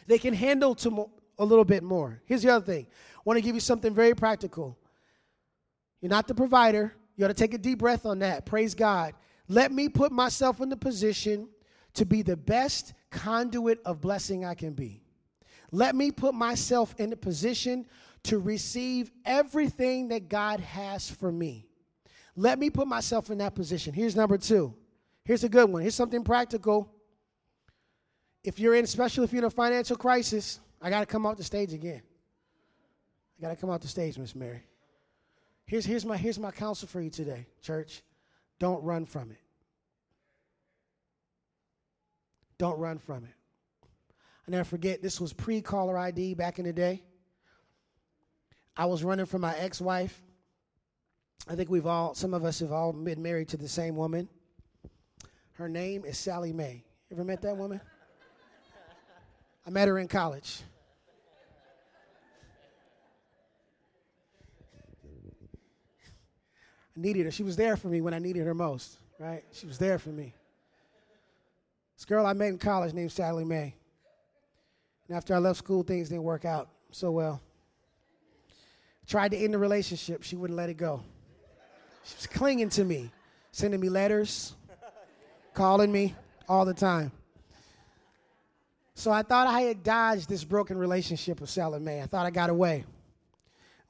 They 0.06 0.18
can 0.18 0.32
handle 0.32 0.74
to 0.76 1.10
a 1.38 1.44
little 1.44 1.64
bit 1.64 1.82
more. 1.82 2.22
Here's 2.24 2.42
the 2.42 2.50
other 2.50 2.64
thing 2.64 2.86
I 2.86 3.20
want 3.24 3.36
to 3.36 3.42
give 3.42 3.54
you 3.54 3.60
something 3.60 3.92
very 3.92 4.14
practical. 4.14 4.78
You're 6.00 6.10
not 6.10 6.28
the 6.28 6.34
provider. 6.34 6.94
You 7.16 7.24
ought 7.24 7.28
to 7.28 7.34
take 7.34 7.54
a 7.54 7.58
deep 7.58 7.78
breath 7.78 8.06
on 8.06 8.20
that. 8.20 8.46
Praise 8.46 8.74
God. 8.74 9.14
Let 9.48 9.72
me 9.72 9.88
put 9.88 10.12
myself 10.12 10.60
in 10.60 10.68
the 10.68 10.76
position 10.76 11.48
to 11.94 12.04
be 12.04 12.22
the 12.22 12.36
best 12.36 12.94
conduit 13.10 13.80
of 13.84 14.00
blessing 14.00 14.44
I 14.44 14.54
can 14.54 14.72
be. 14.72 15.02
Let 15.76 15.94
me 15.94 16.10
put 16.10 16.34
myself 16.34 16.94
in 16.96 17.12
a 17.12 17.16
position 17.16 17.84
to 18.22 18.38
receive 18.38 19.10
everything 19.26 20.08
that 20.08 20.30
God 20.30 20.58
has 20.60 21.10
for 21.10 21.30
me. 21.30 21.66
Let 22.34 22.58
me 22.58 22.70
put 22.70 22.88
myself 22.88 23.28
in 23.28 23.36
that 23.38 23.54
position. 23.54 23.92
Here's 23.92 24.16
number 24.16 24.38
two. 24.38 24.72
Here's 25.26 25.44
a 25.44 25.50
good 25.50 25.70
one. 25.70 25.82
Here's 25.82 25.94
something 25.94 26.24
practical. 26.24 26.90
If 28.42 28.58
you're 28.58 28.74
in, 28.74 28.84
especially 28.84 29.24
if 29.24 29.34
you're 29.34 29.42
in 29.42 29.48
a 29.48 29.50
financial 29.50 29.98
crisis, 29.98 30.60
I 30.80 30.88
got 30.88 31.00
to 31.00 31.06
come 31.06 31.26
out 31.26 31.36
the 31.36 31.44
stage 31.44 31.74
again. 31.74 32.00
I 33.38 33.42
got 33.42 33.50
to 33.50 33.56
come 33.56 33.68
out 33.68 33.82
the 33.82 33.88
stage, 33.88 34.16
Miss 34.16 34.34
Mary. 34.34 34.62
Here's, 35.66 35.84
here's, 35.84 36.06
my, 36.06 36.16
here's 36.16 36.38
my 36.38 36.52
counsel 36.52 36.88
for 36.88 37.02
you 37.02 37.10
today, 37.10 37.46
church. 37.60 38.02
Don't 38.58 38.82
run 38.82 39.04
from 39.04 39.30
it. 39.30 39.40
Don't 42.56 42.78
run 42.78 42.96
from 42.98 43.24
it. 43.24 43.35
I 44.46 44.52
never 44.52 44.64
forget, 44.64 45.02
this 45.02 45.20
was 45.20 45.32
pre 45.32 45.60
caller 45.60 45.98
ID 45.98 46.34
back 46.34 46.58
in 46.58 46.64
the 46.64 46.72
day. 46.72 47.02
I 48.76 48.86
was 48.86 49.02
running 49.02 49.26
from 49.26 49.40
my 49.40 49.56
ex 49.56 49.80
wife. 49.80 50.22
I 51.48 51.54
think 51.54 51.70
we've 51.70 51.86
all, 51.86 52.14
some 52.14 52.34
of 52.34 52.44
us 52.44 52.60
have 52.60 52.72
all 52.72 52.92
been 52.92 53.22
married 53.22 53.48
to 53.48 53.56
the 53.56 53.68
same 53.68 53.96
woman. 53.96 54.28
Her 55.52 55.68
name 55.68 56.04
is 56.04 56.18
Sallie 56.18 56.52
Mae. 56.52 56.84
Ever 57.10 57.24
met 57.24 57.40
that 57.42 57.56
woman? 57.56 57.80
I 59.66 59.70
met 59.70 59.88
her 59.88 59.98
in 59.98 60.06
college. 60.06 60.60
I 66.96 67.00
needed 67.00 67.24
her. 67.24 67.30
She 67.30 67.42
was 67.42 67.56
there 67.56 67.76
for 67.76 67.88
me 67.88 68.00
when 68.00 68.14
I 68.14 68.18
needed 68.18 68.44
her 68.46 68.54
most, 68.54 68.98
right? 69.18 69.44
She 69.52 69.66
was 69.66 69.78
there 69.78 69.98
for 69.98 70.10
me. 70.10 70.34
This 71.96 72.04
girl 72.04 72.26
I 72.26 72.32
met 72.32 72.48
in 72.48 72.58
college 72.58 72.92
named 72.92 73.12
Sallie 73.12 73.44
Mae. 73.44 73.74
And 75.08 75.16
after 75.16 75.34
I 75.34 75.38
left 75.38 75.58
school, 75.58 75.82
things 75.82 76.08
didn't 76.08 76.24
work 76.24 76.44
out 76.44 76.68
so 76.90 77.10
well. 77.10 77.40
Tried 79.06 79.30
to 79.30 79.36
end 79.36 79.54
the 79.54 79.58
relationship, 79.58 80.22
she 80.22 80.34
wouldn't 80.34 80.56
let 80.56 80.68
it 80.68 80.76
go. 80.76 81.02
She 82.04 82.14
was 82.16 82.26
clinging 82.26 82.70
to 82.70 82.84
me, 82.84 83.10
sending 83.52 83.80
me 83.80 83.88
letters, 83.88 84.54
calling 85.54 85.92
me 85.92 86.14
all 86.48 86.64
the 86.64 86.74
time. 86.74 87.12
So 88.94 89.12
I 89.12 89.22
thought 89.22 89.46
I 89.46 89.60
had 89.60 89.82
dodged 89.82 90.28
this 90.28 90.42
broken 90.42 90.78
relationship 90.78 91.40
with 91.40 91.50
Sallie 91.50 91.80
Mae. 91.80 92.00
I 92.00 92.06
thought 92.06 92.26
I 92.26 92.30
got 92.30 92.50
away. 92.50 92.84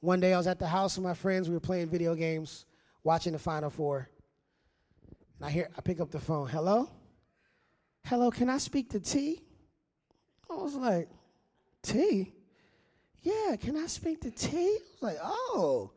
One 0.01 0.19
day 0.19 0.33
I 0.33 0.37
was 0.37 0.47
at 0.47 0.59
the 0.59 0.67
house 0.67 0.97
with 0.97 1.05
my 1.05 1.13
friends. 1.13 1.47
We 1.47 1.55
were 1.55 1.61
playing 1.61 1.89
video 1.89 2.13
games, 2.13 2.65
watching 3.03 3.33
the 3.33 3.39
Final 3.39 3.69
Four. 3.69 4.09
And 5.37 5.47
I 5.47 5.49
hear 5.49 5.69
I 5.77 5.81
pick 5.81 5.99
up 5.99 6.11
the 6.11 6.19
phone. 6.19 6.47
Hello? 6.47 6.89
Hello, 8.05 8.29
can 8.29 8.49
I 8.49 8.57
speak 8.57 8.89
to 8.91 8.99
T? 8.99 9.46
I 10.49 10.55
was 10.55 10.75
like, 10.75 11.09
T? 11.83 12.33
Yeah, 13.21 13.55
can 13.57 13.77
I 13.77 13.87
speak 13.87 14.21
to 14.21 14.31
T? 14.31 14.57
I 14.57 14.79
was 14.93 15.01
like, 15.01 15.17
oh, 15.21 15.91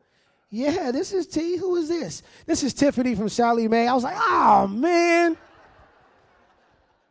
yeah, 0.49 0.91
this 0.91 1.13
is 1.13 1.27
T. 1.27 1.55
Who 1.55 1.77
is 1.77 1.87
this? 1.87 2.23
This 2.45 2.63
is 2.63 2.73
Tiffany 2.73 3.15
from 3.15 3.29
Sallie 3.29 3.67
Mae. 3.67 3.87
I 3.87 3.93
was 3.93 4.03
like, 4.03 4.17
oh, 4.17 4.67
man. 4.67 5.37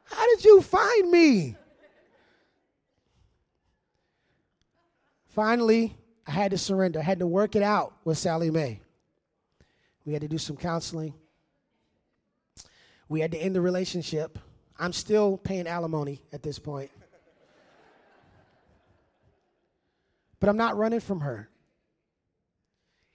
How 0.05 0.27
did 0.27 0.45
you 0.45 0.61
find 0.61 1.11
me? 1.11 1.57
Finally, 5.29 5.97
I 6.27 6.33
had 6.33 6.51
to 6.51 6.59
surrender. 6.59 6.99
I 6.99 7.03
had 7.03 7.21
to 7.21 7.27
work 7.27 7.57
it 7.57 7.63
out 7.63 7.95
with 8.05 8.19
Sallie 8.19 8.51
Mae. 8.51 8.81
We 10.05 10.13
had 10.13 10.23
to 10.23 10.29
do 10.29 10.39
some 10.39 10.57
counseling. 10.57 11.15
We 13.09 13.21
had 13.21 13.33
to 13.33 13.39
end 13.39 13.55
the 13.55 13.61
relationship. 13.61 14.39
I'm 14.79 14.93
still 14.93 15.39
paying 15.39 15.67
alimony 15.67 16.21
at 16.33 16.43
this 16.43 16.59
point. 16.59 16.91
But 20.41 20.49
I'm 20.49 20.57
not 20.57 20.77
running 20.77 21.01
from 21.01 21.21
her. 21.21 21.49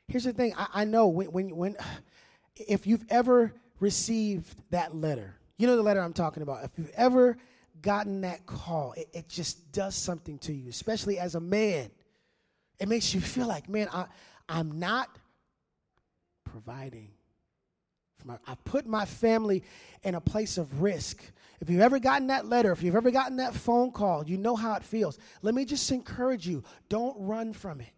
Here's 0.08 0.24
the 0.24 0.34
thing 0.34 0.54
I, 0.56 0.68
I 0.74 0.86
know 0.86 1.08
when, 1.08 1.32
when, 1.32 1.56
when, 1.56 1.76
if 2.56 2.88
you've 2.88 3.06
ever 3.10 3.54
received 3.80 4.56
that 4.70 4.96
letter, 4.96 5.36
you 5.58 5.68
know 5.68 5.76
the 5.76 5.84
letter 5.84 6.02
I'm 6.02 6.14
talking 6.14 6.44
about. 6.44 6.64
If 6.64 6.78
you've 6.78 6.92
ever 6.96 7.38
gotten 7.82 8.22
that 8.22 8.46
call, 8.46 8.94
it, 8.94 9.08
it 9.14 9.30
just 9.30 9.72
does 9.72 9.96
something 9.96 10.38
to 10.40 10.54
you, 10.54 10.70
especially 10.70 11.20
as 11.20 11.36
a 11.36 11.40
man. 11.40 11.90
It 12.80 12.88
makes 12.88 13.14
you 13.14 13.22
feel 13.36 13.48
like, 13.48 13.68
man, 13.70 13.90
I, 13.92 14.06
I'm 14.48 14.80
not 14.80 15.10
providing. 16.44 17.10
My, 18.26 18.38
I 18.48 18.56
put 18.66 18.88
my 18.88 19.06
family 19.06 19.64
in 20.04 20.16
a 20.16 20.22
place 20.22 20.58
of 20.58 20.82
risk. 20.82 21.24
If 21.62 21.70
you've 21.70 21.82
ever 21.82 22.00
gotten 22.00 22.28
that 22.28 22.48
letter, 22.48 22.72
if 22.72 22.82
you've 22.82 22.96
ever 22.96 23.12
gotten 23.12 23.38
that 23.38 23.54
phone 23.54 23.92
call, 23.92 24.26
you 24.26 24.38
know 24.38 24.56
how 24.56 24.74
it 24.76 24.84
feels. 24.84 25.18
Let 25.42 25.54
me 25.54 25.64
just 25.64 25.92
encourage 25.92 26.48
you 26.48 26.64
don't 26.90 27.16
run 27.20 27.54
from 27.54 27.82
it. 27.82 27.92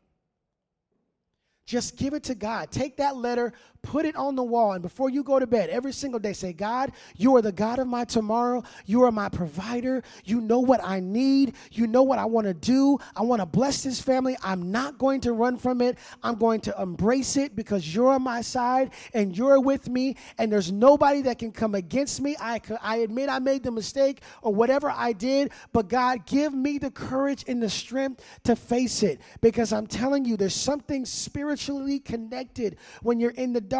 Just 1.65 1.97
give 1.97 2.13
it 2.13 2.23
to 2.23 2.35
God. 2.35 2.71
Take 2.71 2.97
that 2.97 3.17
letter, 3.17 3.53
put 3.81 4.05
it 4.05 4.15
on 4.15 4.35
the 4.35 4.43
wall, 4.43 4.73
and 4.73 4.81
before 4.81 5.09
you 5.09 5.23
go 5.23 5.39
to 5.39 5.47
bed 5.47 5.69
every 5.69 5.93
single 5.93 6.19
day, 6.19 6.33
say, 6.33 6.53
God, 6.53 6.91
you 7.15 7.35
are 7.35 7.41
the 7.41 7.51
God 7.51 7.79
of 7.79 7.87
my 7.87 8.03
tomorrow. 8.03 8.63
You 8.85 9.03
are 9.03 9.11
my 9.11 9.29
provider. 9.29 10.03
You 10.25 10.41
know 10.41 10.59
what 10.59 10.81
I 10.83 10.99
need. 10.99 11.53
You 11.71 11.87
know 11.87 12.03
what 12.03 12.19
I 12.19 12.25
want 12.25 12.47
to 12.47 12.53
do. 12.53 12.97
I 13.15 13.21
want 13.21 13.41
to 13.41 13.45
bless 13.45 13.83
this 13.83 14.01
family. 14.01 14.35
I'm 14.43 14.71
not 14.71 14.97
going 14.97 15.21
to 15.21 15.33
run 15.33 15.57
from 15.57 15.81
it. 15.81 15.97
I'm 16.23 16.35
going 16.35 16.61
to 16.61 16.81
embrace 16.81 17.37
it 17.37 17.55
because 17.55 17.93
you're 17.93 18.09
on 18.09 18.23
my 18.23 18.41
side 18.41 18.91
and 19.13 19.37
you're 19.37 19.59
with 19.59 19.87
me, 19.89 20.15
and 20.37 20.51
there's 20.51 20.71
nobody 20.71 21.21
that 21.23 21.39
can 21.39 21.51
come 21.51 21.75
against 21.75 22.21
me. 22.21 22.35
I, 22.39 22.61
I 22.81 22.97
admit 22.97 23.29
I 23.29 23.39
made 23.39 23.63
the 23.63 23.71
mistake 23.71 24.21
or 24.41 24.53
whatever 24.53 24.89
I 24.89 25.13
did, 25.13 25.51
but 25.71 25.87
God, 25.87 26.25
give 26.25 26.53
me 26.53 26.77
the 26.77 26.91
courage 26.91 27.45
and 27.47 27.61
the 27.61 27.69
strength 27.69 28.23
to 28.43 28.55
face 28.55 29.03
it 29.03 29.21
because 29.41 29.71
I'm 29.71 29.87
telling 29.87 30.25
you, 30.25 30.37
there's 30.37 30.55
something 30.55 31.05
spiritually 31.05 31.99
connected 31.99 32.77
when 33.01 33.19
you're 33.19 33.31
in 33.31 33.53
the 33.53 33.61
dark. 33.61 33.76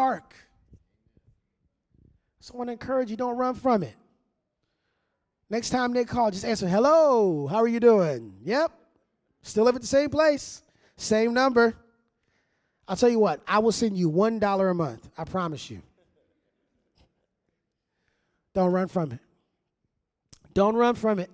So 2.40 2.54
I 2.54 2.56
want 2.56 2.68
to 2.68 2.72
encourage 2.72 3.10
you 3.10 3.16
don't 3.16 3.36
run 3.36 3.54
from 3.54 3.82
it. 3.82 3.94
Next 5.50 5.70
time 5.70 5.92
they 5.92 6.04
call, 6.04 6.30
just 6.30 6.44
answer, 6.44 6.68
hello, 6.68 7.46
how 7.46 7.56
are 7.56 7.68
you 7.68 7.80
doing? 7.80 8.34
Yep, 8.42 8.72
still 9.42 9.64
live 9.64 9.76
at 9.76 9.80
the 9.80 9.86
same 9.86 10.10
place, 10.10 10.62
same 10.96 11.32
number. 11.34 11.74
I'll 12.86 12.96
tell 12.96 13.08
you 13.08 13.18
what, 13.18 13.42
I 13.46 13.58
will 13.58 13.72
send 13.72 13.96
you 13.96 14.10
$1 14.10 14.70
a 14.70 14.74
month. 14.74 15.10
I 15.16 15.24
promise 15.24 15.70
you. 15.70 15.82
Don't 18.54 18.72
run 18.72 18.88
from 18.88 19.12
it. 19.12 19.20
Don't 20.54 20.74
run 20.74 20.94
from 20.94 21.18
it. 21.18 21.30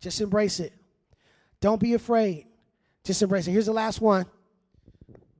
Just 0.00 0.20
embrace 0.20 0.60
it. 0.60 0.72
Don't 1.60 1.80
be 1.80 1.94
afraid. 1.94 2.46
Just 3.04 3.22
embrace 3.22 3.46
it. 3.46 3.52
Here's 3.52 3.66
the 3.66 3.72
last 3.72 4.00
one 4.00 4.26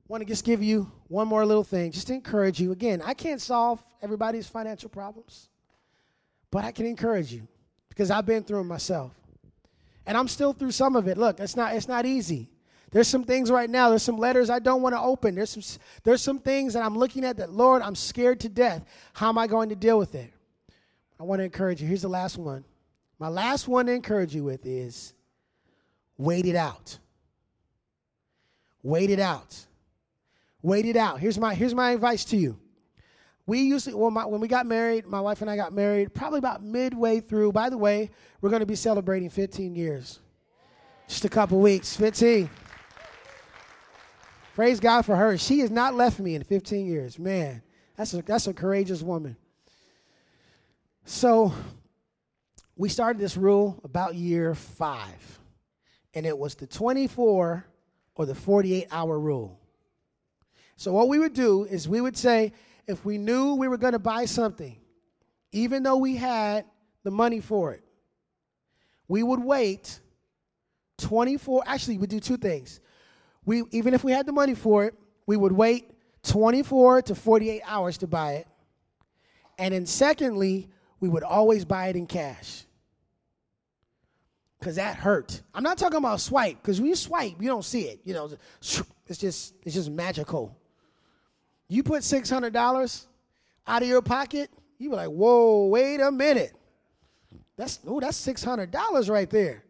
want 0.07 0.21
to 0.21 0.25
just 0.25 0.43
give 0.43 0.61
you 0.61 0.91
one 1.07 1.27
more 1.27 1.45
little 1.45 1.63
thing, 1.63 1.91
just 1.91 2.07
to 2.07 2.13
encourage 2.13 2.59
you. 2.59 2.71
Again, 2.71 3.01
I 3.03 3.13
can't 3.13 3.41
solve 3.41 3.83
everybody's 4.01 4.47
financial 4.47 4.89
problems, 4.89 5.49
but 6.51 6.63
I 6.63 6.71
can 6.71 6.85
encourage 6.85 7.31
you 7.33 7.47
because 7.89 8.11
I've 8.11 8.25
been 8.25 8.43
through 8.43 8.59
them 8.59 8.67
myself. 8.67 9.13
And 10.05 10.17
I'm 10.17 10.27
still 10.27 10.53
through 10.53 10.71
some 10.71 10.95
of 10.95 11.07
it. 11.07 11.17
Look, 11.17 11.39
it's 11.39 11.55
not, 11.55 11.75
it's 11.75 11.87
not 11.87 12.05
easy. 12.05 12.51
There's 12.91 13.07
some 13.07 13.23
things 13.23 13.49
right 13.51 13.69
now, 13.69 13.89
there's 13.89 14.03
some 14.03 14.17
letters 14.17 14.49
I 14.49 14.59
don't 14.59 14.81
want 14.81 14.93
to 14.95 15.01
open. 15.01 15.35
There's 15.35 15.49
some, 15.49 15.81
there's 16.03 16.21
some 16.21 16.39
things 16.39 16.73
that 16.73 16.83
I'm 16.83 16.97
looking 16.97 17.25
at 17.25 17.37
that, 17.37 17.51
Lord, 17.51 17.81
I'm 17.81 17.95
scared 17.95 18.39
to 18.41 18.49
death. 18.49 18.85
How 19.13 19.29
am 19.29 19.37
I 19.37 19.47
going 19.47 19.69
to 19.69 19.75
deal 19.75 19.97
with 19.97 20.15
it? 20.15 20.31
I 21.19 21.23
want 21.23 21.39
to 21.39 21.43
encourage 21.43 21.81
you. 21.81 21.87
Here's 21.87 22.03
the 22.03 22.07
last 22.07 22.37
one. 22.37 22.63
My 23.19 23.27
last 23.27 23.67
one 23.67 23.87
to 23.87 23.91
encourage 23.91 24.35
you 24.35 24.43
with 24.43 24.65
is 24.65 25.13
wait 26.17 26.45
it 26.45 26.55
out. 26.55 26.97
Wait 28.83 29.09
it 29.09 29.19
out. 29.19 29.65
Wait 30.65 30.87
it 30.87 30.95
out. 30.95 31.19
Here's 31.19 31.37
my 31.37 31.53
here's 31.53 31.75
my 31.75 31.91
advice 31.91 32.25
to 32.25 32.37
you. 32.37 32.57
We 33.45 33.69
to, 33.69 33.95
well, 33.95 34.09
my, 34.09 34.25
when 34.25 34.41
we 34.41 34.47
got 34.47 34.65
married, 34.65 35.05
my 35.05 35.21
wife 35.21 35.41
and 35.41 35.51
I 35.51 35.55
got 35.55 35.73
married, 35.73 36.11
probably 36.15 36.39
about 36.39 36.63
midway 36.63 37.19
through. 37.19 37.51
By 37.51 37.69
the 37.69 37.77
way, 37.77 38.09
we're 38.41 38.49
going 38.49 38.61
to 38.61 38.65
be 38.65 38.73
celebrating 38.73 39.29
15 39.29 39.75
years. 39.75 40.19
Just 41.07 41.23
a 41.23 41.29
couple 41.29 41.59
weeks, 41.59 41.95
15. 41.95 42.49
Praise 44.55 44.79
God 44.79 45.03
for 45.03 45.15
her. 45.15 45.37
She 45.37 45.59
has 45.59 45.69
not 45.69 45.93
left 45.93 46.19
me 46.19 46.33
in 46.33 46.43
15 46.43 46.87
years. 46.87 47.19
Man, 47.19 47.61
that's 47.95 48.15
a, 48.15 48.23
that's 48.23 48.47
a 48.47 48.53
courageous 48.53 49.03
woman. 49.03 49.37
So 51.03 51.53
we 52.75 52.89
started 52.89 53.21
this 53.21 53.37
rule 53.37 53.79
about 53.83 54.15
year 54.15 54.55
five, 54.55 55.39
and 56.15 56.25
it 56.25 56.35
was 56.35 56.55
the 56.55 56.65
24 56.65 57.67
or 58.15 58.25
the 58.25 58.33
48 58.33 58.87
hour 58.89 59.19
rule. 59.19 59.59
So 60.77 60.91
what 60.91 61.07
we 61.07 61.19
would 61.19 61.33
do 61.33 61.63
is 61.63 61.87
we 61.87 62.01
would 62.01 62.17
say, 62.17 62.53
if 62.87 63.03
we 63.05 63.17
knew 63.17 63.55
we 63.55 63.67
were 63.67 63.77
going 63.77 63.93
to 63.93 63.99
buy 63.99 64.25
something, 64.25 64.77
even 65.51 65.83
though 65.83 65.97
we 65.97 66.15
had 66.15 66.65
the 67.03 67.11
money 67.11 67.39
for 67.39 67.73
it, 67.73 67.83
we 69.07 69.23
would 69.23 69.39
wait 69.39 69.99
24 70.97 71.63
actually 71.65 71.97
we 71.97 72.07
do 72.07 72.19
two 72.19 72.37
things. 72.37 72.79
We 73.45 73.63
even 73.71 73.93
if 73.93 74.03
we 74.03 74.11
had 74.11 74.25
the 74.25 74.31
money 74.31 74.55
for 74.55 74.85
it, 74.85 74.95
we 75.27 75.37
would 75.37 75.51
wait 75.51 75.91
24 76.23 77.03
to 77.03 77.15
48 77.15 77.61
hours 77.65 77.97
to 77.99 78.07
buy 78.07 78.33
it. 78.33 78.47
And 79.57 79.73
then 79.73 79.85
secondly, 79.85 80.69
we 80.99 81.09
would 81.09 81.23
always 81.23 81.65
buy 81.65 81.87
it 81.87 81.95
in 81.95 82.07
cash. 82.07 82.63
Cause 84.61 84.75
that 84.75 84.95
hurt. 84.95 85.41
I'm 85.53 85.61
not 85.61 85.77
talking 85.77 85.97
about 85.97 86.19
swipe, 86.19 86.57
because 86.59 86.81
when 86.81 86.89
you 86.89 86.95
swipe, 86.95 87.39
you 87.39 87.47
don't 87.47 87.63
see 87.63 87.83
it. 87.83 87.99
You 88.03 88.15
know, 88.15 88.31
it's 89.07 89.19
just 89.19 89.53
it's 89.63 89.75
just 89.75 89.91
magical. 89.91 90.57
You 91.67 91.83
put 91.83 92.01
$600 92.03 93.05
out 93.67 93.81
of 93.81 93.87
your 93.87 94.01
pocket, 94.01 94.49
you 94.77 94.89
be 94.89 94.95
like, 94.95 95.09
whoa, 95.09 95.67
wait 95.67 95.99
a 95.99 96.11
minute. 96.11 96.53
That's, 97.57 97.79
oh, 97.87 97.99
that's 97.99 98.25
$600 98.25 99.09
right 99.09 99.29
there. 99.29 99.63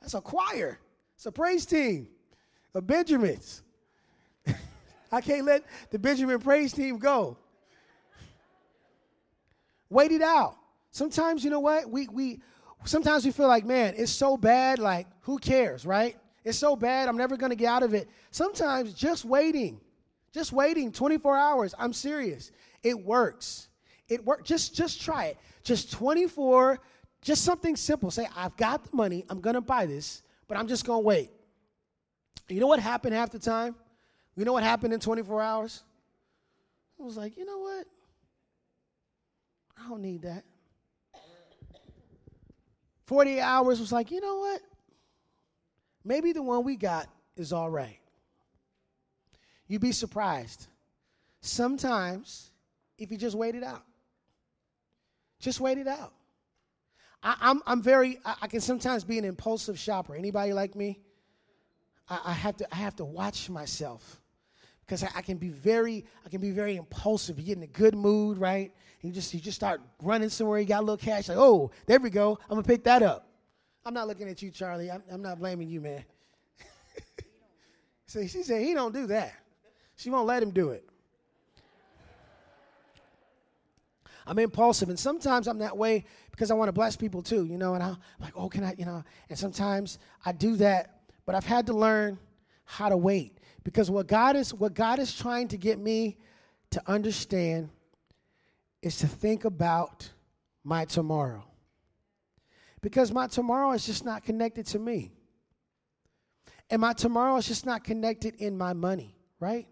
That's 0.00 0.14
a 0.14 0.20
choir. 0.20 0.78
It's 1.14 1.26
a 1.26 1.32
praise 1.32 1.66
team 1.66 2.08
of 2.74 2.86
Benjamins. 2.86 3.62
I 5.12 5.20
can't 5.20 5.44
let 5.44 5.64
the 5.90 5.98
Benjamin 5.98 6.40
praise 6.40 6.72
team 6.72 6.98
go. 6.98 7.36
Wait 9.88 10.12
it 10.12 10.22
out. 10.22 10.56
Sometimes, 10.90 11.44
you 11.44 11.50
know 11.50 11.60
what? 11.60 11.88
We, 11.90 12.08
we, 12.08 12.40
sometimes 12.84 13.24
we 13.24 13.30
feel 13.30 13.48
like, 13.48 13.64
man, 13.64 13.94
it's 13.96 14.10
so 14.10 14.36
bad, 14.36 14.78
like, 14.78 15.06
who 15.20 15.38
cares, 15.38 15.86
right? 15.86 16.16
It's 16.44 16.58
so 16.58 16.74
bad, 16.74 17.08
I'm 17.08 17.16
never 17.16 17.36
going 17.36 17.50
to 17.50 17.56
get 17.56 17.66
out 17.66 17.82
of 17.82 17.92
it. 17.94 18.08
Sometimes 18.30 18.94
just 18.94 19.24
waiting 19.24 19.80
just 20.36 20.52
waiting 20.52 20.92
24 20.92 21.34
hours. 21.34 21.74
I'm 21.78 21.94
serious. 21.94 22.52
It 22.82 23.02
works. 23.02 23.68
It 24.06 24.22
works. 24.22 24.46
Just 24.46 24.74
just 24.74 25.00
try 25.00 25.26
it. 25.26 25.38
Just 25.62 25.90
24, 25.92 26.78
just 27.22 27.42
something 27.42 27.74
simple. 27.74 28.10
Say, 28.10 28.28
I've 28.36 28.54
got 28.58 28.84
the 28.84 28.94
money. 28.94 29.24
I'm 29.30 29.40
to 29.54 29.62
buy 29.62 29.86
this, 29.86 30.22
but 30.46 30.58
I'm 30.58 30.68
just 30.68 30.84
to 31.02 31.04
wait. 31.04 31.30
You 32.48 32.60
know 32.60 32.66
what 32.66 32.80
happened 32.80 33.14
half 33.14 33.30
the 33.30 33.38
time? 33.38 33.74
You 34.36 34.44
know 34.44 34.52
what 34.52 34.62
happened 34.62 34.92
in 34.92 35.00
24 35.00 35.40
hours? 35.40 35.82
I 37.00 37.02
was 37.02 37.16
like, 37.16 37.38
you 37.38 37.46
know 37.46 37.58
what? 37.58 37.86
I 39.82 39.88
don't 39.88 40.02
need 40.02 40.22
that. 40.22 40.44
48 43.06 43.40
hours 43.40 43.80
was 43.80 43.90
like, 43.90 44.10
you 44.10 44.20
know 44.20 44.36
what? 44.36 44.60
Maybe 46.04 46.32
the 46.32 46.42
one 46.42 46.62
we 46.62 46.76
got 46.76 47.08
is 47.36 47.54
all 47.54 47.70
right. 47.70 47.98
You'd 49.68 49.80
be 49.80 49.92
surprised. 49.92 50.68
Sometimes, 51.40 52.50
if 52.98 53.10
you 53.10 53.16
just 53.16 53.36
wait 53.36 53.54
it 53.54 53.62
out, 53.62 53.84
just 55.40 55.60
wait 55.60 55.78
it 55.78 55.88
out. 55.88 56.12
I, 57.22 57.36
I'm, 57.40 57.62
I'm 57.66 57.82
very, 57.82 58.18
I, 58.24 58.36
I, 58.42 58.46
can 58.46 58.60
sometimes 58.60 59.04
be 59.04 59.18
an 59.18 59.24
impulsive 59.24 59.78
shopper. 59.78 60.14
Anybody 60.14 60.52
like 60.52 60.74
me? 60.74 61.00
I, 62.08 62.20
I 62.26 62.32
have 62.32 62.56
to, 62.58 62.74
I 62.74 62.76
have 62.76 62.96
to 62.96 63.04
watch 63.04 63.50
myself 63.50 64.20
because 64.80 65.02
I, 65.02 65.10
I, 65.16 65.22
can 65.22 65.36
be 65.36 65.48
very, 65.48 66.04
I 66.24 66.28
can 66.28 66.40
be 66.40 66.50
very 66.50 66.76
impulsive. 66.76 67.38
You 67.38 67.46
get 67.46 67.56
in 67.56 67.64
a 67.64 67.68
good 67.68 67.94
mood, 67.94 68.38
right? 68.38 68.72
And 69.02 69.10
you 69.10 69.12
just, 69.12 69.34
you 69.34 69.40
just 69.40 69.56
start 69.56 69.80
running 70.02 70.28
somewhere. 70.28 70.60
You 70.60 70.66
got 70.66 70.80
a 70.80 70.86
little 70.86 70.96
cash. 70.96 71.28
Like, 71.28 71.38
oh, 71.38 71.70
there 71.86 71.98
we 71.98 72.10
go. 72.10 72.38
I'm 72.44 72.56
gonna 72.56 72.62
pick 72.62 72.84
that 72.84 73.02
up. 73.02 73.28
I'm 73.84 73.94
not 73.94 74.08
looking 74.08 74.28
at 74.28 74.42
you, 74.42 74.50
Charlie. 74.50 74.90
I'm, 74.90 75.02
I'm 75.10 75.22
not 75.22 75.38
blaming 75.38 75.68
you, 75.68 75.80
man. 75.80 76.04
so 78.06 78.20
she 78.26 78.42
said 78.42 78.62
he 78.62 78.74
don't 78.74 78.94
do 78.94 79.06
that. 79.08 79.32
She 79.96 80.10
won't 80.10 80.26
let 80.26 80.42
him 80.42 80.50
do 80.50 80.70
it. 80.70 80.88
I'm 84.26 84.38
impulsive, 84.38 84.88
and 84.88 84.98
sometimes 84.98 85.46
I'm 85.46 85.58
that 85.58 85.76
way 85.76 86.04
because 86.32 86.50
I 86.50 86.54
want 86.54 86.68
to 86.68 86.72
bless 86.72 86.96
people 86.96 87.22
too, 87.22 87.46
you 87.46 87.56
know. 87.56 87.74
And 87.74 87.82
I'm 87.82 87.96
like, 88.18 88.32
oh, 88.36 88.48
can 88.48 88.64
I, 88.64 88.74
you 88.76 88.84
know? 88.84 89.04
And 89.30 89.38
sometimes 89.38 89.98
I 90.24 90.32
do 90.32 90.56
that, 90.56 91.02
but 91.24 91.34
I've 91.36 91.46
had 91.46 91.66
to 91.66 91.72
learn 91.72 92.18
how 92.64 92.88
to 92.88 92.96
wait 92.96 93.38
because 93.62 93.88
what 93.88 94.08
God 94.08 94.34
is, 94.34 94.52
what 94.52 94.74
God 94.74 94.98
is 94.98 95.14
trying 95.14 95.46
to 95.48 95.56
get 95.56 95.78
me 95.78 96.18
to 96.70 96.82
understand 96.88 97.70
is 98.82 98.98
to 98.98 99.06
think 99.06 99.44
about 99.44 100.10
my 100.64 100.84
tomorrow, 100.84 101.44
because 102.80 103.12
my 103.12 103.28
tomorrow 103.28 103.70
is 103.72 103.86
just 103.86 104.04
not 104.04 104.24
connected 104.24 104.66
to 104.66 104.80
me, 104.80 105.12
and 106.68 106.80
my 106.80 106.92
tomorrow 106.92 107.36
is 107.36 107.46
just 107.46 107.64
not 107.64 107.84
connected 107.84 108.34
in 108.34 108.58
my 108.58 108.72
money, 108.72 109.16
right? 109.38 109.68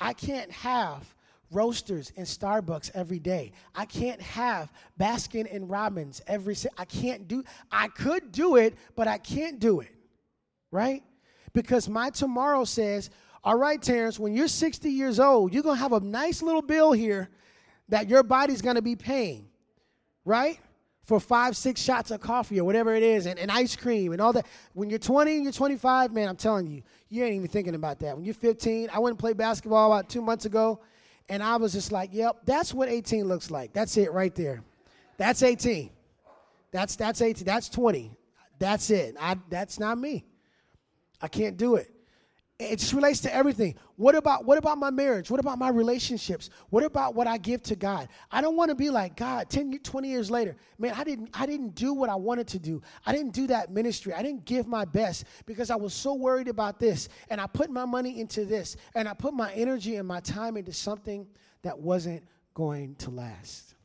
I 0.00 0.12
can't 0.12 0.50
have 0.52 1.14
roasters 1.50 2.12
and 2.16 2.26
Starbucks 2.26 2.90
every 2.94 3.18
day. 3.18 3.52
I 3.74 3.84
can't 3.84 4.20
have 4.20 4.72
Baskin 4.98 5.52
and 5.54 5.68
Robbins 5.68 6.20
every 6.26 6.56
I 6.76 6.84
can't 6.84 7.26
do 7.26 7.44
I 7.70 7.88
could 7.88 8.32
do 8.32 8.56
it, 8.56 8.76
but 8.96 9.08
I 9.08 9.18
can't 9.18 9.58
do 9.58 9.80
it. 9.80 9.94
Right? 10.70 11.02
Because 11.52 11.88
my 11.88 12.10
tomorrow 12.10 12.64
says, 12.64 13.10
"All 13.42 13.56
right, 13.56 13.80
Terrence, 13.80 14.18
when 14.18 14.34
you're 14.34 14.48
60 14.48 14.90
years 14.90 15.18
old, 15.18 15.54
you're 15.54 15.62
going 15.62 15.76
to 15.76 15.82
have 15.82 15.94
a 15.94 16.00
nice 16.00 16.42
little 16.42 16.62
bill 16.62 16.92
here 16.92 17.30
that 17.88 18.08
your 18.08 18.22
body's 18.22 18.60
going 18.60 18.76
to 18.76 18.82
be 18.82 18.96
paying." 18.96 19.48
Right? 20.24 20.60
For 21.08 21.18
five, 21.18 21.56
six 21.56 21.80
shots 21.80 22.10
of 22.10 22.20
coffee 22.20 22.60
or 22.60 22.64
whatever 22.64 22.94
it 22.94 23.02
is, 23.02 23.24
and, 23.24 23.38
and 23.38 23.50
ice 23.50 23.74
cream 23.74 24.12
and 24.12 24.20
all 24.20 24.34
that. 24.34 24.46
When 24.74 24.90
you're 24.90 24.98
20 24.98 25.36
and 25.36 25.42
you're 25.44 25.52
25, 25.52 26.12
man, 26.12 26.28
I'm 26.28 26.36
telling 26.36 26.66
you, 26.66 26.82
you 27.08 27.24
ain't 27.24 27.34
even 27.34 27.48
thinking 27.48 27.74
about 27.74 27.98
that. 28.00 28.14
When 28.14 28.26
you're 28.26 28.34
15, 28.34 28.90
I 28.92 28.98
went 28.98 29.12
and 29.12 29.18
played 29.18 29.38
basketball 29.38 29.90
about 29.90 30.10
two 30.10 30.20
months 30.20 30.44
ago 30.44 30.80
and 31.28 31.42
I 31.42 31.56
was 31.56 31.72
just 31.72 31.92
like, 31.92 32.10
yep, 32.12 32.38
that's 32.44 32.72
what 32.72 32.88
18 32.88 33.24
looks 33.24 33.50
like. 33.50 33.72
That's 33.72 33.96
it 33.96 34.12
right 34.12 34.34
there. 34.34 34.62
That's 35.18 35.42
18. 35.42 35.90
That's 36.70 36.96
that's 36.96 37.20
18. 37.20 37.44
That's 37.44 37.68
20. 37.68 38.10
That's 38.58 38.90
it. 38.90 39.16
I, 39.20 39.36
that's 39.48 39.78
not 39.78 39.98
me. 39.98 40.24
I 41.20 41.28
can't 41.28 41.56
do 41.56 41.76
it. 41.76 41.90
It 42.58 42.80
just 42.80 42.92
relates 42.92 43.20
to 43.20 43.32
everything. 43.32 43.76
What 43.94 44.16
about 44.16 44.44
what 44.44 44.58
about 44.58 44.78
my 44.78 44.90
marriage? 44.90 45.30
What 45.30 45.38
about 45.38 45.60
my 45.60 45.68
relationships? 45.68 46.50
What 46.70 46.82
about 46.82 47.14
what 47.14 47.28
I 47.28 47.38
give 47.38 47.62
to 47.64 47.76
God? 47.76 48.08
I 48.32 48.40
don't 48.40 48.56
want 48.56 48.70
to 48.70 48.74
be 48.74 48.90
like 48.90 49.14
God 49.14 49.48
10 49.48 49.78
20 49.78 50.08
years 50.08 50.28
later. 50.28 50.56
Man, 50.76 50.92
I 50.96 51.04
didn't 51.04 51.30
I 51.32 51.46
didn't 51.46 51.76
do 51.76 51.94
what 51.94 52.10
I 52.10 52.16
wanted 52.16 52.48
to 52.48 52.58
do. 52.58 52.82
I 53.06 53.12
didn't 53.12 53.32
do 53.32 53.46
that 53.46 53.70
ministry. 53.70 54.12
I 54.12 54.24
didn't 54.24 54.44
give 54.44 54.66
my 54.66 54.84
best 54.84 55.24
because 55.46 55.70
I 55.70 55.76
was 55.76 55.94
so 55.94 56.14
worried 56.14 56.48
about 56.48 56.80
this 56.80 57.08
and 57.30 57.40
I 57.40 57.46
put 57.46 57.70
my 57.70 57.84
money 57.84 58.18
into 58.18 58.44
this 58.44 58.76
and 58.96 59.08
I 59.08 59.14
put 59.14 59.34
my 59.34 59.52
energy 59.52 59.94
and 59.94 60.08
my 60.08 60.18
time 60.18 60.56
into 60.56 60.72
something 60.72 61.28
that 61.62 61.78
wasn't 61.78 62.24
going 62.54 62.96
to 62.96 63.10
last. 63.10 63.76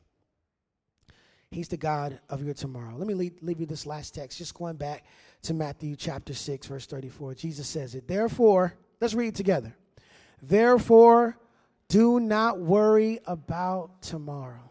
He's 1.52 1.68
the 1.68 1.76
God 1.76 2.18
of 2.28 2.42
your 2.42 2.54
tomorrow. 2.54 2.96
Let 2.96 3.06
me 3.06 3.14
leave, 3.14 3.34
leave 3.40 3.60
you 3.60 3.66
this 3.66 3.86
last 3.86 4.16
text, 4.16 4.38
just 4.38 4.54
going 4.54 4.74
back 4.74 5.04
to 5.44 5.54
Matthew 5.54 5.94
chapter 5.96 6.34
6, 6.34 6.66
verse 6.66 6.86
34. 6.86 7.34
Jesus 7.34 7.66
says 7.68 7.94
it. 7.94 8.08
Therefore, 8.08 8.74
let's 9.00 9.14
read 9.14 9.34
together. 9.34 9.74
Therefore, 10.42 11.38
do 11.88 12.18
not 12.18 12.58
worry 12.58 13.20
about 13.26 14.02
tomorrow. 14.02 14.70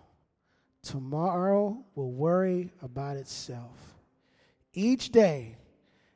Tomorrow 0.81 1.83
will 1.95 2.11
worry 2.11 2.71
about 2.81 3.17
itself. 3.17 3.77
Each 4.73 5.11
day 5.11 5.57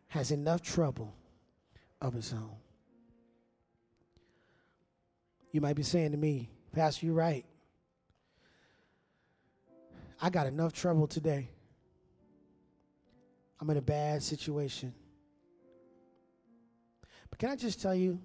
has 0.07 0.31
enough 0.31 0.61
trouble 0.61 1.13
of 2.01 2.15
its 2.15 2.33
own. 2.33 2.55
You 5.51 5.61
might 5.61 5.75
be 5.75 5.83
saying 5.83 6.11
to 6.11 6.17
me, 6.17 6.49
Pastor, 6.73 7.05
you're 7.05 7.15
right. 7.15 7.45
I 10.21 10.29
got 10.29 10.47
enough 10.47 10.73
trouble 10.73 11.07
today. 11.07 11.49
I'm 13.59 13.69
in 13.69 13.77
a 13.77 13.81
bad 13.81 14.21
situation. 14.21 14.93
But 17.29 17.39
can 17.39 17.49
I 17.49 17.55
just 17.55 17.81
tell 17.81 17.95
you 17.95 18.19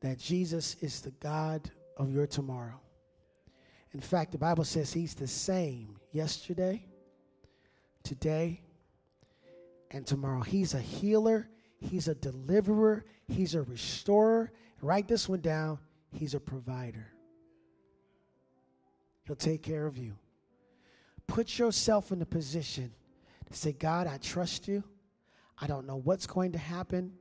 that 0.00 0.18
Jesus 0.18 0.76
is 0.80 1.00
the 1.00 1.10
God 1.12 1.70
of 1.96 2.10
your 2.10 2.26
tomorrow? 2.26 2.80
In 3.92 4.00
fact, 4.00 4.32
the 4.32 4.38
Bible 4.38 4.64
says 4.64 4.92
he's 4.92 5.14
the 5.14 5.26
same 5.26 5.96
yesterday, 6.12 6.84
today, 8.02 8.60
and 9.90 10.06
tomorrow. 10.06 10.42
He's 10.42 10.74
a 10.74 10.80
healer, 10.80 11.48
he's 11.78 12.08
a 12.08 12.14
deliverer, 12.14 13.04
he's 13.28 13.54
a 13.54 13.62
restorer. 13.62 14.52
Write 14.82 15.08
this 15.08 15.28
one 15.28 15.40
down. 15.40 15.78
He's 16.12 16.34
a 16.34 16.40
provider. 16.40 17.06
He'll 19.24 19.36
take 19.36 19.62
care 19.62 19.86
of 19.86 19.96
you. 19.96 20.14
Put 21.26 21.58
yourself 21.58 22.12
in 22.12 22.18
the 22.18 22.26
position 22.26 22.92
to 23.46 23.54
say, 23.56 23.72
God, 23.72 24.06
I 24.06 24.18
trust 24.18 24.68
you. 24.68 24.82
I 25.58 25.66
don't 25.66 25.86
know 25.86 25.96
what's 25.96 26.26
going 26.26 26.52
to 26.52 26.58
happen. 26.58 27.12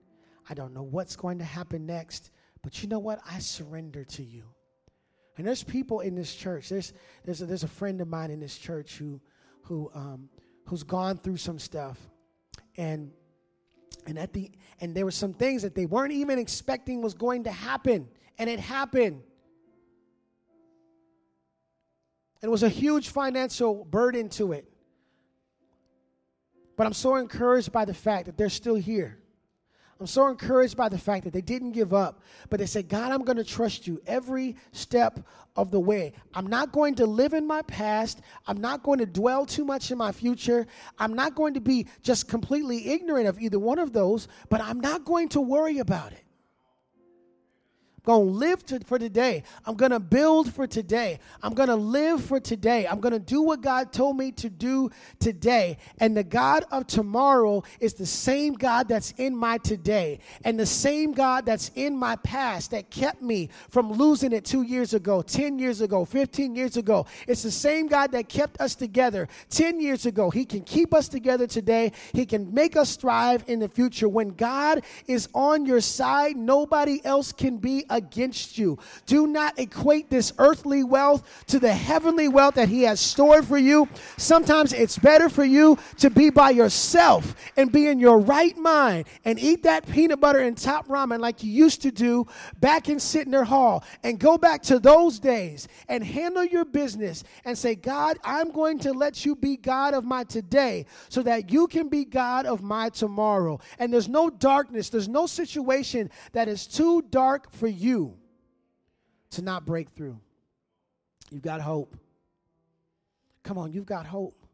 I 0.49 0.53
don't 0.53 0.73
know 0.73 0.83
what's 0.83 1.15
going 1.15 1.39
to 1.39 1.45
happen 1.45 1.85
next. 1.85 2.31
But 2.61 2.81
you 2.81 2.89
know 2.89 2.99
what? 2.99 3.19
I 3.29 3.39
surrender 3.39 4.03
to 4.03 4.23
you. 4.23 4.43
And 5.37 5.45
there's 5.45 5.63
people 5.63 5.99
in 5.99 6.15
this 6.15 6.33
church. 6.33 6.69
There's, 6.69 6.93
there's, 7.23 7.41
a, 7.41 7.45
there's 7.45 7.63
a 7.63 7.67
friend 7.67 8.01
of 8.01 8.07
mine 8.07 8.31
in 8.31 8.39
this 8.39 8.57
church 8.57 8.97
who, 8.97 9.21
who, 9.63 9.91
um, 9.93 10.29
who's 10.65 10.83
gone 10.83 11.17
through 11.17 11.37
some 11.37 11.59
stuff. 11.59 11.99
And, 12.77 13.11
and, 14.07 14.17
at 14.17 14.33
the, 14.33 14.51
and 14.81 14.95
there 14.95 15.05
were 15.05 15.11
some 15.11 15.33
things 15.33 15.61
that 15.63 15.75
they 15.75 15.85
weren't 15.85 16.13
even 16.13 16.39
expecting 16.39 17.01
was 17.01 17.13
going 17.13 17.43
to 17.43 17.51
happen. 17.51 18.07
And 18.37 18.49
it 18.49 18.59
happened. 18.59 19.21
And 22.41 22.49
it 22.49 22.49
was 22.49 22.63
a 22.63 22.69
huge 22.69 23.09
financial 23.09 23.85
burden 23.85 24.29
to 24.29 24.53
it. 24.53 24.71
But 26.75 26.87
I'm 26.87 26.93
so 26.93 27.15
encouraged 27.15 27.71
by 27.71 27.85
the 27.85 27.93
fact 27.93 28.25
that 28.25 28.37
they're 28.37 28.49
still 28.49 28.75
here. 28.75 29.17
I'm 29.99 30.07
so 30.07 30.27
encouraged 30.27 30.75
by 30.75 30.89
the 30.89 30.97
fact 30.97 31.23
that 31.23 31.31
they 31.31 31.41
didn't 31.41 31.71
give 31.71 31.93
up, 31.93 32.21
but 32.49 32.59
they 32.59 32.65
said, 32.65 32.89
God, 32.89 33.13
I'm 33.13 33.23
going 33.23 33.37
to 33.37 33.45
trust 33.45 33.87
you 33.87 34.01
every 34.05 34.57
step 34.73 35.21
of 35.55 35.71
the 35.71 35.79
way. 35.79 36.11
I'm 36.33 36.47
not 36.47 36.73
going 36.73 36.95
to 36.95 37.05
live 37.05 37.33
in 37.33 37.47
my 37.47 37.61
past. 37.61 38.19
I'm 38.45 38.59
not 38.59 38.83
going 38.83 38.99
to 38.99 39.05
dwell 39.05 39.45
too 39.45 39.63
much 39.63 39.91
in 39.91 39.97
my 39.97 40.11
future. 40.11 40.67
I'm 40.99 41.13
not 41.13 41.33
going 41.33 41.53
to 41.53 41.61
be 41.61 41.87
just 42.03 42.27
completely 42.27 42.89
ignorant 42.89 43.27
of 43.27 43.39
either 43.39 43.57
one 43.57 43.79
of 43.79 43.93
those, 43.93 44.27
but 44.49 44.59
I'm 44.59 44.81
not 44.81 45.05
going 45.05 45.29
to 45.29 45.39
worry 45.39 45.77
about 45.77 46.11
it 46.11 46.24
going 48.05 48.27
to 48.27 48.31
live 48.31 48.63
for 48.85 48.97
today. 48.97 49.43
I'm 49.65 49.75
going 49.75 49.91
to 49.91 49.99
build 49.99 50.53
for 50.53 50.67
today. 50.67 51.19
I'm 51.43 51.53
going 51.53 51.69
to 51.69 51.75
live 51.75 52.23
for 52.23 52.39
today. 52.39 52.87
I'm 52.87 52.99
going 52.99 53.13
to 53.13 53.19
do 53.19 53.41
what 53.41 53.61
God 53.61 53.91
told 53.91 54.17
me 54.17 54.31
to 54.33 54.49
do 54.49 54.89
today. 55.19 55.77
And 55.99 56.15
the 56.15 56.23
God 56.23 56.63
of 56.71 56.87
tomorrow 56.87 57.63
is 57.79 57.95
the 57.95 58.05
same 58.05 58.53
God 58.53 58.87
that's 58.87 59.11
in 59.17 59.35
my 59.35 59.57
today 59.57 60.19
and 60.43 60.59
the 60.59 60.65
same 60.65 61.11
God 61.11 61.45
that's 61.45 61.71
in 61.75 61.97
my 61.97 62.15
past 62.17 62.71
that 62.71 62.89
kept 62.89 63.21
me 63.21 63.49
from 63.69 63.91
losing 63.91 64.31
it 64.31 64.45
two 64.45 64.61
years 64.61 64.93
ago, 64.93 65.21
10 65.21 65.59
years 65.59 65.81
ago, 65.81 66.05
15 66.05 66.55
years 66.55 66.77
ago. 66.77 67.05
It's 67.27 67.43
the 67.43 67.51
same 67.51 67.87
God 67.87 68.11
that 68.11 68.29
kept 68.29 68.61
us 68.61 68.75
together 68.75 69.27
10 69.49 69.79
years 69.79 70.05
ago. 70.05 70.29
He 70.29 70.45
can 70.45 70.61
keep 70.61 70.93
us 70.93 71.07
together 71.07 71.47
today. 71.47 71.91
He 72.13 72.25
can 72.25 72.53
make 72.53 72.75
us 72.75 72.95
thrive 72.95 73.43
in 73.47 73.59
the 73.59 73.69
future. 73.69 74.07
When 74.07 74.29
God 74.29 74.83
is 75.07 75.27
on 75.33 75.65
your 75.65 75.81
side, 75.81 76.37
nobody 76.37 77.01
else 77.03 77.31
can 77.31 77.57
be 77.57 77.85
against 77.95 78.57
you. 78.57 78.77
Do 79.05 79.25
not 79.25 79.57
equate 79.57 80.09
this 80.09 80.33
earthly 80.37 80.83
wealth 80.83 81.45
to 81.47 81.59
the 81.59 81.73
heavenly 81.73 82.27
wealth 82.27 82.55
that 82.55 82.69
He 82.69 82.83
has 82.83 82.99
stored 82.99 83.45
for 83.45 83.57
you. 83.57 83.87
Sometimes 84.17 84.73
it's 84.73 84.97
better 84.97 85.29
for 85.29 85.45
you 85.45 85.79
to 85.99 86.09
be 86.09 86.29
by 86.29 86.49
yourself 86.49 87.35
and 87.55 87.71
be 87.71 87.87
in 87.87 87.99
your 87.99 88.19
right 88.19 88.57
mind 88.57 89.05
and 89.23 89.39
eat 89.39 89.63
that 89.63 89.87
peanut 89.87 90.19
butter 90.19 90.39
and 90.39 90.57
top 90.57 90.87
ramen 90.87 91.19
like 91.19 91.41
you 91.43 91.51
used 91.51 91.81
to 91.83 91.91
do 91.91 92.27
back 92.59 92.89
in 92.89 92.97
Sittner 92.97 93.45
Hall 93.45 93.83
and 94.03 94.19
go 94.19 94.37
back 94.37 94.61
to 94.63 94.77
those 94.77 95.17
days 95.17 95.67
and 95.87 96.03
handle 96.03 96.43
your 96.43 96.65
business 96.65 97.23
and 97.45 97.57
say, 97.57 97.75
God, 97.75 98.17
I'm 98.23 98.51
going 98.51 98.77
to 98.79 98.91
let 98.91 99.25
you 99.25 99.35
be 99.35 99.55
God 99.55 99.93
of 99.93 100.03
my 100.03 100.25
today 100.25 100.85
so 101.07 101.23
that 101.23 101.49
you 101.49 101.67
can 101.67 101.87
be 101.87 102.03
God 102.03 102.45
of 102.45 102.61
my 102.61 102.89
tomorrow. 102.89 103.59
And 103.79 103.93
there's 103.93 104.09
no 104.09 104.29
darkness, 104.29 104.89
there's 104.89 105.07
no 105.07 105.25
situation 105.27 106.09
that 106.33 106.49
is 106.49 106.67
too 106.67 107.01
dark 107.09 107.51
for 107.51 107.67
you 107.67 107.84
you 107.85 108.17
to 109.31 109.41
not 109.41 109.65
break 109.65 109.89
through. 109.91 110.19
You've 111.31 111.41
got 111.41 111.61
hope. 111.61 111.95
Come 113.43 113.57
on, 113.57 113.71
you've 113.71 113.85
got 113.85 114.05
hope. 114.05 114.45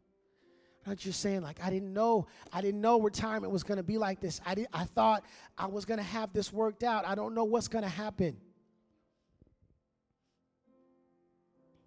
Not 0.86 0.96
just 0.96 1.20
saying 1.20 1.42
like 1.42 1.62
I 1.62 1.70
didn't 1.70 1.92
know 1.92 2.26
I 2.52 2.60
didn't 2.60 2.80
know 2.80 3.00
retirement 3.00 3.52
was 3.52 3.62
going 3.62 3.76
to 3.76 3.84
be 3.84 3.98
like 3.98 4.20
this. 4.20 4.40
I 4.44 4.54
did, 4.54 4.66
I 4.72 4.84
thought 4.84 5.24
I 5.56 5.66
was 5.66 5.84
going 5.84 5.98
to 5.98 6.04
have 6.04 6.32
this 6.32 6.52
worked 6.52 6.82
out. 6.82 7.06
I 7.06 7.14
don't 7.14 7.34
know 7.34 7.44
what's 7.44 7.68
going 7.68 7.84
to 7.84 7.90
happen. 7.90 8.36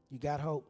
You 0.09 0.17
got 0.17 0.39
hope. 0.39 0.69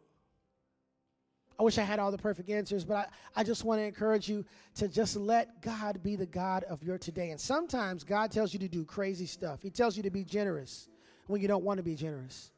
I 1.57 1.63
wish 1.63 1.77
I 1.77 1.83
had 1.83 1.99
all 1.99 2.11
the 2.11 2.17
perfect 2.17 2.49
answers, 2.49 2.83
but 2.83 2.95
I, 2.97 3.41
I 3.41 3.43
just 3.43 3.63
want 3.63 3.79
to 3.79 3.85
encourage 3.85 4.27
you 4.27 4.43
to 4.75 4.87
just 4.87 5.15
let 5.15 5.61
God 5.61 6.03
be 6.03 6.15
the 6.15 6.25
God 6.25 6.63
of 6.65 6.83
your 6.83 6.97
today. 6.97 7.31
And 7.31 7.39
sometimes 7.39 8.03
God 8.03 8.31
tells 8.31 8.53
you 8.53 8.59
to 8.59 8.67
do 8.67 8.83
crazy 8.83 9.25
stuff. 9.25 9.61
He 9.61 9.69
tells 9.69 9.95
you 9.95 10.03
to 10.03 10.09
be 10.09 10.23
generous 10.23 10.89
when 11.27 11.41
you 11.41 11.47
don't 11.47 11.63
want 11.63 11.77
to 11.77 11.83
be 11.83 11.95
generous. 11.95 12.51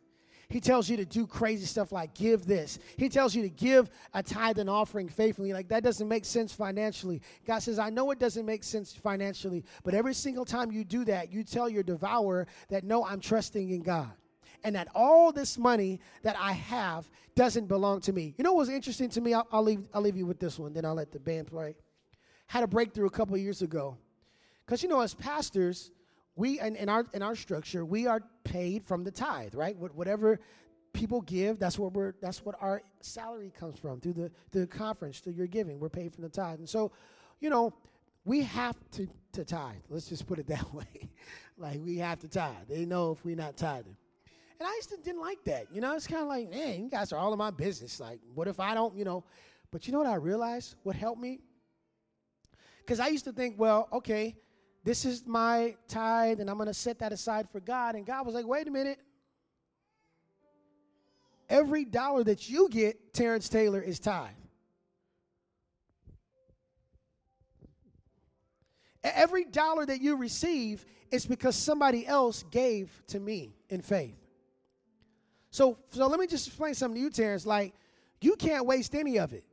He 0.50 0.62
tells 0.62 0.90
you 0.90 0.96
to 0.98 1.06
do 1.06 1.28
crazy 1.28 1.66
stuff 1.66 1.92
like 1.92 2.14
give 2.14 2.46
this. 2.46 2.80
He 2.96 3.10
tells 3.10 3.36
you 3.36 3.44
to 3.44 3.50
give 3.50 3.90
a 4.14 4.24
tithe 4.24 4.60
and 4.60 4.70
offering 4.70 5.10
faithfully. 5.10 5.52
Like 5.52 5.68
that 5.68 5.84
doesn't 5.84 6.08
make 6.08 6.24
sense 6.24 6.54
financially. 6.54 7.22
God 7.46 7.60
says, 7.60 7.80
I 7.80 7.90
know 7.90 8.12
it 8.12 8.20
doesn't 8.20 8.46
make 8.46 8.64
sense 8.64 8.94
financially, 8.94 9.66
but 9.84 9.94
every 9.94 10.14
single 10.14 10.46
time 10.46 10.72
you 10.72 10.86
do 10.86 11.04
that, 11.06 11.34
you 11.34 11.44
tell 11.44 11.70
your 11.70 11.84
devourer 11.84 12.48
that 12.70 12.86
no, 12.86 13.06
I'm 13.06 13.20
trusting 13.20 13.70
in 13.70 13.82
God 13.82 14.12
and 14.64 14.76
that 14.76 14.88
all 14.96 15.32
this 15.32 15.58
money 15.58 16.00
that 16.24 16.36
I 16.40 16.54
have 16.54 17.10
doesn't 17.36 17.68
belong 17.68 18.02
to 18.02 18.14
me. 18.14 18.34
You 18.38 18.44
know 18.44 18.54
what 18.54 18.60
was 18.60 18.70
interesting 18.70 19.10
to 19.10 19.22
me? 19.22 19.34
I'll, 19.34 19.48
I'll, 19.52 19.64
leave, 19.64 19.84
I'll 19.94 20.02
leave 20.02 20.18
you 20.18 20.26
with 20.26 20.40
this 20.40 20.58
one, 20.58 20.74
then 20.74 20.86
I'll 20.86 20.96
let 20.96 21.12
the 21.12 21.20
band 21.20 21.48
play. 21.48 21.76
Had 22.48 22.64
a 22.64 22.68
breakthrough 22.68 23.08
a 23.08 23.12
couple 23.12 23.38
years 23.38 23.62
ago. 23.62 23.98
Because, 24.66 24.84
you 24.84 24.90
know, 24.90 25.02
as 25.02 25.14
pastors, 25.14 25.92
we 26.36 26.60
in, 26.60 26.76
in 26.76 26.90
our 26.90 27.06
in 27.14 27.22
our 27.22 27.36
structure, 27.36 27.84
we 27.84 28.06
are 28.06 28.22
paid 28.44 28.86
from 28.86 29.04
the 29.04 29.12
tithe, 29.12 29.56
right? 29.56 29.76
Whatever 29.78 30.40
people 30.94 31.22
give, 31.22 31.58
that's 31.58 31.80
what 31.80 31.94
we're 31.94 32.14
that's 32.22 32.46
what 32.46 32.56
our 32.62 32.84
salary 33.02 33.52
comes 33.58 33.80
from 33.80 34.00
through 34.00 34.14
the 34.14 34.32
through 34.52 34.62
the 34.62 34.68
conference, 34.68 35.20
through 35.20 35.34
your 35.34 35.48
giving. 35.48 35.80
We're 35.80 35.90
paid 35.90 36.14
from 36.14 36.24
the 36.24 36.30
tithe. 36.30 36.60
And 36.60 36.70
so, 36.70 36.92
you 37.40 37.50
know, 37.50 37.74
we 38.28 38.42
have 38.42 38.76
to, 38.92 39.08
to 39.32 39.46
tithe. 39.46 39.78
Let's 39.90 40.08
just 40.08 40.28
put 40.28 40.38
it 40.38 40.48
that 40.48 40.72
way. 40.74 41.10
like 41.58 41.80
we 41.84 41.98
have 41.98 42.20
to 42.20 42.28
tithe. 42.28 42.68
They 42.70 42.86
know 42.86 43.14
if 43.14 43.26
we're 43.26 43.36
not 43.36 43.58
tithing. 43.58 43.96
And 44.60 44.68
I 44.68 44.74
used 44.76 44.90
to 44.90 44.98
didn't 44.98 45.22
like 45.22 45.44
that. 45.46 45.68
You 45.72 45.82
know, 45.82 45.96
it's 45.96 46.08
kind 46.08 46.22
of 46.22 46.28
like, 46.28 46.50
man, 46.50 46.84
you 46.84 46.90
guys 46.90 47.14
are 47.14 47.18
all 47.18 47.32
in 47.32 47.38
my 47.38 47.52
business. 47.52 48.00
Like, 48.00 48.20
what 48.34 48.48
if 48.48 48.60
I 48.60 48.74
don't, 48.74 48.96
you 48.96 49.06
know? 49.06 49.24
But 49.72 49.86
you 49.86 49.94
know 49.94 50.00
what 50.00 50.08
I 50.08 50.16
realized? 50.16 50.76
What 50.84 50.96
helped 50.96 51.22
me? 51.22 51.40
Because 52.80 53.00
I 53.00 53.08
used 53.08 53.26
to 53.26 53.34
think, 53.34 53.56
well, 53.60 53.88
okay, 53.94 54.36
this 54.84 55.06
is 55.06 55.28
my 55.28 55.76
tithe, 55.88 56.40
and 56.40 56.50
I'm 56.50 56.56
going 56.56 56.68
to 56.68 56.74
set 56.74 57.00
that 57.00 57.12
aside 57.12 57.50
for 57.52 57.60
God. 57.60 57.96
And 57.96 58.06
God 58.06 58.26
was 58.26 58.34
like, 58.34 58.48
wait 58.48 58.68
a 58.68 58.72
minute. 58.72 59.00
Every 61.50 61.86
dollar 61.86 62.24
that 62.24 62.50
you 62.50 62.68
get, 62.70 63.14
Terrence 63.14 63.50
Taylor, 63.50 63.82
is 63.82 64.00
tithe. 64.00 64.30
Every 69.04 69.46
dollar 69.46 69.86
that 69.86 70.02
you 70.02 70.18
receive 70.18 70.86
is 71.12 71.26
because 71.26 71.56
somebody 71.56 72.06
else 72.06 72.44
gave 72.52 73.02
to 73.08 73.20
me 73.20 73.56
in 73.70 73.82
faith. 73.82 74.27
So, 75.52 75.78
so 75.92 76.08
let 76.08 76.20
me 76.20 76.28
just 76.28 76.48
explain 76.48 76.74
something 76.74 76.96
to 76.96 77.02
you, 77.02 77.10
Terrence. 77.10 77.46
Like, 77.46 77.74
you 78.22 78.36
can't 78.36 78.66
waste 78.66 78.96
any 78.96 79.18
of 79.20 79.34
it. 79.34 79.44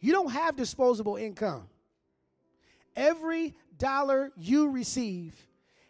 You 0.00 0.12
don't 0.12 0.30
have 0.30 0.56
disposable 0.56 1.16
income. 1.16 1.68
Every 2.94 3.54
dollar 3.78 4.32
you 4.36 4.70
receive 4.70 5.34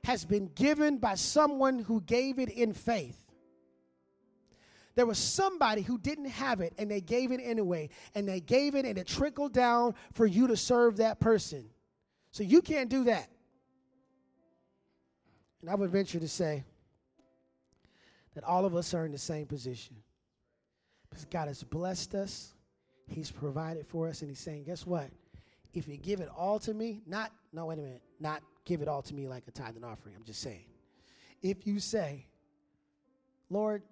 has 0.05 0.25
been 0.25 0.47
given 0.55 0.99
by 0.99 1.15
someone 1.17 1.79
who 1.79 2.01
gave 2.03 2.39
it 2.39 2.49
in 2.49 2.73
faith. 2.73 3.21
There 4.95 5.07
was 5.07 5.19
somebody 5.19 5.83
who 5.83 5.99
didn't 5.99 6.27
have 6.27 6.61
it 6.61 6.73
and 6.79 6.89
they 6.89 7.01
gave 7.01 7.33
it 7.33 7.41
anyway, 7.43 7.89
and 8.15 8.29
they 8.29 8.41
gave 8.41 8.77
it 8.77 8.85
and 8.85 8.97
it 8.97 9.09
trickled 9.09 9.53
down 9.53 9.95
for 10.13 10.27
you 10.27 10.47
to 10.47 10.57
serve 10.57 10.99
that 10.99 11.19
person. 11.19 11.65
So 12.31 12.45
you 12.45 12.63
can't 12.63 12.89
do 12.89 13.05
that. 13.05 13.29
And 15.61 15.71
I 15.71 15.75
would 15.75 15.91
venture 15.91 16.21
to 16.21 16.29
say 16.29 16.63
that 18.35 18.45
all 18.45 18.65
of 18.65 18.75
us 18.75 18.95
are 18.95 19.05
in 19.05 19.13
the 19.13 19.19
same 19.19 19.47
position. 19.47 19.97
Because 21.09 21.25
God 21.27 21.49
has 21.49 21.63
blessed 21.63 22.15
us, 22.15 22.55
He's 23.07 23.31
provided 23.31 23.87
for 23.87 24.09
us, 24.09 24.23
and 24.23 24.31
He's 24.31 24.41
saying, 24.41 24.65
guess 24.65 24.87
what? 24.87 25.11
If 25.73 25.89
you 25.89 25.97
give 25.97 26.21
it 26.21 26.29
all 26.37 26.59
to 26.61 26.75
me, 26.75 27.03
not, 27.07 27.33
no, 27.53 27.67
wait 27.67 27.79
a 27.79 27.83
minute, 27.83 28.03
not 28.21 28.43
give 28.65 28.81
it 28.81 28.89
all 28.89 29.03
to 29.03 29.15
me 29.15 29.27
like 29.29 29.45
a 29.49 29.51
tithe 29.51 29.77
and 29.77 29.85
offering, 29.85 30.15
I'm 30.17 30.25
just 30.25 30.41
saying. 30.41 30.65
If 31.43 31.67
you 31.67 31.81
say, 31.81 32.27
Lord, 33.51 33.83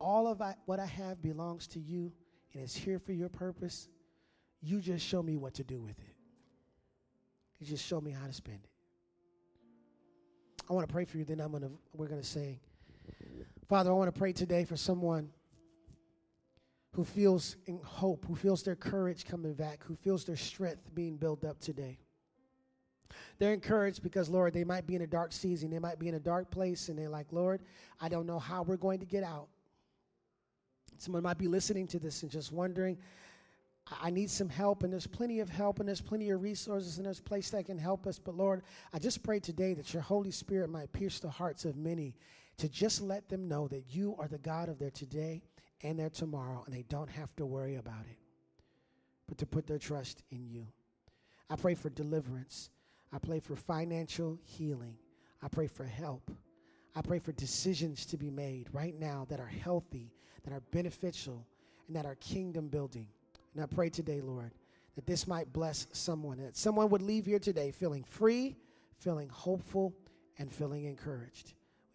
all 0.00 0.26
of 0.26 0.40
I, 0.40 0.54
what 0.66 0.80
I 0.80 0.86
have 0.86 1.20
belongs 1.20 1.66
to 1.68 1.80
you 1.80 2.12
and 2.54 2.62
it's 2.62 2.74
here 2.74 2.98
for 2.98 3.12
your 3.12 3.28
purpose. 3.28 3.88
You 4.60 4.80
just 4.80 5.06
show 5.06 5.22
me 5.22 5.36
what 5.36 5.54
to 5.54 5.64
do 5.64 5.80
with 5.80 5.98
it. 5.98 6.14
You 7.58 7.66
just 7.66 7.84
show 7.84 8.00
me 8.00 8.10
how 8.10 8.26
to 8.26 8.32
spend 8.32 8.58
it. 8.64 8.70
I 10.68 10.72
want 10.72 10.86
to 10.86 10.92
pray 10.92 11.04
for 11.04 11.18
you, 11.18 11.24
then 11.24 11.40
I'm 11.40 11.52
gonna 11.52 11.70
we're 11.94 12.08
gonna 12.08 12.22
sing. 12.22 12.58
Father, 13.68 13.90
I 13.90 13.92
want 13.92 14.12
to 14.12 14.18
pray 14.18 14.32
today 14.32 14.64
for 14.64 14.78
someone 14.78 15.28
who 16.94 17.04
feels 17.04 17.56
in 17.66 17.78
hope, 17.84 18.24
who 18.26 18.34
feels 18.34 18.62
their 18.62 18.74
courage 18.74 19.26
coming 19.26 19.52
back, 19.52 19.84
who 19.84 19.94
feels 19.94 20.24
their 20.24 20.36
strength 20.36 20.94
being 20.94 21.18
built 21.18 21.44
up 21.44 21.60
today. 21.60 21.98
They're 23.38 23.52
encouraged 23.52 24.02
because, 24.02 24.30
Lord, 24.30 24.54
they 24.54 24.64
might 24.64 24.86
be 24.86 24.94
in 24.94 25.02
a 25.02 25.06
dark 25.06 25.32
season. 25.32 25.68
They 25.68 25.78
might 25.78 25.98
be 25.98 26.08
in 26.08 26.14
a 26.14 26.20
dark 26.20 26.50
place, 26.50 26.88
and 26.88 26.98
they're 26.98 27.10
like, 27.10 27.26
Lord, 27.30 27.60
I 28.00 28.08
don't 28.08 28.26
know 28.26 28.38
how 28.38 28.62
we're 28.62 28.78
going 28.78 29.00
to 29.00 29.06
get 29.06 29.22
out. 29.22 29.48
Someone 30.96 31.22
might 31.22 31.38
be 31.38 31.46
listening 31.46 31.86
to 31.88 31.98
this 31.98 32.22
and 32.22 32.30
just 32.30 32.52
wondering, 32.52 32.96
I 34.00 34.08
need 34.08 34.30
some 34.30 34.48
help, 34.48 34.82
and 34.82 34.90
there's 34.90 35.06
plenty 35.06 35.40
of 35.40 35.50
help, 35.50 35.78
and 35.78 35.86
there's 35.86 36.00
plenty 36.00 36.30
of 36.30 36.40
resources, 36.40 36.96
and 36.96 37.04
there's 37.04 37.20
a 37.20 37.22
place 37.22 37.50
that 37.50 37.66
can 37.66 37.78
help 37.78 38.06
us. 38.06 38.18
But 38.18 38.34
Lord, 38.34 38.62
I 38.94 38.98
just 38.98 39.22
pray 39.22 39.40
today 39.40 39.74
that 39.74 39.92
your 39.92 40.02
Holy 40.02 40.30
Spirit 40.30 40.70
might 40.70 40.90
pierce 40.92 41.20
the 41.20 41.28
hearts 41.28 41.66
of 41.66 41.76
many 41.76 42.14
to 42.58 42.68
just 42.68 43.00
let 43.00 43.28
them 43.28 43.48
know 43.48 43.68
that 43.68 43.84
you 43.88 44.14
are 44.18 44.28
the 44.28 44.38
God 44.38 44.68
of 44.68 44.78
their 44.78 44.90
today 44.90 45.42
and 45.82 45.98
their 45.98 46.10
tomorrow, 46.10 46.62
and 46.66 46.74
they 46.74 46.84
don't 46.88 47.10
have 47.10 47.34
to 47.36 47.46
worry 47.46 47.76
about 47.76 48.04
it, 48.10 48.18
but 49.28 49.38
to 49.38 49.46
put 49.46 49.66
their 49.66 49.78
trust 49.78 50.22
in 50.30 50.48
you. 50.48 50.66
I 51.50 51.56
pray 51.56 51.74
for 51.74 51.90
deliverance. 51.90 52.70
I 53.12 53.18
pray 53.18 53.40
for 53.40 53.56
financial 53.56 54.38
healing. 54.42 54.96
I 55.42 55.48
pray 55.48 55.66
for 55.66 55.84
help. 55.84 56.30
I 56.94 57.02
pray 57.02 57.20
for 57.20 57.32
decisions 57.32 58.04
to 58.06 58.16
be 58.16 58.30
made 58.30 58.68
right 58.72 58.98
now 58.98 59.26
that 59.30 59.40
are 59.40 59.46
healthy 59.46 60.12
that 60.48 60.54
are 60.54 60.62
beneficial 60.72 61.46
and 61.86 61.96
that 61.96 62.06
are 62.06 62.14
kingdom 62.16 62.68
building. 62.68 63.06
And 63.54 63.62
I 63.62 63.66
pray 63.66 63.90
today, 63.90 64.20
Lord, 64.20 64.52
that 64.94 65.06
this 65.06 65.26
might 65.26 65.52
bless 65.52 65.86
someone, 65.92 66.38
that 66.38 66.56
someone 66.56 66.88
would 66.90 67.02
leave 67.02 67.26
here 67.26 67.38
today 67.38 67.70
feeling 67.70 68.02
free, 68.02 68.56
feeling 68.96 69.28
hopeful, 69.28 69.94
and 70.38 70.52
feeling 70.52 70.84
encouraged. 70.84 71.54